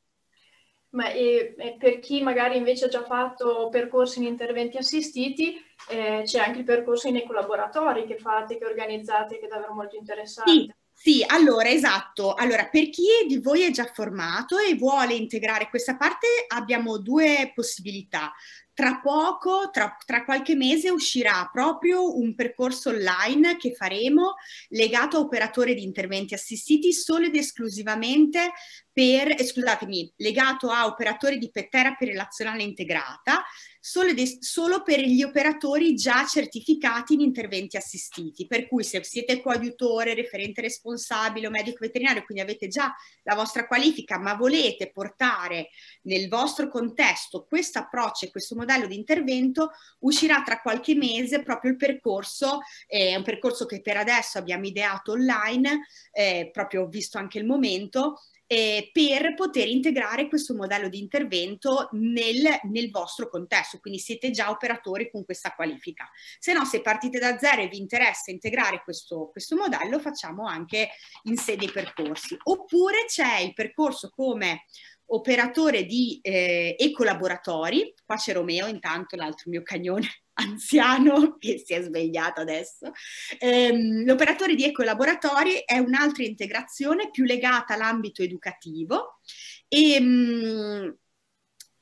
Ma 0.91 1.11
e, 1.11 1.55
e 1.59 1.77
per 1.77 1.99
chi 1.99 2.23
magari 2.23 2.57
invece 2.57 2.85
ha 2.85 2.89
già 2.89 3.03
fatto 3.03 3.69
percorsi 3.69 4.21
in 4.21 4.27
interventi 4.27 4.77
assistiti, 4.77 5.57
eh, 5.91 6.23
c'è 6.25 6.39
anche 6.39 6.61
il 6.61 6.65
percorso 6.65 7.09
in 7.09 7.17
ecolaboratori 7.17 8.07
che 8.07 8.17
fate, 8.17 8.59
che 8.59 8.65
organizzate, 8.65 9.39
che 9.39 9.47
è 9.47 9.49
davvero 9.49 9.75
molto 9.75 9.97
interessante. 9.97 10.51
Sì. 10.51 10.75
Sì, 10.97 11.25
allora 11.27 11.69
esatto. 11.69 12.35
Allora, 12.35 12.69
per 12.69 12.89
chi 12.89 13.03
di 13.27 13.39
voi 13.39 13.63
è 13.63 13.71
già 13.73 13.85
formato 13.93 14.59
e 14.59 14.77
vuole 14.77 15.15
integrare 15.15 15.69
questa 15.69 15.97
parte, 15.97 16.27
abbiamo 16.47 16.99
due 16.99 17.51
possibilità. 17.53 18.33
Tra 18.75 18.99
poco, 19.01 19.71
tra, 19.71 19.97
tra, 20.05 20.25
qualche 20.25 20.57
mese, 20.57 20.91
uscirà 20.91 21.49
proprio 21.53 22.19
un 22.19 22.35
percorso 22.35 22.91
online 22.91 23.57
che 23.57 23.73
faremo 23.73 24.35
legato 24.71 25.17
a 25.17 25.21
operatori 25.21 25.77
di 25.77 25.85
interventi 25.85 26.35
assistiti 26.35 26.93
solo 26.93 27.27
ed 27.27 27.37
esclusivamente 27.37 28.51
per, 28.93 29.31
eh, 29.31 29.45
scusatemi, 29.45 30.15
legato 30.17 30.71
a 30.71 30.87
operatori 30.87 31.39
di 31.39 31.51
therapy 31.53 32.07
relazionale 32.07 32.65
integrata, 32.65 33.45
solo, 33.79 34.13
de, 34.13 34.39
solo, 34.41 34.83
per 34.83 35.01
gli 35.01 35.23
operatori 35.23 35.95
già 35.95 36.25
certificati 36.27 37.15
in 37.15 37.21
interventi 37.21 37.77
assistiti. 37.77 38.47
Per 38.47 38.67
cui 38.67 38.83
se 38.83 39.05
siete 39.05 39.41
coadiutore, 39.41 40.15
referente 40.15 40.63
responsabile 40.63 41.47
o 41.47 41.51
medico 41.51 41.79
veterinario, 41.81 42.25
quindi 42.25 42.43
avete 42.43 42.67
già 42.67 42.93
la 43.23 43.35
vostra 43.35 43.67
qualifica, 43.67 44.19
ma 44.19 44.35
volete 44.35 44.91
portare 44.91 45.69
nel 46.03 46.29
vostro 46.29 46.69
contesto 46.69 47.47
questo 47.49 47.79
approccio 47.79 48.27
e 48.27 48.31
questo 48.31 48.55
modello 48.55 48.64
di 48.65 48.97
intervento, 48.97 49.71
uscirà 50.01 50.43
tra 50.43 50.61
qualche 50.61 50.95
mese 50.95 51.43
proprio 51.43 51.73
il 51.73 51.77
percorso, 51.77 52.61
eh, 52.87 53.17
un 53.17 53.23
percorso 53.23 53.67
che 53.67 53.81
per 53.81 53.97
adesso 53.97 54.39
abbiamo 54.39 54.67
ideato 54.67 55.13
online, 55.13 55.87
eh, 56.13 56.51
proprio 56.53 56.87
visto 56.87 57.19
anche 57.19 57.39
il 57.39 57.45
momento, 57.45 58.21
eh, 58.47 58.91
per 58.93 59.35
poter 59.35 59.69
integrare 59.69 60.29
questo 60.29 60.55
modello 60.55 60.89
di 60.89 60.99
intervento 60.99 61.89
nel, 61.93 62.61
nel, 62.65 62.91
vostro 62.91 63.29
contesto, 63.29 63.79
quindi 63.79 63.99
siete 63.99 64.31
già 64.31 64.51
operatori 64.51 65.11
con 65.11 65.25
questa 65.25 65.53
qualifica. 65.55 66.09
Se 66.39 66.53
no, 66.53 66.65
se 66.65 66.81
partite 66.81 67.19
da 67.19 67.39
zero 67.39 67.63
e 67.63 67.69
vi 67.69 67.79
interessa 67.79 68.31
integrare 68.31 68.83
questo, 68.85 69.31
questo 69.31 69.57
modello, 69.57 69.99
facciamo 69.99 70.47
anche 70.47 70.91
in 71.25 71.37
sede 71.37 71.71
percorsi. 71.71 72.37
Oppure 72.45 73.07
c'è 73.07 73.39
il 73.39 73.55
percorso 73.55 74.11
come 74.11 74.65
operatore 75.07 75.85
di 75.85 76.19
eh, 76.23 76.77
ecolaboratori, 76.79 77.95
qua 78.05 78.17
c'è 78.17 78.33
Romeo 78.33 78.67
intanto, 78.67 79.17
l'altro 79.17 79.51
mio 79.51 79.63
cagnone 79.63 80.09
anziano 80.35 81.37
che 81.39 81.63
si 81.65 81.75
è 81.75 81.83
svegliato 81.83 82.41
adesso. 82.41 82.91
Ehm, 83.39 84.05
l'operatore 84.05 84.55
di 84.55 84.65
ecolaboratori 84.65 85.63
è 85.65 85.79
un'altra 85.79 86.25
integrazione 86.25 87.11
più 87.11 87.25
legata 87.25 87.75
all'ambito 87.75 88.23
educativo 88.23 89.21
e, 89.69 89.93
ehm, 89.93 90.97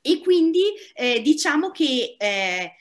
e 0.01 0.21
quindi 0.21 0.63
eh, 0.95 1.23
diciamo 1.23 1.71
che 1.71 2.17
eh, 2.19 2.73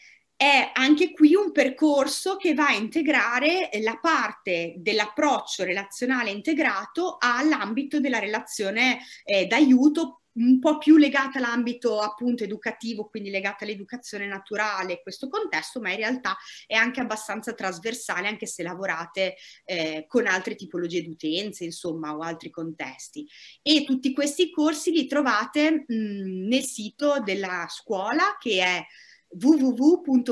è 0.41 0.71
anche 0.73 1.11
qui 1.11 1.35
un 1.35 1.51
percorso 1.51 2.35
che 2.35 2.55
va 2.55 2.69
a 2.69 2.73
integrare 2.73 3.69
la 3.83 3.99
parte 4.01 4.73
dell'approccio 4.77 5.63
relazionale 5.63 6.31
integrato 6.31 7.17
all'ambito 7.19 7.99
della 7.99 8.17
relazione 8.17 8.97
eh, 9.23 9.45
d'aiuto 9.45 10.20
un 10.33 10.59
po' 10.59 10.77
più 10.77 10.97
legata 10.97 11.39
all'ambito 11.39 11.99
appunto 11.99 12.43
educativo, 12.43 13.09
quindi 13.09 13.29
legata 13.29 13.65
all'educazione 13.65 14.27
naturale, 14.27 15.01
questo 15.01 15.27
contesto, 15.29 15.79
ma 15.81 15.91
in 15.91 15.97
realtà 15.97 16.37
è 16.65 16.75
anche 16.75 17.01
abbastanza 17.01 17.53
trasversale, 17.53 18.27
anche 18.27 18.45
se 18.45 18.63
lavorate 18.63 19.35
eh, 19.65 20.05
con 20.07 20.27
altre 20.27 20.55
tipologie 20.55 21.01
di 21.01 21.09
utenze, 21.09 21.65
insomma, 21.65 22.15
o 22.15 22.21
altri 22.21 22.49
contesti. 22.49 23.27
E 23.61 23.83
tutti 23.85 24.13
questi 24.13 24.51
corsi 24.51 24.91
li 24.91 25.07
trovate 25.07 25.85
mh, 25.87 26.47
nel 26.47 26.63
sito 26.63 27.19
della 27.19 27.65
scuola 27.69 28.37
che 28.39 28.61
è 28.61 28.85
www.ptri.it 29.33 30.29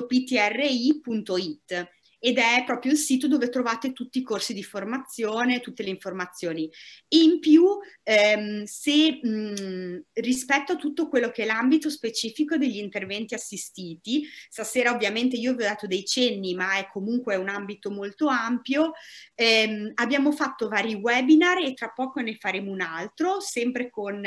ed 2.19 2.37
è 2.37 2.63
proprio 2.65 2.91
il 2.91 2.97
sito 2.97 3.27
dove 3.27 3.49
trovate 3.49 3.93
tutti 3.93 4.19
i 4.19 4.23
corsi 4.23 4.53
di 4.53 4.63
formazione, 4.63 5.61
tutte 5.61 5.83
le 5.83 5.89
informazioni. 5.89 6.69
In 7.09 7.39
più, 7.39 7.65
ehm, 8.03 8.63
se 8.65 9.19
mh, 9.21 10.03
rispetto 10.13 10.73
a 10.73 10.75
tutto 10.75 11.07
quello 11.07 11.29
che 11.31 11.43
è 11.43 11.45
l'ambito 11.45 11.89
specifico 11.89 12.57
degli 12.57 12.77
interventi 12.77 13.33
assistiti, 13.33 14.23
stasera 14.49 14.91
ovviamente 14.93 15.35
io 15.37 15.55
vi 15.55 15.63
ho 15.63 15.67
dato 15.67 15.87
dei 15.87 16.05
cenni, 16.05 16.53
ma 16.53 16.77
è 16.77 16.87
comunque 16.91 17.35
un 17.35 17.49
ambito 17.49 17.89
molto 17.91 18.27
ampio, 18.27 18.91
ehm, 19.35 19.91
abbiamo 19.95 20.31
fatto 20.31 20.67
vari 20.67 20.93
webinar 20.95 21.59
e 21.63 21.73
tra 21.73 21.89
poco 21.89 22.19
ne 22.21 22.35
faremo 22.35 22.71
un 22.71 22.81
altro, 22.81 23.39
sempre 23.39 23.89
con 23.89 24.21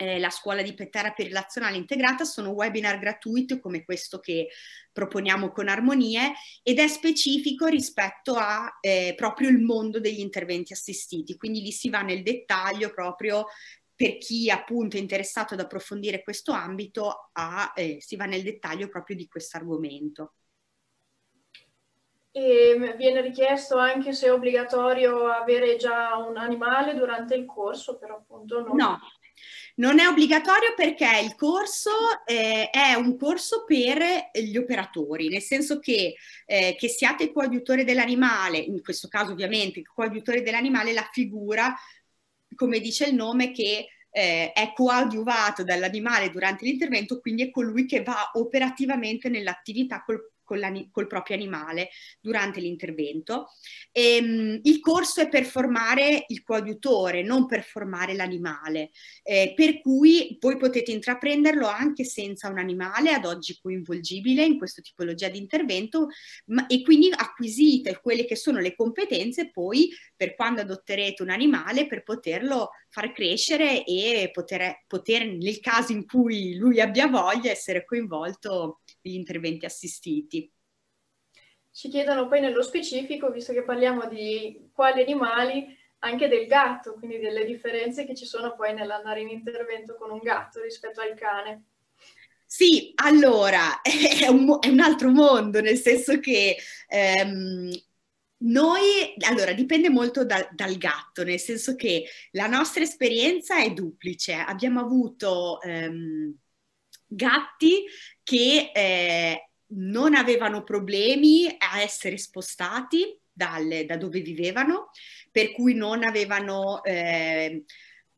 eh, 0.00 0.18
la 0.18 0.30
scuola 0.30 0.62
di 0.62 0.74
therapy 0.74 1.24
relazionale 1.24 1.76
integrata 1.76 2.24
sono 2.24 2.50
webinar 2.50 2.98
gratuiti 2.98 3.60
come 3.60 3.84
questo 3.84 4.18
che 4.18 4.48
proponiamo 4.90 5.50
con 5.50 5.68
Armonie 5.68 6.32
ed 6.62 6.78
è 6.78 6.88
specifico 6.88 7.66
rispetto 7.66 8.34
a 8.34 8.78
eh, 8.80 9.12
proprio 9.14 9.50
il 9.50 9.58
mondo 9.58 10.00
degli 10.00 10.20
interventi 10.20 10.72
assistiti, 10.72 11.36
quindi 11.36 11.60
lì 11.60 11.70
si 11.70 11.90
va 11.90 12.00
nel 12.00 12.22
dettaglio 12.22 12.90
proprio 12.90 13.46
per 13.94 14.16
chi 14.16 14.48
appunto 14.48 14.96
è 14.96 15.00
interessato 15.00 15.52
ad 15.52 15.60
approfondire 15.60 16.22
questo 16.22 16.52
ambito, 16.52 17.28
a, 17.32 17.70
eh, 17.76 17.98
si 18.00 18.16
va 18.16 18.24
nel 18.24 18.42
dettaglio 18.42 18.88
proprio 18.88 19.14
di 19.14 19.28
questo 19.28 19.58
argomento. 19.58 20.32
E 22.32 22.94
viene 22.96 23.20
richiesto 23.20 23.76
anche 23.76 24.14
se 24.14 24.28
è 24.28 24.32
obbligatorio 24.32 25.26
avere 25.26 25.76
già 25.76 26.16
un 26.16 26.38
animale 26.38 26.94
durante 26.94 27.34
il 27.34 27.44
corso, 27.44 27.98
però 27.98 28.16
appunto 28.16 28.62
non... 28.62 28.76
No, 28.76 28.98
non 29.80 29.98
è 29.98 30.06
obbligatorio 30.06 30.74
perché 30.76 31.08
il 31.24 31.34
corso 31.34 31.90
eh, 32.26 32.68
è 32.68 32.94
un 32.94 33.16
corso 33.16 33.64
per 33.64 34.30
gli 34.34 34.56
operatori, 34.56 35.28
nel 35.28 35.40
senso 35.40 35.78
che, 35.78 36.16
eh, 36.44 36.76
che 36.78 36.88
siate 36.88 37.32
coadiutore 37.32 37.82
dell'animale, 37.82 38.58
in 38.58 38.82
questo 38.82 39.08
caso 39.08 39.32
ovviamente 39.32 39.82
coadiutore 39.82 40.42
dell'animale, 40.42 40.92
la 40.92 41.08
figura, 41.10 41.74
come 42.54 42.78
dice 42.78 43.06
il 43.06 43.14
nome, 43.14 43.52
che 43.52 43.86
eh, 44.10 44.52
è 44.52 44.72
coadiuvato 44.74 45.64
dall'animale 45.64 46.28
durante 46.28 46.66
l'intervento, 46.66 47.18
quindi 47.18 47.44
è 47.44 47.50
colui 47.50 47.86
che 47.86 48.02
va 48.02 48.32
operativamente 48.34 49.30
nell'attività 49.30 50.02
col, 50.04 50.29
col 50.90 51.06
proprio 51.06 51.36
animale 51.36 51.90
durante 52.20 52.60
l'intervento. 52.60 53.48
E, 53.92 54.16
ehm, 54.16 54.60
il 54.62 54.80
corso 54.80 55.20
è 55.20 55.28
per 55.28 55.44
formare 55.44 56.24
il 56.28 56.42
coadiutore, 56.42 57.22
non 57.22 57.46
per 57.46 57.62
formare 57.62 58.14
l'animale, 58.14 58.90
eh, 59.22 59.52
per 59.54 59.80
cui 59.80 60.36
voi 60.40 60.56
potete 60.56 60.90
intraprenderlo 60.90 61.66
anche 61.66 62.04
senza 62.04 62.48
un 62.48 62.58
animale 62.58 63.12
ad 63.12 63.24
oggi 63.24 63.58
coinvolgibile 63.60 64.44
in 64.44 64.58
questa 64.58 64.82
tipologia 64.82 65.28
di 65.28 65.38
intervento 65.38 66.08
ma, 66.46 66.66
e 66.66 66.82
quindi 66.82 67.10
acquisite 67.14 68.00
quelle 68.02 68.24
che 68.24 68.36
sono 68.36 68.58
le 68.58 68.74
competenze 68.74 69.50
poi 69.50 69.90
per 70.16 70.34
quando 70.34 70.60
adotterete 70.60 71.22
un 71.22 71.30
animale 71.30 71.86
per 71.86 72.02
poterlo 72.02 72.70
far 72.88 73.12
crescere 73.12 73.84
e 73.84 74.30
poter, 74.32 74.84
poter 74.86 75.26
nel 75.26 75.60
caso 75.60 75.92
in 75.92 76.04
cui 76.06 76.56
lui 76.56 76.80
abbia 76.80 77.06
voglia 77.06 77.50
essere 77.50 77.84
coinvolto 77.84 78.79
negli 79.02 79.14
interventi 79.14 79.64
assistiti. 79.64 80.52
Ci 81.72 81.88
chiedono 81.88 82.28
poi 82.28 82.40
nello 82.40 82.62
specifico, 82.62 83.30
visto 83.30 83.52
che 83.52 83.62
parliamo 83.62 84.06
di 84.06 84.70
quali 84.72 85.02
animali, 85.02 85.78
anche 86.00 86.28
del 86.28 86.46
gatto, 86.46 86.94
quindi 86.94 87.18
delle 87.18 87.44
differenze 87.44 88.04
che 88.04 88.14
ci 88.14 88.24
sono 88.24 88.54
poi 88.54 88.74
nell'andare 88.74 89.20
in 89.20 89.28
intervento 89.28 89.96
con 89.96 90.10
un 90.10 90.18
gatto 90.18 90.60
rispetto 90.62 91.00
al 91.00 91.14
cane. 91.14 91.64
Sì, 92.44 92.92
allora 92.96 93.80
è 93.82 94.26
un, 94.26 94.58
è 94.60 94.68
un 94.68 94.80
altro 94.80 95.10
mondo, 95.10 95.60
nel 95.60 95.78
senso 95.78 96.18
che 96.18 96.56
ehm, 96.88 97.70
noi, 98.42 99.14
allora, 99.28 99.52
dipende 99.52 99.90
molto 99.90 100.24
da, 100.24 100.48
dal 100.52 100.76
gatto, 100.76 101.22
nel 101.22 101.38
senso 101.38 101.76
che 101.76 102.06
la 102.32 102.46
nostra 102.46 102.82
esperienza 102.82 103.62
è 103.62 103.70
duplice. 103.72 104.32
Abbiamo 104.32 104.80
avuto 104.80 105.60
ehm, 105.60 106.34
gatti 107.06 107.84
che 108.30 108.70
eh, 108.72 109.50
non 109.72 110.14
avevano 110.14 110.62
problemi 110.62 111.52
a 111.58 111.80
essere 111.80 112.16
spostati 112.16 113.18
dalle, 113.28 113.84
da 113.86 113.96
dove 113.96 114.20
vivevano, 114.20 114.90
per 115.32 115.50
cui 115.50 115.74
non 115.74 116.04
avevano 116.04 116.84
eh, 116.84 117.64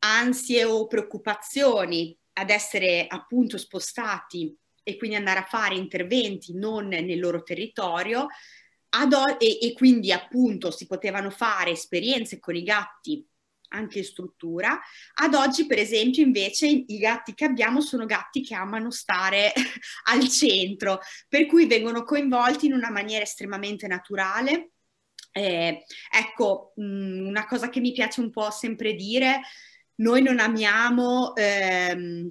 ansie 0.05 0.65
o 0.65 0.85
preoccupazioni 0.85 2.15
ad 2.33 2.51
essere 2.51 3.07
appunto 3.07 3.57
spostati 3.57 4.55
e 4.83 4.97
quindi 4.97 5.15
andare 5.15 5.39
a 5.39 5.47
fare 5.49 5.77
interventi 5.77 6.53
non 6.53 6.89
nel 6.89 7.19
loro 7.19 7.41
territorio. 7.41 8.27
O- 8.91 9.37
e, 9.39 9.57
e 9.63 9.73
quindi 9.73 10.11
appunto 10.11 10.69
si 10.69 10.85
potevano 10.85 11.31
fare 11.31 11.71
esperienze 11.71 12.39
con 12.39 12.55
i 12.55 12.61
gatti 12.61 13.25
anche 13.73 14.03
struttura. 14.03 14.79
Ad 15.15 15.33
oggi, 15.33 15.65
per 15.65 15.79
esempio, 15.79 16.23
invece 16.23 16.67
i 16.67 16.97
gatti 16.97 17.33
che 17.33 17.45
abbiamo 17.45 17.81
sono 17.81 18.05
gatti 18.05 18.41
che 18.41 18.55
amano 18.55 18.91
stare 18.91 19.51
al 20.09 20.27
centro, 20.29 20.99
per 21.27 21.45
cui 21.45 21.65
vengono 21.65 22.03
coinvolti 22.03 22.67
in 22.67 22.73
una 22.73 22.89
maniera 22.89 23.23
estremamente 23.23 23.87
naturale. 23.87 24.71
Eh, 25.31 25.85
ecco, 26.11 26.73
mh, 26.75 26.83
mm, 26.83 27.27
una 27.27 27.45
cosa 27.45 27.69
che 27.69 27.79
mi 27.79 27.91
piace 27.91 28.21
un 28.21 28.29
po' 28.29 28.51
sempre 28.51 28.93
dire, 28.93 29.41
noi 29.95 30.21
non 30.21 30.39
amiamo 30.39 31.35
ehm, 31.35 32.29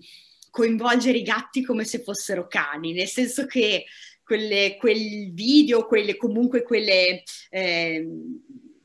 coinvolgere 0.51 1.19
i 1.19 1.23
gatti 1.23 1.63
come 1.65 1.85
se 1.85 2.03
fossero 2.03 2.47
cani, 2.47 2.93
nel 2.93 3.09
senso 3.09 3.47
che 3.47 3.87
quelle, 4.23 4.77
quel 4.79 5.33
video, 5.33 5.87
quelle, 5.87 6.17
comunque 6.17 6.63
quelle, 6.63 7.23
eh, 7.51 8.09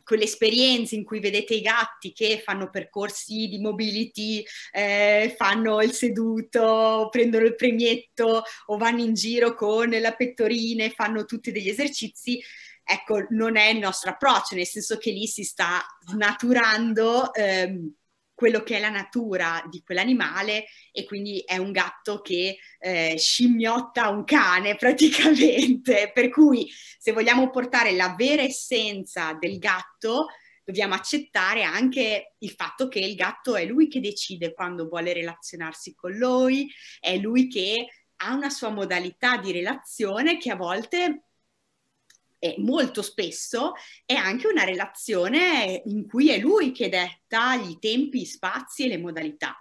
quelle 0.07 0.23
esperienze 0.23 0.95
in 0.95 1.03
cui 1.03 1.19
vedete 1.19 1.53
i 1.53 1.61
gatti 1.61 2.13
che 2.13 2.41
fanno 2.41 2.69
percorsi 2.69 3.49
di 3.49 3.59
mobility, 3.59 4.41
eh, 4.71 5.35
fanno 5.37 5.81
il 5.81 5.91
seduto, 5.91 7.09
prendono 7.11 7.43
il 7.43 7.55
premietto 7.55 8.43
o 8.67 8.77
vanno 8.77 9.01
in 9.01 9.13
giro 9.13 9.53
con 9.53 9.89
la 9.89 10.13
pettorina 10.13 10.85
e 10.85 10.91
fanno 10.91 11.25
tutti 11.25 11.51
degli 11.51 11.67
esercizi, 11.67 12.41
ecco, 12.85 13.25
non 13.31 13.57
è 13.57 13.67
il 13.67 13.79
nostro 13.79 14.11
approccio, 14.11 14.55
nel 14.55 14.65
senso 14.65 14.97
che 14.97 15.11
lì 15.11 15.27
si 15.27 15.43
sta 15.43 15.85
snaturando 16.05 17.33
ehm, 17.33 17.93
quello 18.37 18.61
che 18.61 18.77
è 18.77 18.79
la 18.79 18.91
natura 18.91 19.63
di 19.67 19.81
quell'animale 19.81 20.67
e 20.91 21.05
quindi 21.05 21.39
è 21.39 21.57
un 21.57 21.71
gatto 21.71 22.21
che 22.21 22.59
eh, 22.77 23.15
scimmiotta 23.17 24.09
un 24.09 24.23
cane 24.25 24.75
praticamente. 24.77 26.11
Per 26.13 26.29
cui 26.29 26.71
se 26.99 27.13
vogliamo 27.13 27.49
portare 27.49 27.93
la 27.93 28.13
vera 28.15 28.43
essenza 28.43 29.33
del 29.33 29.57
gatto, 29.57 30.27
dobbiamo 30.63 30.93
accettare 30.93 31.63
anche 31.63 32.35
il 32.37 32.51
fatto 32.51 32.87
che 32.87 32.99
il 32.99 33.15
gatto 33.15 33.55
è 33.55 33.65
lui 33.65 33.87
che 33.87 33.99
decide 33.99 34.53
quando 34.53 34.87
vuole 34.87 35.13
relazionarsi 35.13 35.95
con 35.95 36.15
noi, 36.15 36.71
è 36.99 37.17
lui 37.17 37.47
che 37.47 37.87
ha 38.17 38.35
una 38.35 38.51
sua 38.51 38.69
modalità 38.69 39.37
di 39.37 39.51
relazione 39.51 40.37
che 40.37 40.51
a 40.51 40.55
volte 40.55 41.26
e 42.39 42.55
molto 42.59 43.01
spesso 43.01 43.73
è 44.05 44.13
anche 44.13 44.47
una 44.47 44.63
relazione 44.63 45.81
in 45.85 46.07
cui 46.07 46.29
è 46.29 46.39
lui 46.39 46.71
che 46.71 46.89
detta 46.89 47.55
i 47.55 47.77
tempi, 47.79 48.21
gli 48.21 48.25
spazi 48.25 48.85
e 48.85 48.87
le 48.87 48.97
modalità. 48.97 49.57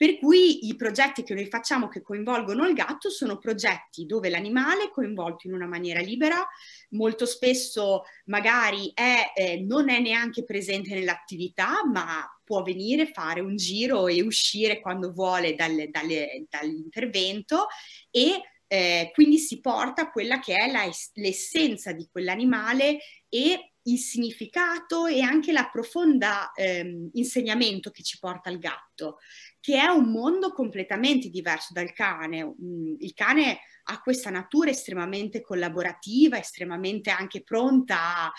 Per 0.00 0.16
cui 0.18 0.66
i 0.66 0.76
progetti 0.76 1.22
che 1.22 1.34
noi 1.34 1.44
facciamo 1.46 1.88
che 1.88 2.00
coinvolgono 2.00 2.66
il 2.66 2.72
gatto 2.72 3.10
sono 3.10 3.36
progetti 3.36 4.06
dove 4.06 4.30
l'animale 4.30 4.84
è 4.84 4.90
coinvolto 4.90 5.46
in 5.46 5.52
una 5.52 5.66
maniera 5.66 6.00
libera, 6.00 6.42
molto 6.90 7.26
spesso 7.26 8.04
magari 8.24 8.92
è, 8.94 9.32
eh, 9.34 9.60
non 9.60 9.90
è 9.90 9.98
neanche 9.98 10.42
presente 10.44 10.94
nell'attività, 10.94 11.84
ma 11.84 12.26
può 12.42 12.62
venire, 12.62 13.12
fare 13.12 13.40
un 13.40 13.56
giro 13.56 14.08
e 14.08 14.22
uscire 14.22 14.80
quando 14.80 15.12
vuole 15.12 15.54
dalle, 15.54 15.90
dalle, 15.90 16.46
dall'intervento 16.48 17.66
e 18.10 18.40
eh, 18.72 19.10
quindi 19.12 19.38
si 19.38 19.60
porta 19.60 20.10
quella 20.10 20.38
che 20.38 20.54
è 20.54 20.70
la, 20.70 20.88
l'essenza 21.14 21.90
di 21.90 22.08
quell'animale 22.08 23.00
e 23.28 23.72
il 23.82 23.98
significato 23.98 25.06
e 25.06 25.22
anche 25.22 25.50
la 25.50 25.68
profonda 25.72 26.52
ehm, 26.54 27.10
insegnamento 27.14 27.90
che 27.90 28.04
ci 28.04 28.18
porta 28.20 28.48
il 28.48 28.60
gatto, 28.60 29.18
che 29.58 29.80
è 29.80 29.86
un 29.86 30.12
mondo 30.12 30.52
completamente 30.52 31.30
diverso 31.30 31.72
dal 31.72 31.92
cane. 31.92 32.44
Mm, 32.44 32.94
il 32.98 33.12
cane 33.12 33.58
ha 33.84 34.00
questa 34.00 34.30
natura 34.30 34.70
estremamente 34.70 35.40
collaborativa, 35.40 36.38
estremamente 36.38 37.10
anche 37.10 37.42
pronta 37.42 38.26
a, 38.26 38.32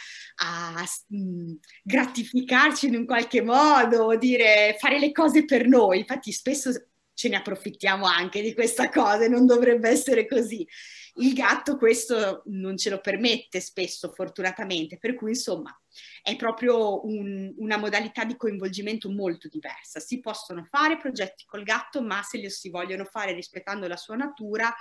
a 0.76 0.86
mh, 1.08 1.18
mm, 1.18 1.54
gratificarci 1.84 2.88
in 2.88 2.96
un 2.96 3.06
qualche 3.06 3.42
modo, 3.42 4.16
dire 4.16 4.78
fare 4.80 4.98
le 4.98 5.12
cose 5.12 5.44
per 5.44 5.68
noi. 5.68 6.00
Infatti 6.00 6.32
spesso 6.32 6.72
ce 7.14 7.30
ne 7.30 7.38
approfittiamo 7.38 8.06
anche 8.06 8.42
di 8.42 8.54
questa 8.54 8.90
cosa 8.90 9.24
e 9.24 9.28
non 9.28 9.46
dovrebbe 9.46 9.90
essere 9.90 10.28
così. 10.28 10.68
Il 11.16 11.34
gatto 11.34 11.78
questo 11.78 12.44
non 12.46 12.78
ce 12.78 12.90
lo 12.90 13.00
permette 13.00 13.60
spesso, 13.60 14.12
fortunatamente, 14.12 14.98
per 14.98 15.16
cui 15.16 15.32
insomma 15.32 15.78
è 16.24 16.36
proprio 16.36 17.06
un, 17.06 17.54
una 17.58 17.78
modalità 17.78 18.24
di 18.24 18.38
coinvolgimento 18.38 19.10
molto 19.10 19.48
diversa. 19.50 20.00
Si 20.00 20.20
possono 20.20 20.66
fare 20.70 20.98
progetti 20.98 21.44
col 21.46 21.64
gatto, 21.64 22.02
ma 22.02 22.22
se 22.24 22.38
li 22.38 22.50
si 22.50 22.70
vogliono 22.70 23.04
fare 23.04 23.34
rispettando 23.34 23.88
la 23.88 23.98
sua 23.98 24.16
natura, 24.16 24.74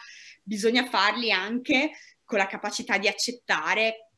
bisogna 0.43 0.87
farli 0.87 1.33
anche 1.33 1.91
con 2.24 2.39
la 2.39 2.47
capacità 2.47 2.97
di 2.97 3.09
accettare 3.09 4.11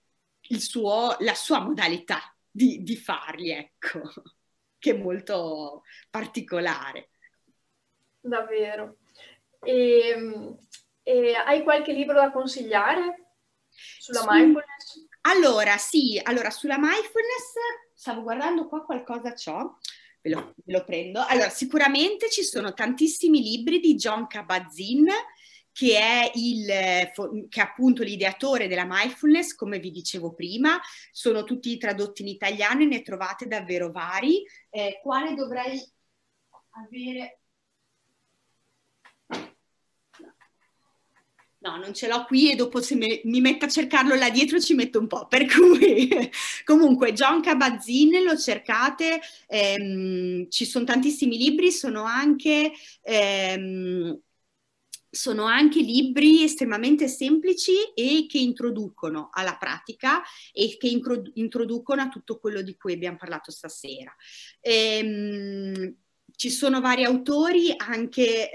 suo, 0.59 1.17
la 1.21 1.35
sua 1.35 1.61
modalità 1.61 2.21
di, 2.51 2.83
di 2.83 2.97
farli, 2.97 3.51
ecco, 3.51 4.03
che 4.79 4.91
è 4.91 4.99
molto 4.99 5.83
particolare. 6.11 7.12
Davvero. 8.23 8.97
E, 9.63 10.09
ehm, 10.09 10.59
e 11.03 11.35
hai 11.35 11.63
qualche 11.63 11.93
libro 11.93 12.15
da 12.15 12.31
consigliare 12.31 13.35
sulla 13.69 14.21
Su... 14.21 14.27
mindfulness? 14.31 15.07
Allora, 15.23 15.77
sì, 15.77 16.21
allora 16.23 16.51
sulla 16.51 16.79
mindfulness 16.79 17.53
stavo 18.03 18.23
guardando 18.23 18.67
qua 18.67 18.85
qualcosa 18.85 19.33
ciò, 19.33 19.77
ve 20.21 20.31
lo, 20.31 20.55
ve 20.65 20.73
lo 20.73 20.85
prendo. 20.85 21.25
Allora, 21.25 21.51
sicuramente 21.51 22.29
ci 22.29 22.43
sono 22.43 22.73
tantissimi 22.75 23.41
libri 23.41 23.79
di 23.79 23.95
John 23.95 24.27
Kabat-Zinn, 24.27 25.07
che 25.71 25.99
è, 25.99 26.31
il, 26.35 26.67
che 27.49 27.61
è 27.61 27.63
appunto 27.63 28.03
l'ideatore 28.03 28.67
della 28.67 28.87
mindfulness, 28.87 29.55
come 29.55 29.79
vi 29.79 29.93
dicevo 29.93 30.35
prima, 30.35 30.81
sono 31.13 31.45
tutti 31.45 31.79
tradotti 31.79 32.23
in 32.23 32.29
italiano 32.29 32.83
e 32.83 32.87
ne 32.87 33.03
trovate 33.03 33.47
davvero 33.47 33.93
vari. 33.93 34.45
Eh, 34.69 34.99
quale 35.01 35.35
dovrei 35.35 35.81
avere? 36.71 37.42
No, 41.63 41.77
non 41.77 41.95
ce 41.95 42.09
l'ho 42.09 42.25
qui 42.25 42.51
e 42.51 42.57
dopo 42.57 42.81
se 42.83 42.97
me, 42.97 43.21
mi 43.25 43.41
metto 43.41 43.67
a 43.67 43.69
cercarlo 43.69 44.17
là 44.17 44.31
dietro 44.31 44.59
ci 44.59 44.75
metto 44.75 44.99
un 44.99 45.07
po', 45.07 45.27
per 45.31 45.47
cui 45.47 46.09
comunque 46.65 47.13
John 47.13 47.41
Kabat-Zinn 47.41 48.25
lo 48.25 48.37
cercate, 48.37 49.21
ehm, 49.47 50.49
ci 50.51 50.65
sono 50.65 50.85
tantissimi 50.85 51.37
libri, 51.37 51.71
sono 51.71 52.03
anche, 52.03 52.73
ehm, 53.03 54.19
sono 55.09 55.45
anche 55.45 55.81
libri 55.81 56.43
estremamente 56.43 57.07
semplici 57.07 57.73
e 57.95 58.27
che 58.29 58.39
introducono 58.39 59.29
alla 59.33 59.57
pratica 59.57 60.21
e 60.53 60.77
che 60.79 60.89
introducono 61.35 62.03
a 62.03 62.09
tutto 62.09 62.39
quello 62.41 62.63
di 62.63 62.77
cui 62.77 62.95
abbiamo 62.95 63.19
parlato 63.19 63.53
stasera. 63.53 64.13
Ehm, 64.61 65.95
ci 66.35 66.51
sono 66.51 66.81
vari 66.81 67.05
autori 67.05 67.73
anche... 67.77 68.51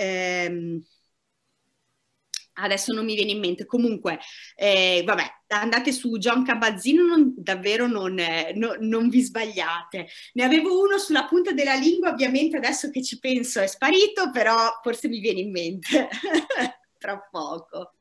Adesso 2.60 2.93
non 2.93 3.05
mi 3.05 3.16
viene 3.16 3.32
in 3.32 3.39
mente, 3.39 3.66
comunque, 3.66 4.20
eh, 4.55 5.03
vabbè, 5.05 5.24
andate 5.49 5.91
su 5.91 6.18
John 6.18 6.43
Cabazzino, 6.43 7.05
non, 7.05 7.34
davvero 7.38 7.88
non, 7.88 8.18
eh, 8.19 8.53
no, 8.56 8.76
non, 8.80 9.10
vi 9.10 9.22
sbagliate. 9.22 10.07
Ne 10.34 10.44
avevo 10.44 10.82
uno 10.82 10.98
sulla 10.98 11.26
punta 11.26 11.52
della 11.52 11.76
lingua, 11.76 12.10
ovviamente 12.10 12.57
adesso 12.57 12.90
che 12.90 13.03
ci 13.03 13.19
penso 13.19 13.61
è 13.61 13.68
sparito, 13.68 14.32
però 14.32 14.80
forse 14.82 15.07
mi 15.07 15.19
viene 15.19 15.41
in 15.41 15.52
mente 15.52 16.10
tra 16.98 17.19
poco. 17.30 17.94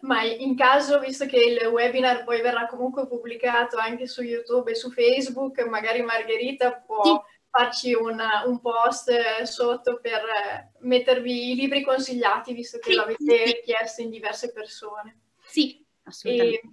Ma 0.00 0.22
in 0.24 0.56
caso, 0.56 0.98
visto 0.98 1.26
che 1.26 1.38
il 1.38 1.66
webinar 1.68 2.24
poi 2.24 2.40
verrà 2.40 2.66
comunque 2.66 3.06
pubblicato 3.06 3.76
anche 3.76 4.06
su 4.06 4.22
YouTube 4.22 4.72
e 4.72 4.74
su 4.74 4.90
Facebook, 4.90 5.64
magari 5.66 6.02
Margherita 6.02 6.72
può... 6.72 7.02
Sì 7.04 7.38
farci 7.50 7.92
una, 7.94 8.44
un 8.46 8.60
post 8.60 9.42
sotto 9.42 9.98
per 10.00 10.70
mettervi 10.80 11.50
i 11.50 11.54
libri 11.54 11.82
consigliati, 11.82 12.52
visto 12.52 12.78
che 12.78 12.90
sì, 12.90 12.96
l'avete 12.96 13.46
sì. 13.46 13.60
chiesto 13.64 14.02
in 14.02 14.10
diverse 14.10 14.52
persone. 14.52 15.18
Sì, 15.44 15.84
assolutamente. 16.04 16.60
E 16.60 16.70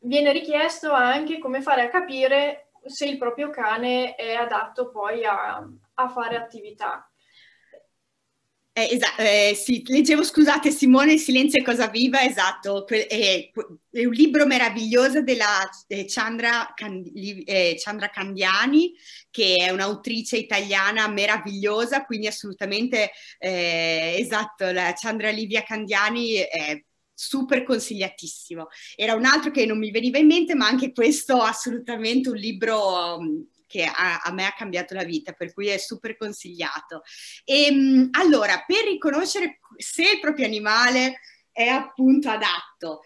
viene 0.00 0.32
richiesto 0.32 0.92
anche 0.92 1.38
come 1.38 1.62
fare 1.62 1.82
a 1.82 1.88
capire 1.88 2.70
se 2.84 3.06
il 3.06 3.18
proprio 3.18 3.50
cane 3.50 4.14
è 4.14 4.34
adatto 4.34 4.90
poi 4.90 5.24
a, 5.24 5.66
a 5.94 6.08
fare 6.08 6.36
attività. 6.36 7.10
Eh, 8.78 8.94
esatto, 8.94 9.22
eh, 9.22 9.54
sì, 9.56 9.82
leggevo, 9.86 10.22
scusate 10.22 10.70
Simone, 10.70 11.16
Silenzio 11.16 11.60
è 11.60 11.64
cosa 11.64 11.88
viva, 11.88 12.22
esatto, 12.22 12.86
è, 12.86 13.50
è 13.90 14.04
un 14.04 14.12
libro 14.12 14.46
meraviglioso 14.46 15.20
della 15.20 15.68
eh, 15.88 16.04
Chandra, 16.06 16.72
eh, 16.74 17.74
Chandra, 17.76 18.08
Candiani, 18.08 18.94
che 19.30 19.56
è 19.56 19.70
un'autrice 19.70 20.36
italiana 20.36 21.08
meravigliosa, 21.08 22.04
quindi 22.04 22.28
assolutamente, 22.28 23.10
eh, 23.38 24.14
esatto, 24.20 24.70
la 24.70 24.92
Chandra 24.94 25.30
Livia 25.30 25.64
Candiani 25.64 26.34
è 26.34 26.80
super 27.12 27.64
consigliatissimo. 27.64 28.68
Era 28.94 29.14
un 29.14 29.24
altro 29.24 29.50
che 29.50 29.66
non 29.66 29.78
mi 29.80 29.90
veniva 29.90 30.18
in 30.18 30.26
mente, 30.28 30.54
ma 30.54 30.68
anche 30.68 30.92
questo 30.92 31.40
assolutamente 31.40 32.28
un 32.28 32.36
libro 32.36 33.18
che 33.68 33.84
a, 33.84 34.20
a, 34.20 34.32
me 34.32 34.46
ha 34.46 34.54
cambiato 34.54 34.94
la 34.94 35.04
vita, 35.04 35.32
per 35.32 35.52
cui 35.52 35.68
è 35.68 35.76
super 35.76 36.16
consigliato. 36.16 37.02
E, 37.44 37.66
ehm, 37.66 38.08
allora, 38.12 38.64
per 38.66 38.84
riconoscere 38.86 39.60
se 39.76 40.02
il 40.02 40.20
proprio 40.20 40.46
animale 40.46 41.20
è 41.52 41.66
appunto 41.68 42.28
adatto, 42.30 43.02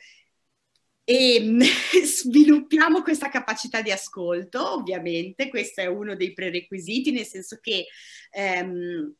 e 1.05 1.34
ehm, 1.34 1.60
sviluppiamo 2.05 3.02
questa 3.02 3.28
capacità 3.28 3.82
di 3.82 3.90
ascolto, 3.90 4.74
ovviamente, 4.74 5.48
questo 5.48 5.80
è 5.82 5.86
uno 5.86 6.14
dei 6.14 6.32
prerequisiti, 6.32 7.10
nel 7.10 7.26
senso 7.26 7.59
che 7.60 7.86
ehm, 8.30 9.14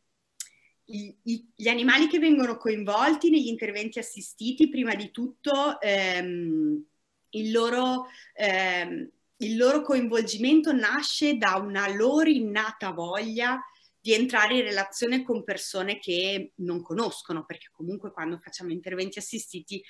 i, 0.87 1.17
i, 1.25 1.53
gli 1.55 1.69
animali 1.69 2.07
che 2.07 2.19
vengono 2.19 2.57
coinvolti 2.57 3.31
negli 3.31 3.49
interventi 3.49 3.99
assistiti, 3.99 4.69
prima 4.69 4.95
di 4.95 5.11
tutto, 5.11 5.81
ehm, 5.81 6.85
il 7.31 7.51
loro... 7.51 8.07
Ehm, 8.35 9.11
il 9.43 9.57
loro 9.57 9.83
coinvolgimento 9.83 10.73
nasce 10.73 11.37
da 11.37 11.57
una 11.57 11.89
loro 11.93 12.29
innata 12.29 12.91
voglia 12.91 13.61
di 14.01 14.13
entrare 14.15 14.57
in 14.57 14.63
relazione 14.63 15.23
con 15.23 15.45
persone 15.45 15.99
che 15.99 16.53
non 16.57 16.83
conoscono, 16.83 17.45
perché 17.45 17.69
comunque 17.71 18.11
quando 18.11 18.39
facciamo 18.39 18.73
interventi 18.73 19.19
assistiti 19.19 19.83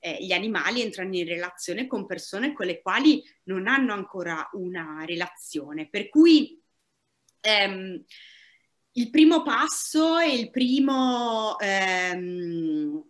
eh, 0.00 0.16
gli 0.20 0.32
animali 0.32 0.80
entrano 0.80 1.14
in 1.14 1.26
relazione 1.26 1.86
con 1.86 2.04
persone 2.04 2.52
con 2.52 2.66
le 2.66 2.80
quali 2.82 3.22
non 3.44 3.68
hanno 3.68 3.92
ancora 3.92 4.48
una 4.54 5.04
relazione. 5.04 5.88
Per 5.88 6.08
cui 6.08 6.60
ehm, 7.40 8.04
il 8.92 9.10
primo 9.10 9.42
passo 9.42 10.18
e 10.18 10.34
il 10.34 10.50
primo, 10.50 11.56
ehm, 11.58 13.04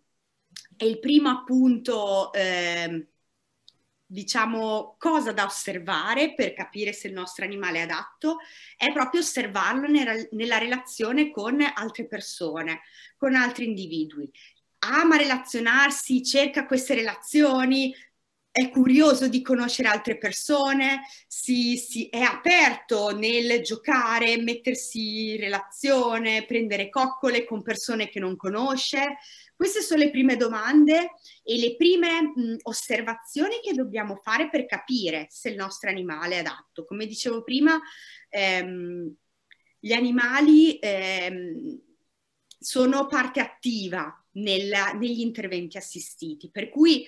è 0.77 0.85
il 0.85 0.98
primo 0.98 1.31
appunto... 1.31 2.32
Ehm, 2.35 3.06
diciamo, 4.11 4.97
cosa 4.99 5.31
da 5.31 5.45
osservare 5.45 6.35
per 6.35 6.53
capire 6.53 6.93
se 6.93 7.07
il 7.07 7.15
nostro 7.15 7.45
animale 7.45 7.78
è 7.78 7.82
adatto 7.82 8.39
è 8.77 8.93
proprio 8.93 9.20
osservarlo 9.20 9.87
nella, 9.87 10.59
relazione 10.59 11.31
con 11.31 11.61
altre 11.61 12.09
persone, 12.09 12.81
con 13.16 13.37
altri 13.37 13.66
individui. 13.66 14.28
Ama 14.81 15.16
relazionarsi, 15.16 16.24
cerca 16.24 16.66
queste 16.66 16.95
relazioni, 16.95 17.95
è 18.52 18.68
curioso 18.70 19.28
di 19.28 19.43
conoscere 19.43 19.89
altre 19.89 20.18
persone, 20.18 21.02
si, 21.27 21.77
si, 21.77 22.09
è 22.09 22.20
aperto 22.20 23.16
nel 23.16 23.62
giocare, 23.62 24.36
mettersi 24.39 25.35
in 25.35 25.40
relazione, 25.40 26.44
prendere 26.47 26.89
coccole 26.89 27.44
con 27.44 27.62
persone 27.62 28.09
che 28.09 28.18
non 28.18 28.36
conosce, 28.36 29.18
queste 29.55 29.82
sono 29.82 30.02
le 30.02 30.10
prime 30.10 30.36
domande 30.36 31.12
e 31.43 31.59
le 31.59 31.77
prime 31.77 32.22
mh, 32.22 32.56
osservazioni 32.62 33.60
che 33.62 33.74
dobbiamo 33.74 34.16
fare 34.16 34.48
per 34.48 34.64
capire 34.66 35.27
se 35.28 35.51
il 35.51 35.56
nostro 35.56 35.90
animale 35.90 36.36
è 36.36 36.39
adatto. 36.39 36.85
Come 36.86 37.06
dicevo 37.06 37.43
prima, 37.43 37.78
ehm, 38.31 39.14
gli 39.78 39.93
animali 39.93 40.78
ehm, 40.78 41.78
sono 42.59 43.06
parte 43.06 43.40
attiva 43.40 44.12
nella, 44.32 44.93
negli 44.93 45.20
interventi 45.20 45.77
assistiti, 45.77 46.51
per 46.51 46.68
cui 46.70 47.06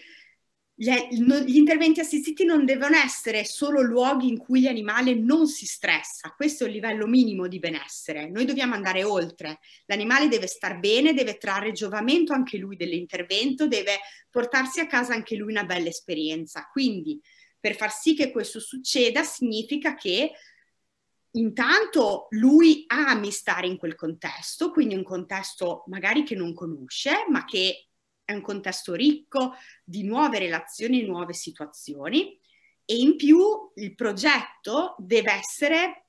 gli 0.83 1.57
interventi 1.57 2.01
assistiti 2.01 2.45
non 2.45 2.65
devono 2.65 2.97
essere 2.97 3.45
solo 3.45 3.83
luoghi 3.83 4.27
in 4.29 4.37
cui 4.37 4.63
l'animale 4.63 5.15
non 5.15 5.47
si 5.47 5.65
stressa, 5.65 6.35
questo 6.37 6.65
è 6.65 6.67
il 6.67 6.73
livello 6.73 7.07
minimo 7.07 7.47
di 7.47 7.61
benessere, 7.61 8.29
noi 8.29 8.45
dobbiamo 8.45 8.75
andare 8.75 9.05
oltre, 9.05 9.61
l'animale 9.87 10.27
deve 10.27 10.49
star 10.49 10.81
bene, 10.81 11.15
deve 11.15 11.39
trarre 11.39 11.71
giovamento 11.71 12.33
anche 12.33 12.59
lui 12.59 12.75
dell'intervento, 12.75 13.69
deve 13.69 14.01
portarsi 14.29 14.81
a 14.81 14.89
casa 14.89 15.15
anche 15.15 15.37
lui 15.37 15.53
una 15.53 15.65
bella 15.65 15.89
esperienza, 15.89 16.69
quindi 16.73 17.21
per 17.61 17.77
far 17.77 17.93
sì 17.93 18.17
che 18.17 18.33
questo 18.33 18.59
succeda 18.59 19.23
significa 19.23 19.95
che 19.95 20.33
intanto 21.35 22.27
lui 22.31 22.83
ami 22.89 23.31
stare 23.31 23.69
in 23.69 23.77
quel 23.77 23.95
contesto, 23.95 24.73
quindi 24.73 24.97
un 24.97 25.05
contesto 25.05 25.85
magari 25.87 26.25
che 26.25 26.35
non 26.35 26.53
conosce, 26.55 27.25
ma 27.29 27.45
che 27.45 27.87
è 28.33 28.37
un 28.37 28.43
contesto 28.43 28.95
ricco 28.95 29.55
di 29.85 30.03
nuove 30.05 30.39
relazioni 30.39 31.05
nuove 31.05 31.33
situazioni 31.33 32.39
e 32.85 32.97
in 32.97 33.17
più 33.17 33.39
il 33.77 33.95
progetto 33.95 34.97
deve 34.99 35.33
essere, 35.33 36.07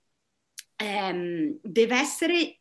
ehm, 0.75 1.59
deve 1.61 1.95
essere 1.95 2.57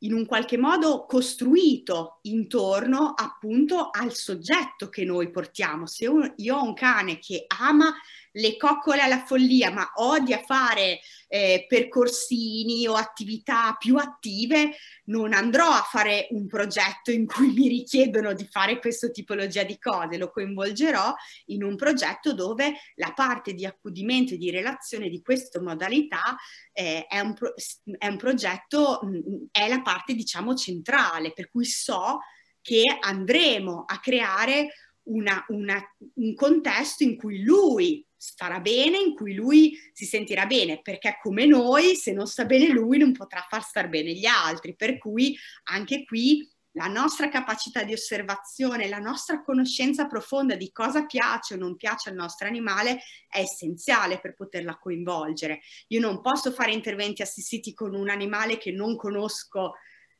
in 0.00 0.14
un 0.14 0.26
qualche 0.26 0.56
modo 0.56 1.04
costruito 1.06 2.18
intorno 2.22 3.12
appunto 3.14 3.90
al 3.90 4.14
soggetto 4.14 4.88
che 4.88 5.04
noi 5.04 5.30
portiamo. 5.30 5.86
Se 5.86 6.10
io 6.36 6.56
ho 6.56 6.64
un 6.64 6.74
cane 6.74 7.18
che 7.18 7.44
ama 7.46 7.94
le 8.32 8.56
coccole 8.56 9.00
alla 9.00 9.24
follia, 9.24 9.70
ma 9.70 9.90
odia 9.96 10.42
fare 10.44 11.00
eh, 11.28 11.64
percorsini 11.68 12.86
o 12.86 12.94
attività 12.94 13.74
più 13.78 13.96
attive, 13.96 14.76
non 15.06 15.32
andrò 15.32 15.68
a 15.68 15.82
fare 15.82 16.28
un 16.30 16.46
progetto 16.46 17.10
in 17.10 17.26
cui 17.26 17.52
mi 17.52 17.68
richiedono 17.68 18.32
di 18.32 18.46
fare 18.48 18.78
questa 18.78 19.08
tipologia 19.10 19.62
di 19.64 19.78
cose, 19.78 20.18
lo 20.18 20.30
coinvolgerò 20.30 21.14
in 21.46 21.64
un 21.64 21.76
progetto 21.76 22.32
dove 22.32 22.74
la 22.96 23.12
parte 23.12 23.54
di 23.54 23.66
accudimento 23.66 24.34
e 24.34 24.38
di 24.38 24.50
relazione 24.50 25.08
di 25.08 25.20
questa 25.22 25.60
modalità 25.60 26.36
eh, 26.72 27.06
è, 27.06 27.20
un 27.20 27.34
pro- 27.34 27.54
è 27.98 28.06
un 28.06 28.16
progetto, 28.16 29.00
mh, 29.02 29.48
è 29.50 29.68
la 29.68 29.82
parte 29.82 30.14
diciamo 30.14 30.54
centrale, 30.54 31.32
per 31.32 31.50
cui 31.50 31.64
so 31.64 32.18
che 32.62 32.82
andremo 33.00 33.84
a 33.86 33.98
creare 33.98 34.68
una, 35.04 35.44
una, 35.48 35.82
un 36.14 36.34
contesto 36.34 37.02
in 37.02 37.16
cui 37.16 37.42
lui 37.42 38.06
starà 38.20 38.60
bene, 38.60 38.98
in 38.98 39.14
cui 39.14 39.32
lui 39.32 39.74
si 39.94 40.04
sentirà 40.04 40.44
bene, 40.44 40.82
perché 40.82 41.18
come 41.22 41.46
noi, 41.46 41.96
se 41.96 42.12
non 42.12 42.26
sta 42.26 42.44
bene 42.44 42.68
lui, 42.68 42.98
non 42.98 43.12
potrà 43.12 43.46
far 43.48 43.62
star 43.62 43.88
bene 43.88 44.12
gli 44.12 44.26
altri. 44.26 44.76
Per 44.76 44.98
cui 44.98 45.34
anche 45.70 46.04
qui 46.04 46.46
la 46.72 46.86
nostra 46.86 47.30
capacità 47.30 47.82
di 47.82 47.94
osservazione, 47.94 48.90
la 48.90 48.98
nostra 48.98 49.42
conoscenza 49.42 50.06
profonda 50.06 50.54
di 50.54 50.70
cosa 50.70 51.06
piace 51.06 51.54
o 51.54 51.56
non 51.56 51.76
piace 51.76 52.10
al 52.10 52.14
nostro 52.14 52.46
animale 52.46 53.00
è 53.26 53.40
essenziale 53.40 54.20
per 54.20 54.34
poterla 54.34 54.76
coinvolgere. 54.76 55.60
Io 55.88 56.00
non 56.00 56.20
posso 56.20 56.52
fare 56.52 56.72
interventi 56.72 57.22
assistiti 57.22 57.72
con 57.72 57.94
un 57.94 58.10
animale 58.10 58.58
che 58.58 58.70
non 58.70 58.96
conosco 58.96 59.76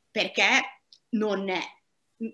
perché 0.09 0.81
non 1.09 1.49
è 1.49 1.61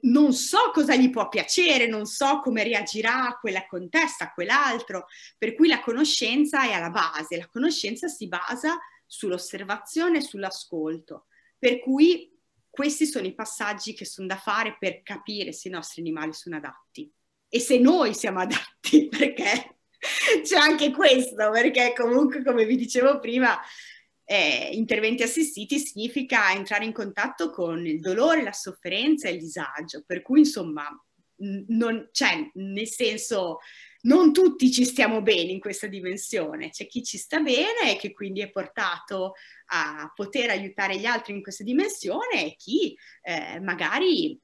non 0.01 0.34
so 0.34 0.72
cosa 0.73 0.95
gli 0.95 1.09
può 1.09 1.30
piacere, 1.30 1.88
non 1.88 2.05
so 2.05 2.39
come 2.41 2.64
reagirà 2.64 3.27
a 3.27 3.38
quella 3.38 3.65
contesta, 3.65 4.26
a 4.26 4.34
quell'altro, 4.34 5.07
per 5.38 5.55
cui 5.55 5.68
la 5.68 5.80
conoscenza 5.80 6.64
è 6.64 6.73
alla 6.73 6.89
base, 6.89 7.38
la 7.38 7.47
conoscenza 7.47 8.07
si 8.07 8.27
basa 8.27 8.77
sull'osservazione 9.05 10.18
e 10.18 10.22
sull'ascolto, 10.22 11.27
per 11.57 11.80
cui 11.80 12.31
questi 12.69 13.05
sono 13.05 13.26
i 13.26 13.34
passaggi 13.34 13.93
che 13.93 14.05
sono 14.05 14.27
da 14.27 14.38
fare 14.38 14.76
per 14.77 15.01
capire 15.01 15.51
se 15.51 15.69
i 15.69 15.72
nostri 15.72 16.01
animali 16.01 16.34
sono 16.34 16.57
adatti. 16.57 17.11
E 17.49 17.59
se 17.59 17.80
noi 17.80 18.14
siamo 18.14 18.39
adatti, 18.39 19.07
perché 19.09 19.77
c'è 20.43 20.57
anche 20.57 20.91
questo, 20.91 21.49
perché 21.49 21.93
comunque 21.95 22.43
come 22.43 22.65
vi 22.65 22.76
dicevo 22.76 23.19
prima 23.19 23.57
eh, 24.30 24.70
interventi 24.74 25.24
assistiti 25.24 25.80
significa 25.80 26.52
entrare 26.52 26.84
in 26.84 26.91
contatto 26.91 27.49
con 27.49 27.86
il 27.86 28.02
dolore, 28.02 28.44
la 28.44 28.52
sofferenza 28.52 29.30
e 29.30 29.32
il 29.32 29.40
disagio, 29.40 30.04
per 30.06 30.22
cui 30.22 30.40
insomma 30.40 30.86
non, 31.68 32.10
cioè, 32.12 32.52
nel 32.56 32.88
senso, 32.88 33.60
non 34.02 34.34
tutti 34.34 34.70
ci 34.70 34.84
stiamo 34.84 35.22
bene 35.22 35.52
in 35.52 35.62
questa 35.62 35.88
dimensione, 35.88 36.72
c'è 36.72 36.88
chi 36.88 37.04
ci 37.04 37.18
sta 37.18 37.40
bene 37.40 37.94
e 37.94 37.95
che 37.98 38.12
quindi 38.12 38.41
è 38.41 38.49
portato 38.49 39.34
a 39.68 40.12
poter 40.14 40.49
aiutare 40.49 40.98
gli 40.98 41.06
altri 41.06 41.34
in 41.34 41.41
questa 41.41 41.64
dimensione 41.64 42.45
e 42.45 42.56
chi 42.58 42.98
eh, 43.22 43.62
magari 43.62 44.38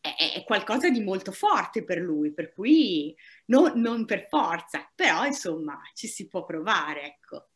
è, 0.00 0.44
qualcosa 0.44 0.88
di 0.88 1.00
molto 1.02 1.32
forte 1.32 1.82
per 1.82 1.98
lui, 1.98 2.32
per 2.32 2.52
cui 2.52 3.12
no, 3.46 3.72
non 3.74 4.04
per 4.04 4.28
forza, 4.28 4.88
però 4.94 5.24
insomma 5.24 5.80
ci 5.94 6.06
si 6.06 6.28
può 6.28 6.44
provare, 6.44 7.02
ecco. 7.06 7.48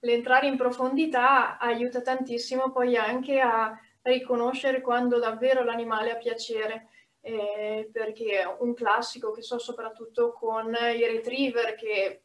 L'entrare 0.00 0.46
in 0.46 0.56
profondità 0.56 1.58
aiuta 1.58 2.00
tantissimo 2.00 2.70
poi 2.70 2.96
anche 2.96 3.40
a 3.40 3.78
riconoscere 4.02 4.80
quando 4.80 5.18
davvero 5.18 5.64
l'animale 5.64 6.12
ha 6.12 6.16
piacere 6.16 6.88
eh, 7.20 7.88
perché 7.92 8.44
un 8.60 8.72
classico 8.74 9.32
che 9.32 9.42
so 9.42 9.58
soprattutto 9.58 10.32
con 10.32 10.72
i 10.72 11.04
retriever 11.06 11.74
che 11.74 12.22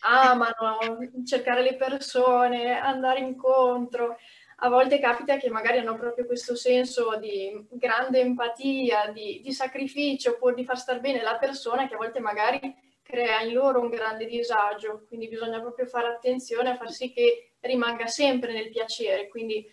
amano 0.00 0.78
cercare 1.26 1.62
le 1.62 1.74
persone, 1.74 2.78
andare 2.78 3.20
incontro. 3.20 4.16
A 4.60 4.68
volte 4.68 4.98
capita 4.98 5.36
che 5.36 5.50
magari 5.50 5.78
hanno 5.78 5.96
proprio 5.96 6.26
questo 6.26 6.56
senso 6.56 7.16
di 7.16 7.66
grande 7.70 8.20
empatia, 8.20 9.10
di, 9.12 9.40
di 9.42 9.52
sacrificio 9.52 10.36
pur 10.36 10.54
di 10.54 10.64
far 10.64 10.78
star 10.78 11.00
bene 11.00 11.22
la 11.22 11.36
persona 11.36 11.86
che 11.86 11.94
a 11.94 11.98
volte 11.98 12.20
magari 12.20 12.74
crea 13.08 13.40
in 13.40 13.54
loro 13.54 13.80
un 13.80 13.88
grande 13.88 14.26
disagio. 14.26 15.04
Quindi 15.08 15.28
bisogna 15.28 15.60
proprio 15.60 15.86
fare 15.86 16.08
attenzione 16.08 16.70
a 16.70 16.76
far 16.76 16.92
sì 16.92 17.10
che 17.10 17.54
rimanga 17.60 18.06
sempre 18.06 18.52
nel 18.52 18.68
piacere. 18.68 19.28
Quindi 19.28 19.66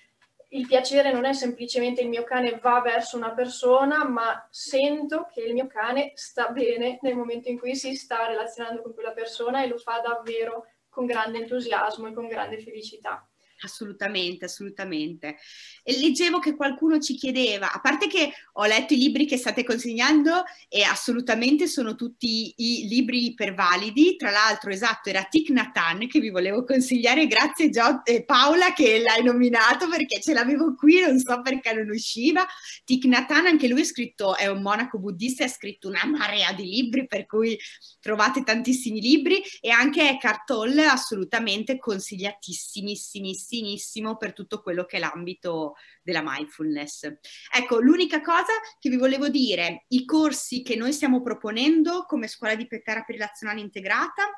il 0.50 0.66
piacere 0.66 1.12
non 1.12 1.26
è 1.26 1.34
semplicemente 1.34 2.02
il 2.02 2.08
mio 2.08 2.24
cane 2.24 2.60
va 2.62 2.80
verso 2.80 3.18
una 3.18 3.34
persona, 3.34 4.08
ma 4.08 4.48
sento 4.50 5.28
che 5.32 5.42
il 5.42 5.54
mio 5.54 5.68
cane 5.68 6.14
sta 6.16 6.48
bene 6.48 6.98
nel 7.02 7.16
momento 7.16 7.50
in 7.50 7.60
cui 7.60 7.76
si 7.76 7.94
sta 7.96 8.26
relazionando 8.26 8.82
con 8.82 8.94
quella 8.94 9.12
persona 9.12 9.62
e 9.62 9.68
lo 9.68 9.78
fa 9.78 10.00
davvero 10.00 10.68
con 10.88 11.06
grande 11.06 11.40
entusiasmo 11.40 12.08
e 12.08 12.14
con 12.14 12.28
grande 12.28 12.60
felicità. 12.60 13.28
Assolutamente, 13.62 14.46
assolutamente. 14.46 15.38
E 15.82 15.98
leggevo 15.98 16.40
che 16.40 16.56
qualcuno 16.56 17.00
ci 17.00 17.16
chiedeva, 17.16 17.72
a 17.72 17.80
parte 17.80 18.08
che 18.08 18.32
ho 18.54 18.66
letto 18.66 18.94
i 18.94 18.98
libri 18.98 19.26
che 19.26 19.38
state 19.38 19.64
consegnando 19.64 20.44
e 20.68 20.84
assolutamente 20.84 21.66
sono 21.68 21.96
tutti 21.96 22.54
i 22.58 22.88
libri 22.88 23.28
ipervalidi, 23.28 24.18
tra 24.18 24.30
l'altro 24.30 24.72
esatto 24.72 25.08
era 25.10 25.24
Tic 25.24 25.50
Natan 25.50 26.08
che 26.08 26.20
vi 26.20 26.30
volevo 26.30 26.66
consigliare, 26.66 27.28
grazie 27.28 27.70
Gio- 27.70 28.04
eh, 28.04 28.26
Paola 28.26 28.74
che 28.74 29.00
l'hai 29.00 29.24
nominato 29.24 29.88
perché 29.88 30.20
ce 30.20 30.34
l'avevo 30.34 30.76
qui, 30.76 31.00
non 31.00 31.18
so 31.18 31.42
perché 31.42 31.74
non 31.74 31.90
usciva. 31.90 32.46
Tic 32.84 33.06
Natan 33.06 33.46
anche 33.46 33.70
lui 33.70 33.82
è 33.82 33.86
scritto, 33.86 34.36
è 34.36 34.48
un 34.48 34.62
monaco 34.62 35.00
buddista, 35.00 35.46
ha 35.46 35.48
scritto 35.48 35.88
una 35.88 36.06
marea 36.06 36.52
di 36.52 36.66
libri 36.66 37.08
per 37.08 37.26
cui 37.26 37.58
trovate 38.02 38.44
tantissimi 38.44 39.00
libri 39.00 39.42
e 39.62 39.70
anche 39.70 40.10
Eckhart 40.10 40.46
Tolle 40.46 40.84
assolutamente 40.86 41.78
consigliatissimissimi 41.78 43.34
vicinissimo 43.46 44.18
per 44.18 44.34
tutto 44.34 44.62
quello 44.62 44.86
che 44.86 44.98
è 44.98 45.00
l'ambito 45.00 45.76
della 46.02 46.22
mindfulness. 46.24 47.12
Ecco, 47.54 47.80
l'unica 47.80 48.22
cosa 48.22 48.54
che 48.80 48.90
vi 48.90 48.98
volevo 48.98 49.30
dire, 49.30 49.86
i 49.90 50.06
corsi 50.06 50.62
che 50.62 50.76
noi 50.76 50.92
stiamo 50.92 51.22
proponendo 51.22 52.06
come 52.06 52.28
scuola 52.28 52.56
di 52.56 52.68
terapia 52.68 53.04
relazionale 53.08 53.62
integrata 53.62 54.30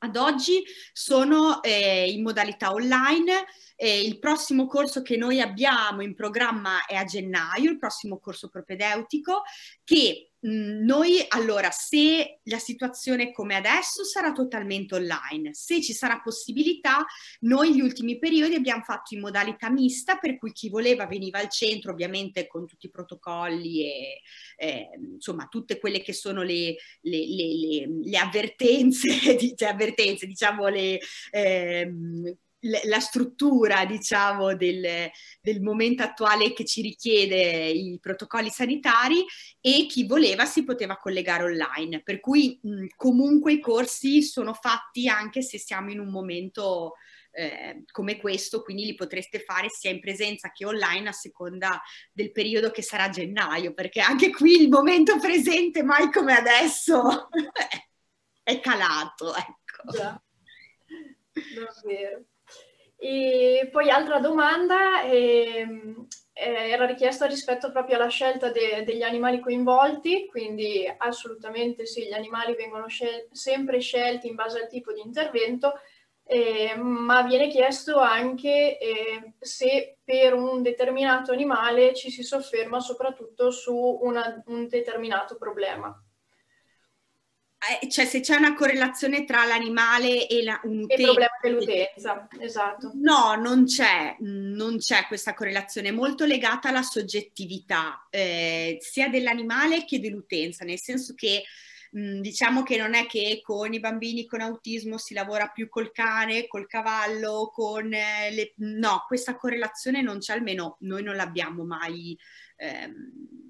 ad 0.00 0.16
oggi 0.16 0.62
sono 0.92 1.60
eh, 1.62 2.08
in 2.08 2.22
modalità 2.22 2.72
online. 2.72 3.46
Eh, 3.74 4.02
il 4.02 4.18
prossimo 4.18 4.66
corso 4.66 5.02
che 5.02 5.16
noi 5.16 5.40
abbiamo 5.40 6.02
in 6.02 6.14
programma 6.14 6.86
è 6.86 6.94
a 6.94 7.04
gennaio, 7.04 7.70
il 7.70 7.78
prossimo 7.78 8.18
corso 8.18 8.48
propedeutico, 8.48 9.42
che 9.82 10.27
noi 10.40 11.24
allora, 11.28 11.70
se 11.70 12.40
la 12.44 12.58
situazione 12.58 13.32
come 13.32 13.56
adesso 13.56 14.04
sarà 14.04 14.32
totalmente 14.32 14.94
online, 14.94 15.52
se 15.52 15.82
ci 15.82 15.92
sarà 15.92 16.20
possibilità, 16.20 17.04
noi 17.40 17.74
gli 17.74 17.80
ultimi 17.80 18.18
periodi 18.18 18.54
abbiamo 18.54 18.82
fatto 18.82 19.14
in 19.14 19.20
modalità 19.20 19.68
mista, 19.70 20.16
per 20.16 20.38
cui 20.38 20.52
chi 20.52 20.68
voleva 20.68 21.06
veniva 21.06 21.38
al 21.38 21.48
centro, 21.48 21.90
ovviamente 21.92 22.46
con 22.46 22.66
tutti 22.66 22.86
i 22.86 22.90
protocolli 22.90 23.84
e 23.84 24.20
eh, 24.56 24.88
insomma 25.14 25.46
tutte 25.46 25.78
quelle 25.78 26.02
che 26.02 26.12
sono 26.12 26.42
le, 26.42 26.76
le, 27.00 27.26
le, 27.26 27.88
le 28.02 28.18
avvertenze, 28.18 29.08
cioè 29.56 29.68
avvertenze, 29.68 30.26
diciamo 30.26 30.68
le... 30.68 31.00
Eh, 31.30 31.92
la 32.60 32.98
struttura, 32.98 33.84
diciamo, 33.84 34.56
del, 34.56 35.10
del, 35.40 35.60
momento 35.60 36.02
attuale 36.02 36.52
che 36.52 36.64
ci 36.64 36.82
richiede 36.82 37.68
i 37.68 37.98
protocolli 38.00 38.50
sanitari 38.50 39.24
e 39.60 39.86
chi 39.88 40.06
voleva 40.06 40.44
si 40.44 40.64
poteva 40.64 40.96
collegare 40.96 41.44
online. 41.44 42.02
Per 42.02 42.20
cui 42.20 42.58
mh, 42.60 42.86
comunque 42.96 43.52
i 43.52 43.60
corsi 43.60 44.22
sono 44.22 44.54
fatti 44.54 45.08
anche 45.08 45.42
se 45.42 45.58
siamo 45.58 45.90
in 45.90 46.00
un 46.00 46.08
momento 46.08 46.94
eh, 47.30 47.84
come 47.92 48.16
questo, 48.16 48.62
quindi 48.62 48.84
li 48.84 48.94
potreste 48.94 49.38
fare 49.38 49.68
sia 49.68 49.90
in 49.90 50.00
presenza 50.00 50.50
che 50.50 50.64
online 50.64 51.10
a 51.10 51.12
seconda 51.12 51.80
del 52.12 52.32
periodo 52.32 52.70
che 52.70 52.82
sarà 52.82 53.08
gennaio, 53.08 53.74
perché 53.74 54.00
anche 54.00 54.30
qui 54.30 54.60
il 54.60 54.68
momento 54.68 55.18
presente, 55.18 55.84
mai 55.84 56.10
come 56.10 56.34
adesso, 56.34 57.28
è 58.42 58.58
calato. 58.60 59.34
Ecco. 59.34 59.92
Già, 59.92 60.22
davvero. 61.54 62.24
E 63.00 63.68
poi 63.70 63.90
altra 63.90 64.18
domanda 64.18 65.02
ehm, 65.04 66.06
eh, 66.32 66.70
era 66.70 66.84
richiesta 66.86 67.26
rispetto 67.26 67.70
proprio 67.70 67.96
alla 67.96 68.08
scelta 68.08 68.50
de- 68.50 68.82
degli 68.84 69.02
animali 69.02 69.40
coinvolti, 69.40 70.26
quindi 70.26 70.84
assolutamente 70.98 71.86
sì, 71.86 72.06
gli 72.06 72.12
animali 72.12 72.54
vengono 72.56 72.88
scel- 72.88 73.28
sempre 73.30 73.78
scelti 73.80 74.26
in 74.28 74.34
base 74.34 74.60
al 74.60 74.68
tipo 74.68 74.92
di 74.92 75.00
intervento, 75.00 75.74
eh, 76.24 76.74
ma 76.76 77.22
viene 77.22 77.48
chiesto 77.48 77.98
anche 77.98 78.78
eh, 78.78 79.32
se 79.38 79.98
per 80.04 80.34
un 80.34 80.62
determinato 80.62 81.32
animale 81.32 81.94
ci 81.94 82.10
si 82.10 82.22
sofferma 82.22 82.80
soprattutto 82.80 83.50
su 83.50 83.74
una, 84.02 84.42
un 84.46 84.66
determinato 84.68 85.36
problema. 85.36 85.94
Eh, 87.60 87.88
cioè 87.88 88.04
se 88.04 88.20
c'è 88.20 88.36
una 88.36 88.54
correlazione 88.54 89.24
tra 89.24 89.44
l'animale 89.44 90.28
e 90.28 90.44
la, 90.44 90.60
un 90.62 90.82
utente. 90.82 91.02
Il 91.02 91.06
problema 91.06 91.38
dell'utenza, 91.42 92.28
esatto. 92.38 92.92
No, 92.94 93.34
non 93.34 93.64
c'è, 93.64 94.14
non 94.20 94.78
c'è 94.78 95.06
questa 95.08 95.34
correlazione, 95.34 95.88
è 95.88 95.92
molto 95.92 96.24
legata 96.24 96.68
alla 96.68 96.82
soggettività, 96.82 98.06
eh, 98.10 98.78
sia 98.80 99.08
dell'animale 99.08 99.84
che 99.84 99.98
dell'utenza, 99.98 100.64
nel 100.64 100.78
senso 100.78 101.14
che 101.16 101.42
mh, 101.90 102.20
diciamo 102.20 102.62
che 102.62 102.76
non 102.76 102.94
è 102.94 103.06
che 103.06 103.40
con 103.42 103.72
i 103.72 103.80
bambini 103.80 104.24
con 104.24 104.40
autismo 104.40 104.96
si 104.96 105.12
lavora 105.12 105.48
più 105.48 105.68
col 105.68 105.90
cane, 105.90 106.46
col 106.46 106.68
cavallo, 106.68 107.50
con 107.52 107.92
eh, 107.92 108.30
le... 108.30 108.52
No, 108.58 109.04
questa 109.08 109.34
correlazione 109.34 110.00
non 110.00 110.18
c'è, 110.18 110.32
almeno 110.32 110.76
noi 110.82 111.02
non 111.02 111.16
l'abbiamo 111.16 111.64
mai... 111.64 112.16
Ehm, 112.56 113.47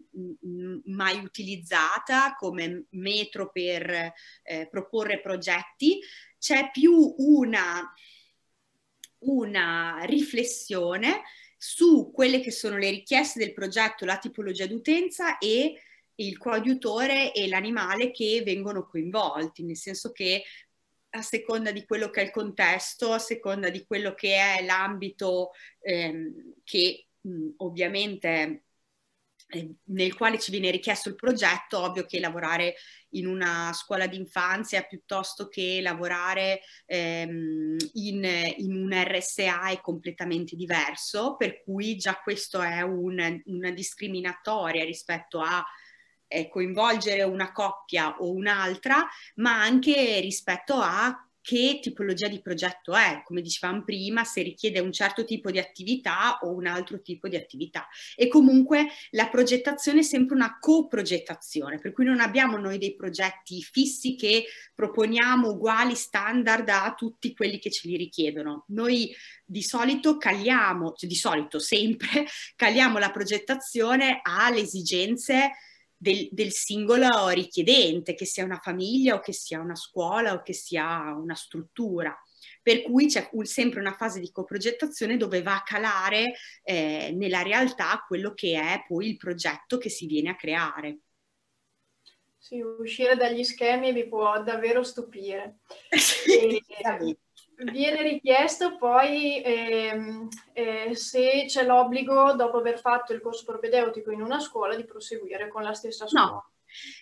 mai 0.85 1.19
utilizzata 1.19 2.35
come 2.37 2.87
metro 2.91 3.51
per 3.51 4.13
eh, 4.43 4.69
proporre 4.71 5.21
progetti, 5.21 6.01
c'è 6.39 6.71
più 6.71 7.15
una, 7.19 7.93
una 9.19 9.99
riflessione 10.05 11.23
su 11.57 12.13
quelle 12.13 12.41
che 12.41 12.53
sono 12.53 12.77
le 12.77 12.91
richieste 12.91 13.41
del 13.41 13.53
progetto, 13.53 14.05
la 14.05 14.19
tipologia 14.19 14.67
d'utenza 14.67 15.39
e 15.39 15.75
il 16.17 16.39
coadiutore 16.39 17.33
e 17.33 17.49
l'animale 17.49 18.11
che 18.11 18.43
vengono 18.45 18.87
coinvolti, 18.87 19.65
nel 19.65 19.77
senso 19.77 20.13
che 20.13 20.45
a 21.11 21.23
seconda 21.23 21.73
di 21.73 21.85
quello 21.85 22.11
che 22.11 22.21
è 22.21 22.25
il 22.25 22.31
contesto, 22.31 23.13
a 23.13 23.19
seconda 23.19 23.71
di 23.71 23.85
quello 23.87 24.15
che 24.15 24.35
è 24.35 24.65
l'ambito 24.65 25.51
ehm, 25.81 26.55
che 26.65 27.09
mh, 27.21 27.49
ovviamente 27.59 28.65
nel 29.85 30.15
quale 30.15 30.39
ci 30.39 30.51
viene 30.51 30.71
richiesto 30.71 31.09
il 31.09 31.15
progetto, 31.15 31.81
ovvio 31.81 32.05
che 32.05 32.21
lavorare 32.21 32.75
in 33.11 33.27
una 33.27 33.73
scuola 33.73 34.07
d'infanzia 34.07 34.83
piuttosto 34.83 35.49
che 35.49 35.81
lavorare 35.81 36.61
ehm, 36.85 37.77
in, 37.95 38.25
in, 38.57 38.75
un 38.75 38.91
RSA 38.93 39.71
è 39.71 39.81
completamente 39.81 40.55
diverso, 40.55 41.37
per 41.37 41.63
cui 41.63 41.97
già 41.97 42.21
questo 42.21 42.61
è 42.61 42.83
un, 42.83 43.41
una 43.47 43.71
discriminatoria 43.71 44.85
rispetto 44.85 45.41
a 45.41 45.65
eh, 46.27 46.49
coinvolgere 46.49 47.23
una 47.23 47.53
coppia 47.53 48.17
o 48.19 48.31
un'altra, 48.31 49.07
ma 49.37 49.63
anche 49.63 50.21
rispetto 50.21 50.75
a 50.75 51.28
che 51.49 51.79
tipologia 51.81 52.29
di 52.29 52.43
progetto 52.43 52.95
è, 52.95 53.23
come 53.25 53.41
dicevamo 53.41 53.83
prima, 53.83 54.23
se 54.23 54.43
richiede 54.43 54.81
un 54.81 54.93
certo 54.93 55.25
tipo 55.25 55.51
di 55.51 55.59
attività 55.59 56.41
o 56.43 56.53
un 56.53 56.67
altro 56.67 57.01
tipo 57.01 57.27
di 57.27 57.37
attività. 57.37 57.89
E 58.17 58.29
comunque 58.29 58.89
la 59.13 59.31
progettazione 59.31 60.01
è 60.01 60.03
sempre 60.03 60.35
una 60.35 60.59
coprogettazione, 60.61 61.79
per 61.79 61.93
cui 61.93 62.05
non 62.05 62.21
abbiamo 62.21 62.59
noi 62.59 62.77
dei 62.77 62.95
progetti 62.95 63.63
fissi 63.63 64.15
che 64.15 64.45
proponiamo 64.75 65.49
uguali 65.49 65.95
standard 65.95 66.69
a 66.69 66.93
tutti 66.95 67.33
quelli 67.35 67.59
che 67.59 67.71
ce 67.71 67.89
li 67.89 67.97
richiedono. 67.97 68.67
Noi 68.69 69.11
di 69.43 69.63
solito 69.63 70.19
caliamo, 70.19 70.93
cioè 70.93 71.09
di 71.09 71.17
solito 71.17 71.59
sempre 71.59 72.27
caliamo 72.57 72.99
la 72.99 73.11
progettazione 73.11 74.21
alle 74.23 74.61
esigenze 74.61 75.53
del, 75.99 76.29
del, 76.31 76.53
singolo 76.53 77.29
richiedente, 77.29 78.15
che 78.15 78.25
sia 78.25 78.45
una 78.45 78.61
famiglia 78.63 79.17
o 79.17 79.21
che 79.21 79.33
sia 79.33 79.61
una 79.61 79.75
scuola 79.75 80.33
o 80.33 80.43
che 80.43 80.53
sia 80.53 81.15
una 81.15 81.35
struttura. 81.35 82.17
Per 82.63 82.83
cui 82.83 83.07
c'è 83.07 83.29
sempre 83.43 83.81
una 83.81 83.95
fase 83.95 84.21
di 84.21 84.31
coprogettazione 84.31 85.17
dove 85.17 85.43
va 85.43 85.57
a 85.57 85.63
calare 85.63 86.35
eh, 86.63 87.13
nella 87.15 87.43
realtà 87.43 88.05
quello 88.07 88.33
che 88.35 88.61
è 88.61 88.85
poi 88.87 89.09
il 89.09 89.17
progetto 89.17 89.79
che 89.79 89.89
si 89.89 90.07
viene 90.07 90.31
a 90.31 90.37
creare. 90.37 90.99
Sì, 92.39 92.61
uscire 92.61 93.17
dagli 93.17 93.43
schemi 93.43 93.93
vi 93.93 94.07
può 94.07 94.43
davvero 94.43 94.83
stupire. 94.83 95.59
e, 95.91 96.63
viene 97.65 98.03
richiesto 98.03 98.77
poi 98.77 99.43
ehm, 99.43 100.29
eh, 100.53 100.95
se 100.95 101.45
c'è 101.47 101.65
l'obbligo, 101.65 102.35
dopo 102.35 102.59
aver 102.59 102.79
fatto 102.79 103.13
il 103.13 103.21
corso 103.21 103.45
propedeutico 103.45 104.11
in 104.11 104.23
una 104.23 104.41
scuola, 104.41 104.77
di 104.77 104.85
proseguire 104.85 105.49
con 105.49 105.63
la 105.63 105.73
stessa 105.73 106.07
scuola. 106.07 106.27
No. 106.27 106.51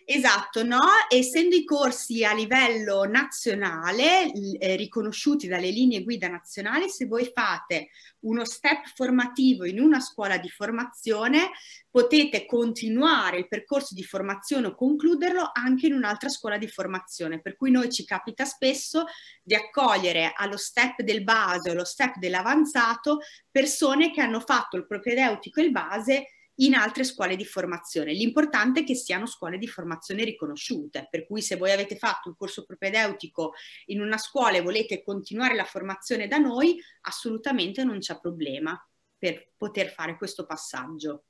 Esatto, 0.04 0.62
no? 0.62 0.80
Essendo 1.08 1.56
i 1.56 1.64
corsi 1.64 2.24
a 2.24 2.32
livello 2.32 3.04
nazionale, 3.04 4.30
eh, 4.32 4.76
riconosciuti 4.76 5.48
dalle 5.48 5.70
linee 5.70 6.02
guida 6.02 6.28
nazionali, 6.28 6.88
se 6.88 7.06
voi 7.06 7.30
fate 7.32 7.88
uno 8.20 8.44
step 8.44 8.86
formativo 8.94 9.64
in 9.64 9.80
una 9.80 10.00
scuola 10.00 10.38
di 10.38 10.48
formazione, 10.48 11.50
potete 11.90 12.46
continuare 12.46 13.38
il 13.38 13.48
percorso 13.48 13.94
di 13.94 14.04
formazione 14.04 14.68
o 14.68 14.74
concluderlo 14.74 15.50
anche 15.52 15.86
in 15.86 15.94
un'altra 15.94 16.28
scuola 16.28 16.58
di 16.58 16.68
formazione. 16.68 17.40
Per 17.40 17.56
cui 17.56 17.70
noi 17.70 17.90
ci 17.90 18.04
capita 18.04 18.44
spesso 18.44 19.04
di 19.42 19.54
accogliere 19.54 20.32
allo 20.36 20.56
step 20.56 21.02
del 21.02 21.24
base 21.24 21.68
o 21.68 21.72
allo 21.72 21.84
step 21.84 22.16
dell'avanzato 22.16 23.20
persone 23.50 24.12
che 24.12 24.20
hanno 24.20 24.40
fatto 24.40 24.76
il 24.76 24.86
propedeutico 24.86 25.60
e 25.60 25.64
il 25.64 25.70
base 25.70 26.26
in 26.56 26.74
altre 26.74 27.04
scuole 27.04 27.36
di 27.36 27.44
formazione. 27.44 28.12
L'importante 28.12 28.80
è 28.80 28.84
che 28.84 28.94
siano 28.94 29.26
scuole 29.26 29.58
di 29.58 29.66
formazione 29.66 30.24
riconosciute, 30.24 31.08
per 31.10 31.26
cui 31.26 31.42
se 31.42 31.56
voi 31.56 31.72
avete 31.72 31.96
fatto 31.96 32.28
un 32.28 32.36
corso 32.36 32.64
propedeutico 32.64 33.54
in 33.86 34.00
una 34.00 34.18
scuola 34.18 34.56
e 34.56 34.62
volete 34.62 35.02
continuare 35.02 35.54
la 35.54 35.64
formazione 35.64 36.28
da 36.28 36.38
noi, 36.38 36.80
assolutamente 37.02 37.84
non 37.84 37.98
c'è 37.98 38.18
problema 38.20 38.78
per 39.18 39.52
poter 39.56 39.90
fare 39.90 40.16
questo 40.16 40.46
passaggio. 40.46 41.24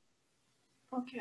Ok. 0.89 1.13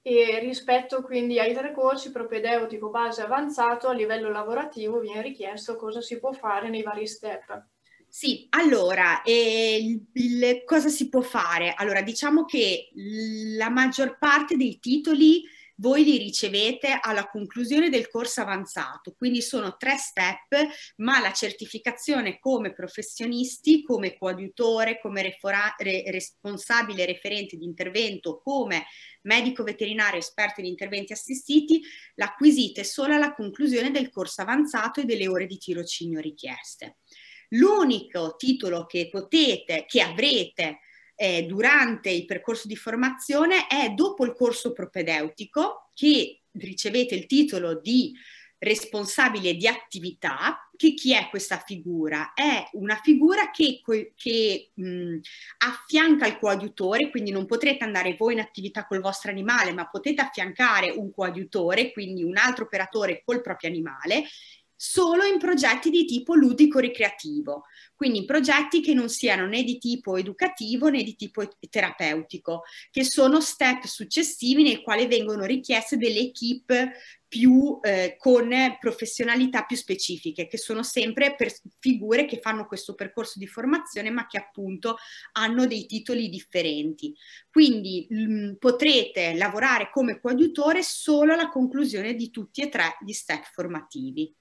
E 0.00 0.38
rispetto 0.38 1.02
quindi 1.02 1.38
ai 1.38 1.52
tre 1.52 1.72
corsi 1.72 2.10
propedeutico 2.10 2.88
base 2.88 3.20
avanzato 3.20 3.88
a 3.88 3.92
livello 3.92 4.30
lavorativo 4.30 5.00
viene 5.00 5.22
richiesto 5.22 5.76
cosa 5.76 6.00
si 6.00 6.18
può 6.18 6.32
fare 6.32 6.70
nei 6.70 6.82
vari 6.82 7.06
step. 7.06 7.66
Sì, 8.18 8.48
allora, 8.50 9.22
eh, 9.22 10.00
il, 10.12 10.62
cosa 10.64 10.88
si 10.88 11.08
può 11.08 11.20
fare? 11.20 11.72
Allora, 11.76 12.02
diciamo 12.02 12.44
che 12.46 12.90
la 13.56 13.70
maggior 13.70 14.18
parte 14.18 14.56
dei 14.56 14.80
titoli 14.80 15.44
voi 15.76 16.02
li 16.02 16.18
ricevete 16.18 16.98
alla 17.00 17.28
conclusione 17.28 17.90
del 17.90 18.08
corso 18.08 18.40
avanzato, 18.40 19.14
quindi 19.16 19.40
sono 19.40 19.76
tre 19.76 19.96
step, 19.98 20.66
ma 20.96 21.20
la 21.20 21.30
certificazione 21.30 22.40
come 22.40 22.72
professionisti, 22.72 23.84
come 23.84 24.18
coadiutore, 24.18 24.98
come 25.00 25.22
refora- 25.22 25.76
re- 25.78 26.02
responsabile 26.10 27.06
referente 27.06 27.56
di 27.56 27.66
intervento, 27.66 28.40
come 28.42 28.86
medico 29.22 29.62
veterinario 29.62 30.18
esperto 30.18 30.58
in 30.58 30.66
interventi 30.66 31.12
assistiti, 31.12 31.80
l'acquisite 32.16 32.82
solo 32.82 33.14
alla 33.14 33.32
conclusione 33.32 33.92
del 33.92 34.10
corso 34.10 34.42
avanzato 34.42 35.00
e 35.00 35.04
delle 35.04 35.28
ore 35.28 35.46
di 35.46 35.58
tirocinio 35.58 36.18
richieste. 36.18 36.96
L'unico 37.48 38.34
titolo 38.36 38.86
che 38.86 39.08
potete, 39.10 39.84
che 39.86 40.00
avrete 40.00 40.80
eh, 41.14 41.44
durante 41.44 42.10
il 42.10 42.26
percorso 42.26 42.68
di 42.68 42.76
formazione 42.76 43.66
è 43.66 43.90
dopo 43.90 44.24
il 44.24 44.34
corso 44.34 44.72
propedeutico 44.72 45.90
che 45.94 46.42
ricevete 46.52 47.14
il 47.14 47.26
titolo 47.26 47.80
di 47.80 48.14
responsabile 48.58 49.54
di 49.54 49.66
attività, 49.68 50.68
che 50.76 50.94
chi 50.94 51.12
è 51.12 51.28
questa 51.28 51.58
figura? 51.64 52.32
È 52.34 52.68
una 52.72 53.00
figura 53.02 53.50
che, 53.50 53.80
che 54.16 54.70
mh, 54.74 55.18
affianca 55.58 56.26
il 56.26 56.38
coadiutore, 56.38 57.10
quindi 57.10 57.30
non 57.30 57.46
potrete 57.46 57.84
andare 57.84 58.16
voi 58.16 58.34
in 58.34 58.40
attività 58.40 58.86
col 58.86 59.00
vostro 59.00 59.30
animale, 59.30 59.72
ma 59.72 59.88
potete 59.88 60.22
affiancare 60.22 60.90
un 60.90 61.12
coadiutore, 61.12 61.92
quindi 61.92 62.22
un 62.24 62.36
altro 62.36 62.64
operatore 62.64 63.22
col 63.24 63.40
proprio 63.40 63.70
animale, 63.70 64.24
solo 64.80 65.24
in 65.24 65.38
progetti 65.38 65.90
di 65.90 66.04
tipo 66.04 66.36
ludico-ricreativo, 66.36 67.64
quindi 67.96 68.18
in 68.18 68.26
progetti 68.26 68.80
che 68.80 68.94
non 68.94 69.08
siano 69.08 69.44
né 69.48 69.64
di 69.64 69.76
tipo 69.76 70.16
educativo 70.16 70.88
né 70.88 71.02
di 71.02 71.16
tipo 71.16 71.42
terapeutico, 71.68 72.62
che 72.92 73.02
sono 73.02 73.40
step 73.40 73.86
successivi 73.86 74.62
nei 74.62 74.80
quali 74.80 75.08
vengono 75.08 75.44
richieste 75.46 75.96
delle 75.96 76.20
equip 76.20 76.92
più 77.26 77.80
eh, 77.82 78.14
con 78.18 78.50
professionalità 78.78 79.64
più 79.64 79.74
specifiche, 79.74 80.46
che 80.46 80.58
sono 80.58 80.84
sempre 80.84 81.34
per 81.34 81.52
figure 81.80 82.24
che 82.24 82.38
fanno 82.40 82.66
questo 82.66 82.94
percorso 82.94 83.40
di 83.40 83.48
formazione, 83.48 84.10
ma 84.10 84.28
che 84.28 84.38
appunto 84.38 84.96
hanno 85.32 85.66
dei 85.66 85.86
titoli 85.86 86.28
differenti. 86.28 87.12
Quindi 87.50 88.06
mh, 88.08 88.52
potrete 88.60 89.34
lavorare 89.34 89.90
come 89.90 90.20
coadiutore 90.20 90.84
solo 90.84 91.32
alla 91.32 91.48
conclusione 91.48 92.14
di 92.14 92.30
tutti 92.30 92.62
e 92.62 92.68
tre 92.68 92.96
gli 93.04 93.12
step 93.12 93.42
formativi. 93.52 94.32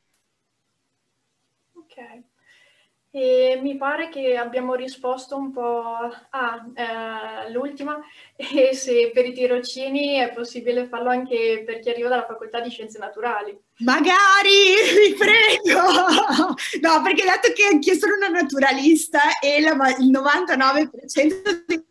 E 3.10 3.60
mi 3.64 3.78
pare 3.78 4.10
che 4.10 4.36
abbiamo 4.36 4.76
risposto 4.76 5.38
un 5.38 5.52
po' 5.52 5.82
all'ultima 6.30 7.94
ah, 7.94 8.02
eh, 8.36 8.70
e 8.70 8.76
se 8.76 9.12
per 9.14 9.26
i 9.26 9.34
tirocini 9.34 10.18
è 10.18 10.32
possibile 10.34 10.88
farlo 10.88 11.10
anche 11.10 11.64
per 11.66 11.80
chi 11.80 11.90
arriva 11.90 12.10
dalla 12.10 12.26
facoltà 12.26 12.60
di 12.60 12.70
scienze 12.70 13.00
naturali. 13.00 13.58
Magari, 13.78 14.76
vi 15.08 15.16
prego! 15.16 15.82
No, 16.82 17.02
perché 17.02 17.24
dato 17.24 17.52
che 17.54 17.66
anch'io 17.72 17.96
sono 17.96 18.16
una 18.16 18.28
naturalista 18.28 19.40
e 19.42 19.62
la, 19.62 19.72
il 20.00 20.12
99% 20.12 21.64
dei 21.66 21.86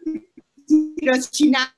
tirocinanti 0.94 1.74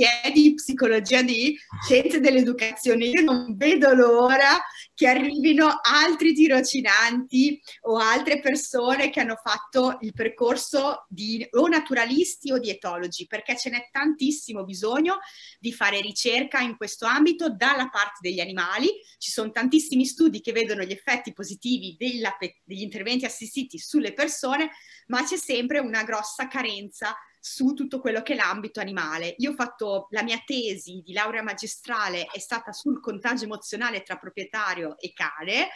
è 0.00 0.30
di 0.32 0.54
psicologia 0.54 1.22
di 1.22 1.56
scienze 1.84 2.20
dell'educazione. 2.20 3.06
Io 3.06 3.22
non 3.22 3.54
vedo 3.56 3.92
l'ora 3.92 4.60
che 4.94 5.08
arrivino 5.08 5.80
altri 5.82 6.32
tirocinanti 6.32 7.60
o 7.82 7.96
altre 7.96 8.40
persone 8.40 9.10
che 9.10 9.20
hanno 9.20 9.36
fatto 9.36 9.98
il 10.00 10.12
percorso 10.12 11.06
di 11.08 11.46
o 11.52 11.66
naturalisti 11.66 12.52
o 12.52 12.58
di 12.58 12.70
etologi, 12.70 13.26
perché 13.26 13.56
ce 13.56 13.70
n'è 13.70 13.88
tantissimo 13.90 14.64
bisogno 14.64 15.18
di 15.58 15.72
fare 15.72 16.00
ricerca 16.00 16.60
in 16.60 16.76
questo 16.76 17.06
ambito 17.06 17.50
dalla 17.50 17.88
parte 17.88 18.18
degli 18.20 18.40
animali. 18.40 18.88
Ci 19.18 19.30
sono 19.30 19.50
tantissimi 19.50 20.04
studi 20.06 20.40
che 20.40 20.52
vedono 20.52 20.82
gli 20.82 20.92
effetti 20.92 21.32
positivi 21.32 21.96
della, 21.98 22.36
degli 22.64 22.82
interventi 22.82 23.24
assistiti 23.24 23.78
sulle 23.78 24.12
persone, 24.12 24.70
ma 25.08 25.24
c'è 25.24 25.36
sempre 25.36 25.78
una 25.78 26.04
grossa 26.04 26.48
carenza 26.48 27.16
su 27.44 27.74
tutto 27.74 27.98
quello 27.98 28.22
che 28.22 28.34
è 28.34 28.36
l'ambito 28.36 28.78
animale. 28.78 29.34
Io 29.38 29.50
ho 29.50 29.54
fatto 29.54 30.06
la 30.10 30.22
mia 30.22 30.40
tesi 30.46 31.02
di 31.04 31.12
laurea 31.12 31.42
magistrale 31.42 32.26
è 32.32 32.38
stata 32.38 32.70
sul 32.72 33.00
contagio 33.00 33.44
emozionale 33.44 34.02
tra 34.02 34.16
proprietario 34.16 34.96
e 34.96 35.12
cane, 35.12 35.70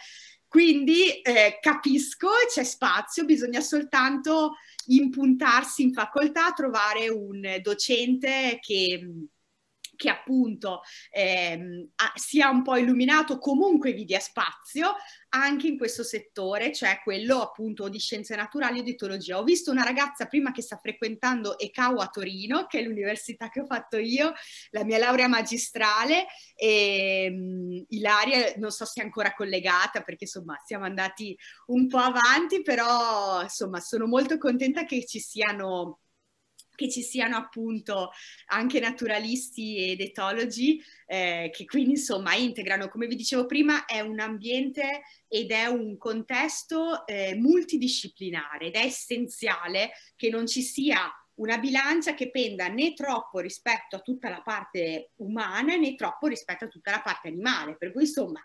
quindi 0.47 1.21
eh, 1.23 1.59
capisco, 1.61 2.29
c'è 2.49 2.63
spazio, 2.63 3.25
bisogna 3.25 3.61
soltanto 3.61 4.53
impuntarsi 4.87 5.83
in 5.83 5.93
facoltà, 5.93 6.53
trovare 6.53 7.09
un 7.09 7.59
docente 7.61 8.59
che 8.61 9.27
che 9.97 10.09
appunto 10.09 10.83
ehm, 11.11 11.89
sia 12.15 12.51
un 12.51 12.63
po' 12.63 12.77
illuminato, 12.77 13.39
comunque 13.39 13.93
vi 13.93 14.05
dia 14.05 14.21
spazio 14.21 14.95
anche 15.31 15.67
in 15.67 15.77
questo 15.77 16.03
settore, 16.03 16.73
cioè 16.73 17.01
quello 17.03 17.41
appunto 17.43 17.89
di 17.89 17.99
scienze 17.99 18.37
naturali 18.37 18.79
e 18.79 18.83
di 18.83 18.93
etologia. 18.93 19.39
Ho 19.39 19.45
visto 19.45 19.71
una 19.71 19.83
ragazza 19.83 20.27
prima 20.27 20.53
che 20.53 20.63
sta 20.63 20.77
frequentando 20.77 21.59
ECAU 21.59 21.99
a 21.99 22.09
Torino, 22.09 22.67
che 22.67 22.79
è 22.79 22.83
l'università 22.83 23.49
che 23.49 23.61
ho 23.61 23.67
fatto 23.67 23.99
io, 23.99 24.33
la 24.71 24.85
mia 24.85 24.99
laurea 24.99 25.29
magistrale, 25.29 26.27
e 26.55 27.29
um, 27.31 27.85
Ilaria 27.89 28.55
non 28.57 28.71
so 28.71 28.85
se 28.85 29.01
è 29.01 29.05
ancora 29.05 29.35
collegata 29.35 30.03
perché 30.03 30.25
insomma 30.25 30.61
siamo 30.65 30.85
andati 30.85 31.37
un 31.67 31.87
po' 31.89 31.99
avanti, 31.99 32.63
però 32.63 33.43
insomma 33.43 33.81
sono 33.81 34.07
molto 34.07 34.39
contenta 34.39 34.85
che 34.85 35.05
ci 35.05 35.21
siano 35.21 36.01
che 36.77 36.89
ci 36.89 37.03
siano 37.03 37.37
appunto 37.37 38.13
anche 38.47 38.79
naturalisti 38.79 39.91
ed 39.91 40.01
etologi 40.01 40.81
eh, 41.07 41.51
che 41.53 41.65
quindi 41.65 41.91
insomma 41.93 42.35
integrano, 42.35 42.89
come 42.89 43.09
vi 43.09 43.17
dicevo 43.17 43.47
prima, 43.47 43.85
è 43.87 43.99
un 44.01 44.21
ambiente 44.21 45.03
ed 45.27 45.51
è 45.51 45.67
un 45.67 45.97
contesto 45.97 47.05
eh, 47.07 47.35
multidisciplinare 47.35 48.67
ed 48.67 48.75
è 48.75 48.85
essenziale 48.85 49.91
che 50.15 50.29
non 50.29 50.47
ci 50.47 50.63
sia 50.63 51.11
una 51.37 51.59
bilancia 51.59 52.15
che 52.15 52.31
penda 52.31 52.69
né 52.69 52.95
troppo 52.95 53.41
rispetto 53.41 53.97
a 53.97 54.01
tutta 54.01 54.29
la 54.29 54.41
parte 54.43 55.11
umana 55.17 55.77
né 55.77 55.95
troppo 55.95 56.29
rispetto 56.29 56.65
a 56.65 56.69
tutta 56.69 56.91
la 56.91 57.01
parte 57.01 57.29
animale. 57.29 57.77
Per 57.77 57.93
cui 57.93 58.03
insomma 58.03 58.41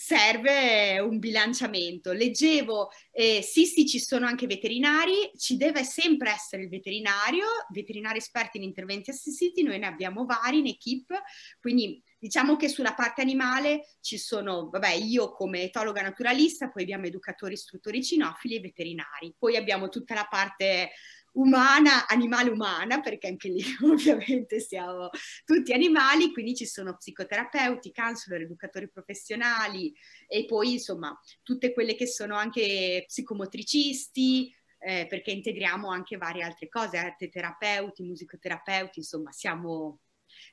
serve 0.00 1.00
un 1.00 1.18
bilanciamento. 1.18 2.12
Leggevo, 2.12 2.88
eh, 3.10 3.42
sì 3.42 3.66
sì 3.66 3.84
ci 3.84 3.98
sono 3.98 4.26
anche 4.26 4.46
veterinari, 4.46 5.32
ci 5.36 5.56
deve 5.56 5.82
sempre 5.82 6.30
essere 6.30 6.62
il 6.62 6.68
veterinario, 6.68 7.46
veterinari 7.70 8.18
esperti 8.18 8.58
in 8.58 8.62
interventi 8.62 9.10
assistiti, 9.10 9.64
noi 9.64 9.80
ne 9.80 9.88
abbiamo 9.88 10.24
vari 10.24 10.58
in 10.58 10.68
equip, 10.68 11.12
quindi 11.60 12.00
diciamo 12.16 12.54
che 12.54 12.68
sulla 12.68 12.94
parte 12.94 13.22
animale 13.22 13.88
ci 14.00 14.18
sono, 14.18 14.68
vabbè, 14.70 14.92
io 14.92 15.32
come 15.32 15.62
etologa 15.62 16.00
naturalista, 16.00 16.70
poi 16.70 16.84
abbiamo 16.84 17.06
educatori, 17.06 17.54
istruttori 17.54 18.00
cinofili 18.02 18.54
e 18.54 18.60
veterinari, 18.60 19.34
poi 19.36 19.56
abbiamo 19.56 19.88
tutta 19.88 20.14
la 20.14 20.28
parte 20.30 20.90
umana, 21.32 22.06
animale 22.06 22.50
umana, 22.50 23.00
perché 23.00 23.28
anche 23.28 23.48
lì 23.48 23.62
ovviamente 23.82 24.60
siamo 24.60 25.10
tutti 25.44 25.72
animali, 25.72 26.32
quindi 26.32 26.54
ci 26.54 26.66
sono 26.66 26.96
psicoterapeuti, 26.96 27.92
counselor, 27.92 28.40
educatori 28.40 28.88
professionali 28.88 29.92
e 30.26 30.44
poi 30.44 30.72
insomma 30.72 31.18
tutte 31.42 31.72
quelle 31.72 31.94
che 31.94 32.06
sono 32.06 32.36
anche 32.36 33.04
psicomotricisti, 33.06 34.54
eh, 34.80 35.06
perché 35.08 35.30
integriamo 35.30 35.88
anche 35.90 36.16
varie 36.16 36.44
altre 36.44 36.68
cose, 36.68 36.98
arte 36.98 37.28
terapeuti, 37.28 38.02
musicoterapeuti, 38.04 39.00
insomma 39.00 39.32
siamo, 39.32 40.00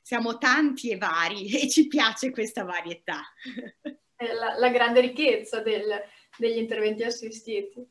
siamo 0.02 0.38
tanti 0.38 0.90
e 0.90 0.98
vari 0.98 1.48
e 1.54 1.68
ci 1.68 1.86
piace 1.86 2.30
questa 2.30 2.64
varietà. 2.64 3.22
La, 4.18 4.56
la 4.56 4.70
grande 4.70 5.02
ricchezza 5.02 5.60
del, 5.60 5.86
degli 6.38 6.56
interventi 6.56 7.02
assistiti. 7.02 7.86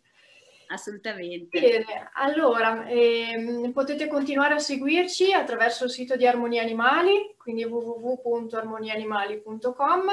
Assolutamente. 0.67 1.59
Bene, 1.59 2.09
allora 2.13 2.87
ehm, 2.87 3.71
potete 3.71 4.07
continuare 4.07 4.53
a 4.55 4.59
seguirci 4.59 5.33
attraverso 5.33 5.83
il 5.85 5.91
sito 5.91 6.15
di 6.15 6.25
Armonia 6.25 6.61
Animali, 6.61 7.35
quindi 7.37 7.63
www.armoniaanimali.com, 7.63 10.09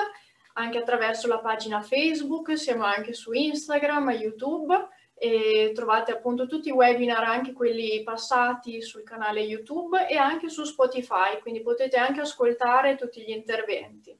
anche 0.54 0.78
attraverso 0.78 1.28
la 1.28 1.38
pagina 1.38 1.80
Facebook, 1.80 2.58
siamo 2.58 2.84
anche 2.84 3.14
su 3.14 3.32
Instagram, 3.32 4.10
YouTube 4.10 4.88
e 5.14 5.72
trovate 5.74 6.12
appunto 6.12 6.46
tutti 6.46 6.68
i 6.68 6.72
webinar, 6.72 7.24
anche 7.24 7.52
quelli 7.52 8.02
passati 8.02 8.82
sul 8.82 9.04
canale 9.04 9.40
YouTube 9.40 10.06
e 10.08 10.16
anche 10.16 10.48
su 10.48 10.64
Spotify, 10.64 11.38
quindi 11.40 11.62
potete 11.62 11.96
anche 11.96 12.20
ascoltare 12.20 12.96
tutti 12.96 13.22
gli 13.22 13.30
interventi 13.30 14.18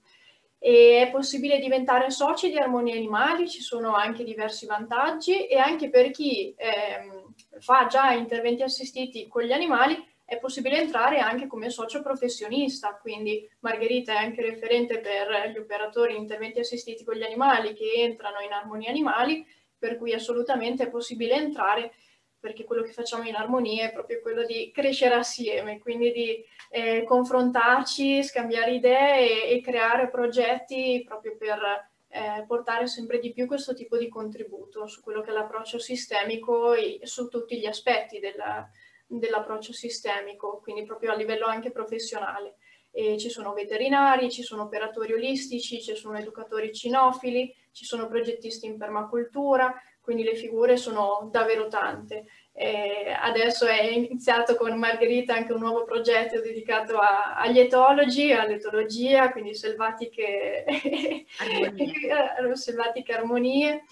e 0.65 1.03
è 1.03 1.11
possibile 1.11 1.59
diventare 1.59 2.11
soci 2.11 2.49
di 2.49 2.57
Armonia 2.57 2.95
Animali, 2.95 3.51
ci 3.51 3.61
sono 3.61 3.97
anche 3.97 4.23
diversi 4.23 4.65
vantaggi 4.65 5.47
e 5.47 5.59
anche 5.59 5.91
per 5.91 6.13
chi 6.13 6.55
ehm, 6.57 7.35
fa 7.59 7.87
già 7.87 8.13
interventi 8.13 8.63
assistiti 8.63 9.27
con 9.27 9.43
gli 9.43 9.51
animali 9.51 10.01
è 10.25 10.39
possibile 10.39 10.79
entrare 10.81 11.19
anche 11.19 11.49
come 11.49 11.69
socio 11.69 12.01
professionista, 12.01 12.97
quindi 12.97 13.45
Margherita 13.59 14.13
è 14.13 14.25
anche 14.25 14.41
referente 14.41 15.01
per 15.01 15.51
gli 15.53 15.59
operatori 15.59 16.17
interventi 16.17 16.61
assistiti 16.61 17.03
con 17.05 17.17
gli 17.17 17.25
animali 17.25 17.75
che 17.75 17.95
entrano 17.97 18.39
in 18.39 18.53
Armonia 18.53 18.91
Animali, 18.91 19.45
per 19.77 19.99
cui 19.99 20.13
assolutamente 20.13 20.85
è 20.85 20.91
possibile 20.91 21.35
entrare 21.35 21.93
perché 22.43 22.64
quello 22.64 22.82
che 22.82 22.90
facciamo 22.90 23.23
in 23.23 23.36
armonia 23.36 23.85
è 23.85 23.93
proprio 23.93 24.20
quello 24.20 24.44
di 24.44 24.73
crescere 24.74 25.14
assieme, 25.14 25.78
quindi 25.78 26.10
di 26.10 26.44
eh, 26.70 27.05
confrontarci, 27.05 28.20
scambiare 28.24 28.74
idee 28.74 29.47
e, 29.47 29.55
e, 29.55 29.60
creare 29.60 30.10
progetti 30.10 31.05
proprio 31.06 31.36
per 31.36 31.60
eh, 32.09 32.44
portare 32.44 32.89
sempre 32.89 33.20
di 33.20 33.32
più 33.32 33.47
questo 33.47 33.74
tipo 33.74 33.97
di 33.97 34.09
contributo 34.09 34.89
su 34.89 35.02
quello 35.02 35.20
che 35.20 35.31
è 35.31 35.32
l'approccio 35.32 35.78
sistemico 35.78 36.74
e 36.74 36.98
su 37.05 37.28
tutti 37.28 37.60
gli 37.60 37.66
aspetti 37.66 38.19
della, 38.19 38.69
dell'approccio 39.06 39.73
sistemico, 39.73 40.59
quindi 40.64 40.85
proprio 40.85 41.12
a 41.12 41.14
livello 41.14 41.47
anche 41.47 41.70
professionale. 41.70 42.56
E 42.90 43.19
ci 43.19 43.31
sono 43.31 43.52
veterinari, 43.52 44.32
ci 44.32 44.43
sono 44.43 44.64
operatori 44.64 45.12
olistici, 45.12 45.81
ci 45.81 45.94
sono 45.94 46.19
educatori 46.19 46.74
cinofili, 46.74 47.55
ci 47.70 47.85
sono 47.85 48.09
progettisti 48.09 48.66
in 48.66 48.77
permacultura, 48.77 49.73
quindi 50.03 50.24
le 50.24 50.35
figure 50.35 50.77
sono 50.77 51.29
davvero 51.31 51.69
tante. 51.69 52.27
E 52.53 53.16
adesso 53.19 53.66
è 53.66 53.83
iniziato 53.83 54.57
con 54.57 54.77
Margherita 54.79 55.35
anche 55.35 55.53
un 55.53 55.61
nuovo 55.61 55.85
progetto 55.85 56.41
dedicato 56.41 56.99
a, 56.99 57.37
agli 57.37 57.59
etologi, 57.59 58.33
all'etologia, 58.33 59.31
quindi 59.31 59.55
selvatiche 59.55 60.65
armonie, 61.39 62.57
selvatiche 62.57 63.12
armonie 63.12 63.85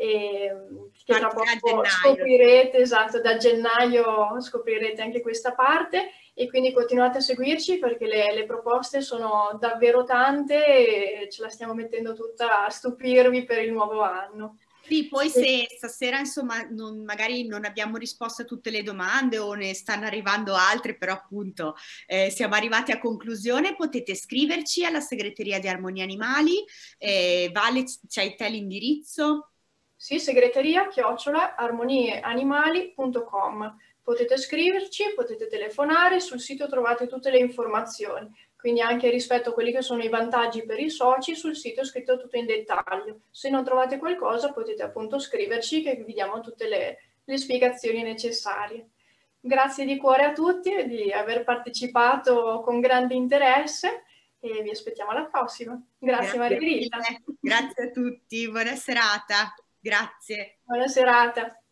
e 0.00 0.54
che 1.04 1.18
tra 1.18 1.26
poco 1.26 1.84
scoprirete, 1.84 2.78
esatto, 2.78 3.20
da 3.20 3.36
gennaio 3.36 4.40
scoprirete 4.40 5.02
anche 5.02 5.20
questa 5.20 5.54
parte 5.54 6.12
e 6.34 6.48
quindi 6.48 6.72
continuate 6.72 7.18
a 7.18 7.20
seguirci 7.20 7.78
perché 7.78 8.06
le, 8.06 8.32
le, 8.32 8.44
proposte 8.46 9.00
sono 9.00 9.56
davvero 9.58 10.04
tante 10.04 11.22
e 11.24 11.28
ce 11.28 11.42
la 11.42 11.48
stiamo 11.48 11.74
mettendo 11.74 12.14
tutta 12.14 12.64
a 12.64 12.70
stupirvi 12.70 13.44
per 13.44 13.58
il 13.58 13.72
nuovo 13.72 14.02
anno. 14.02 14.58
Sì, 14.88 15.06
poi 15.06 15.28
se 15.28 15.68
stasera 15.76 16.18
insomma 16.18 16.66
non, 16.70 17.04
magari 17.04 17.46
non 17.46 17.66
abbiamo 17.66 17.98
risposto 17.98 18.40
a 18.42 18.46
tutte 18.46 18.70
le 18.70 18.82
domande 18.82 19.38
o 19.38 19.52
ne 19.52 19.74
stanno 19.74 20.06
arrivando 20.06 20.54
altre, 20.54 20.96
però 20.96 21.12
appunto 21.12 21.74
eh, 22.06 22.30
siamo 22.30 22.54
arrivati 22.54 22.90
a 22.90 22.98
conclusione, 22.98 23.76
potete 23.76 24.14
scriverci 24.14 24.86
alla 24.86 25.00
segreteria 25.00 25.60
di 25.60 25.68
Armonia 25.68 26.04
Animali. 26.04 26.64
Eh, 26.96 27.50
vale, 27.52 27.84
c'hai 28.08 28.34
te 28.34 28.48
l'indirizzo? 28.48 29.50
Sì, 29.94 30.18
segreteria 30.18 30.88
chiocciola 30.88 31.54
armonieanimali.com. 31.54 33.76
Potete 34.00 34.38
scriverci, 34.38 35.12
potete 35.14 35.48
telefonare, 35.48 36.20
sul 36.20 36.40
sito 36.40 36.66
trovate 36.66 37.06
tutte 37.06 37.30
le 37.30 37.40
informazioni 37.40 38.34
quindi 38.58 38.80
anche 38.80 39.08
rispetto 39.08 39.50
a 39.50 39.52
quelli 39.52 39.70
che 39.70 39.82
sono 39.82 40.02
i 40.02 40.08
vantaggi 40.08 40.64
per 40.64 40.80
i 40.80 40.90
soci, 40.90 41.36
sul 41.36 41.54
sito 41.54 41.82
è 41.82 41.84
scritto 41.84 42.18
tutto 42.18 42.36
in 42.36 42.46
dettaglio. 42.46 43.20
Se 43.30 43.48
non 43.50 43.62
trovate 43.62 43.98
qualcosa 43.98 44.52
potete 44.52 44.82
appunto 44.82 45.20
scriverci 45.20 45.80
che 45.80 45.94
vi 46.04 46.12
diamo 46.12 46.40
tutte 46.40 46.66
le, 46.68 46.98
le 47.24 47.38
spiegazioni 47.38 48.02
necessarie. 48.02 48.88
Grazie 49.38 49.84
di 49.84 49.96
cuore 49.96 50.24
a 50.24 50.32
tutti 50.32 50.88
di 50.88 51.12
aver 51.12 51.44
partecipato 51.44 52.60
con 52.64 52.80
grande 52.80 53.14
interesse 53.14 54.02
e 54.40 54.60
vi 54.62 54.70
aspettiamo 54.70 55.12
alla 55.12 55.26
prossima. 55.26 55.80
Grazie, 55.96 56.36
Grazie 56.36 56.38
Margherita. 56.38 56.98
Grazie 57.40 57.84
a 57.84 57.90
tutti, 57.90 58.50
buona 58.50 58.74
serata. 58.74 59.54
Grazie. 59.78 60.58
Buona 60.64 60.88
serata. 60.88 61.62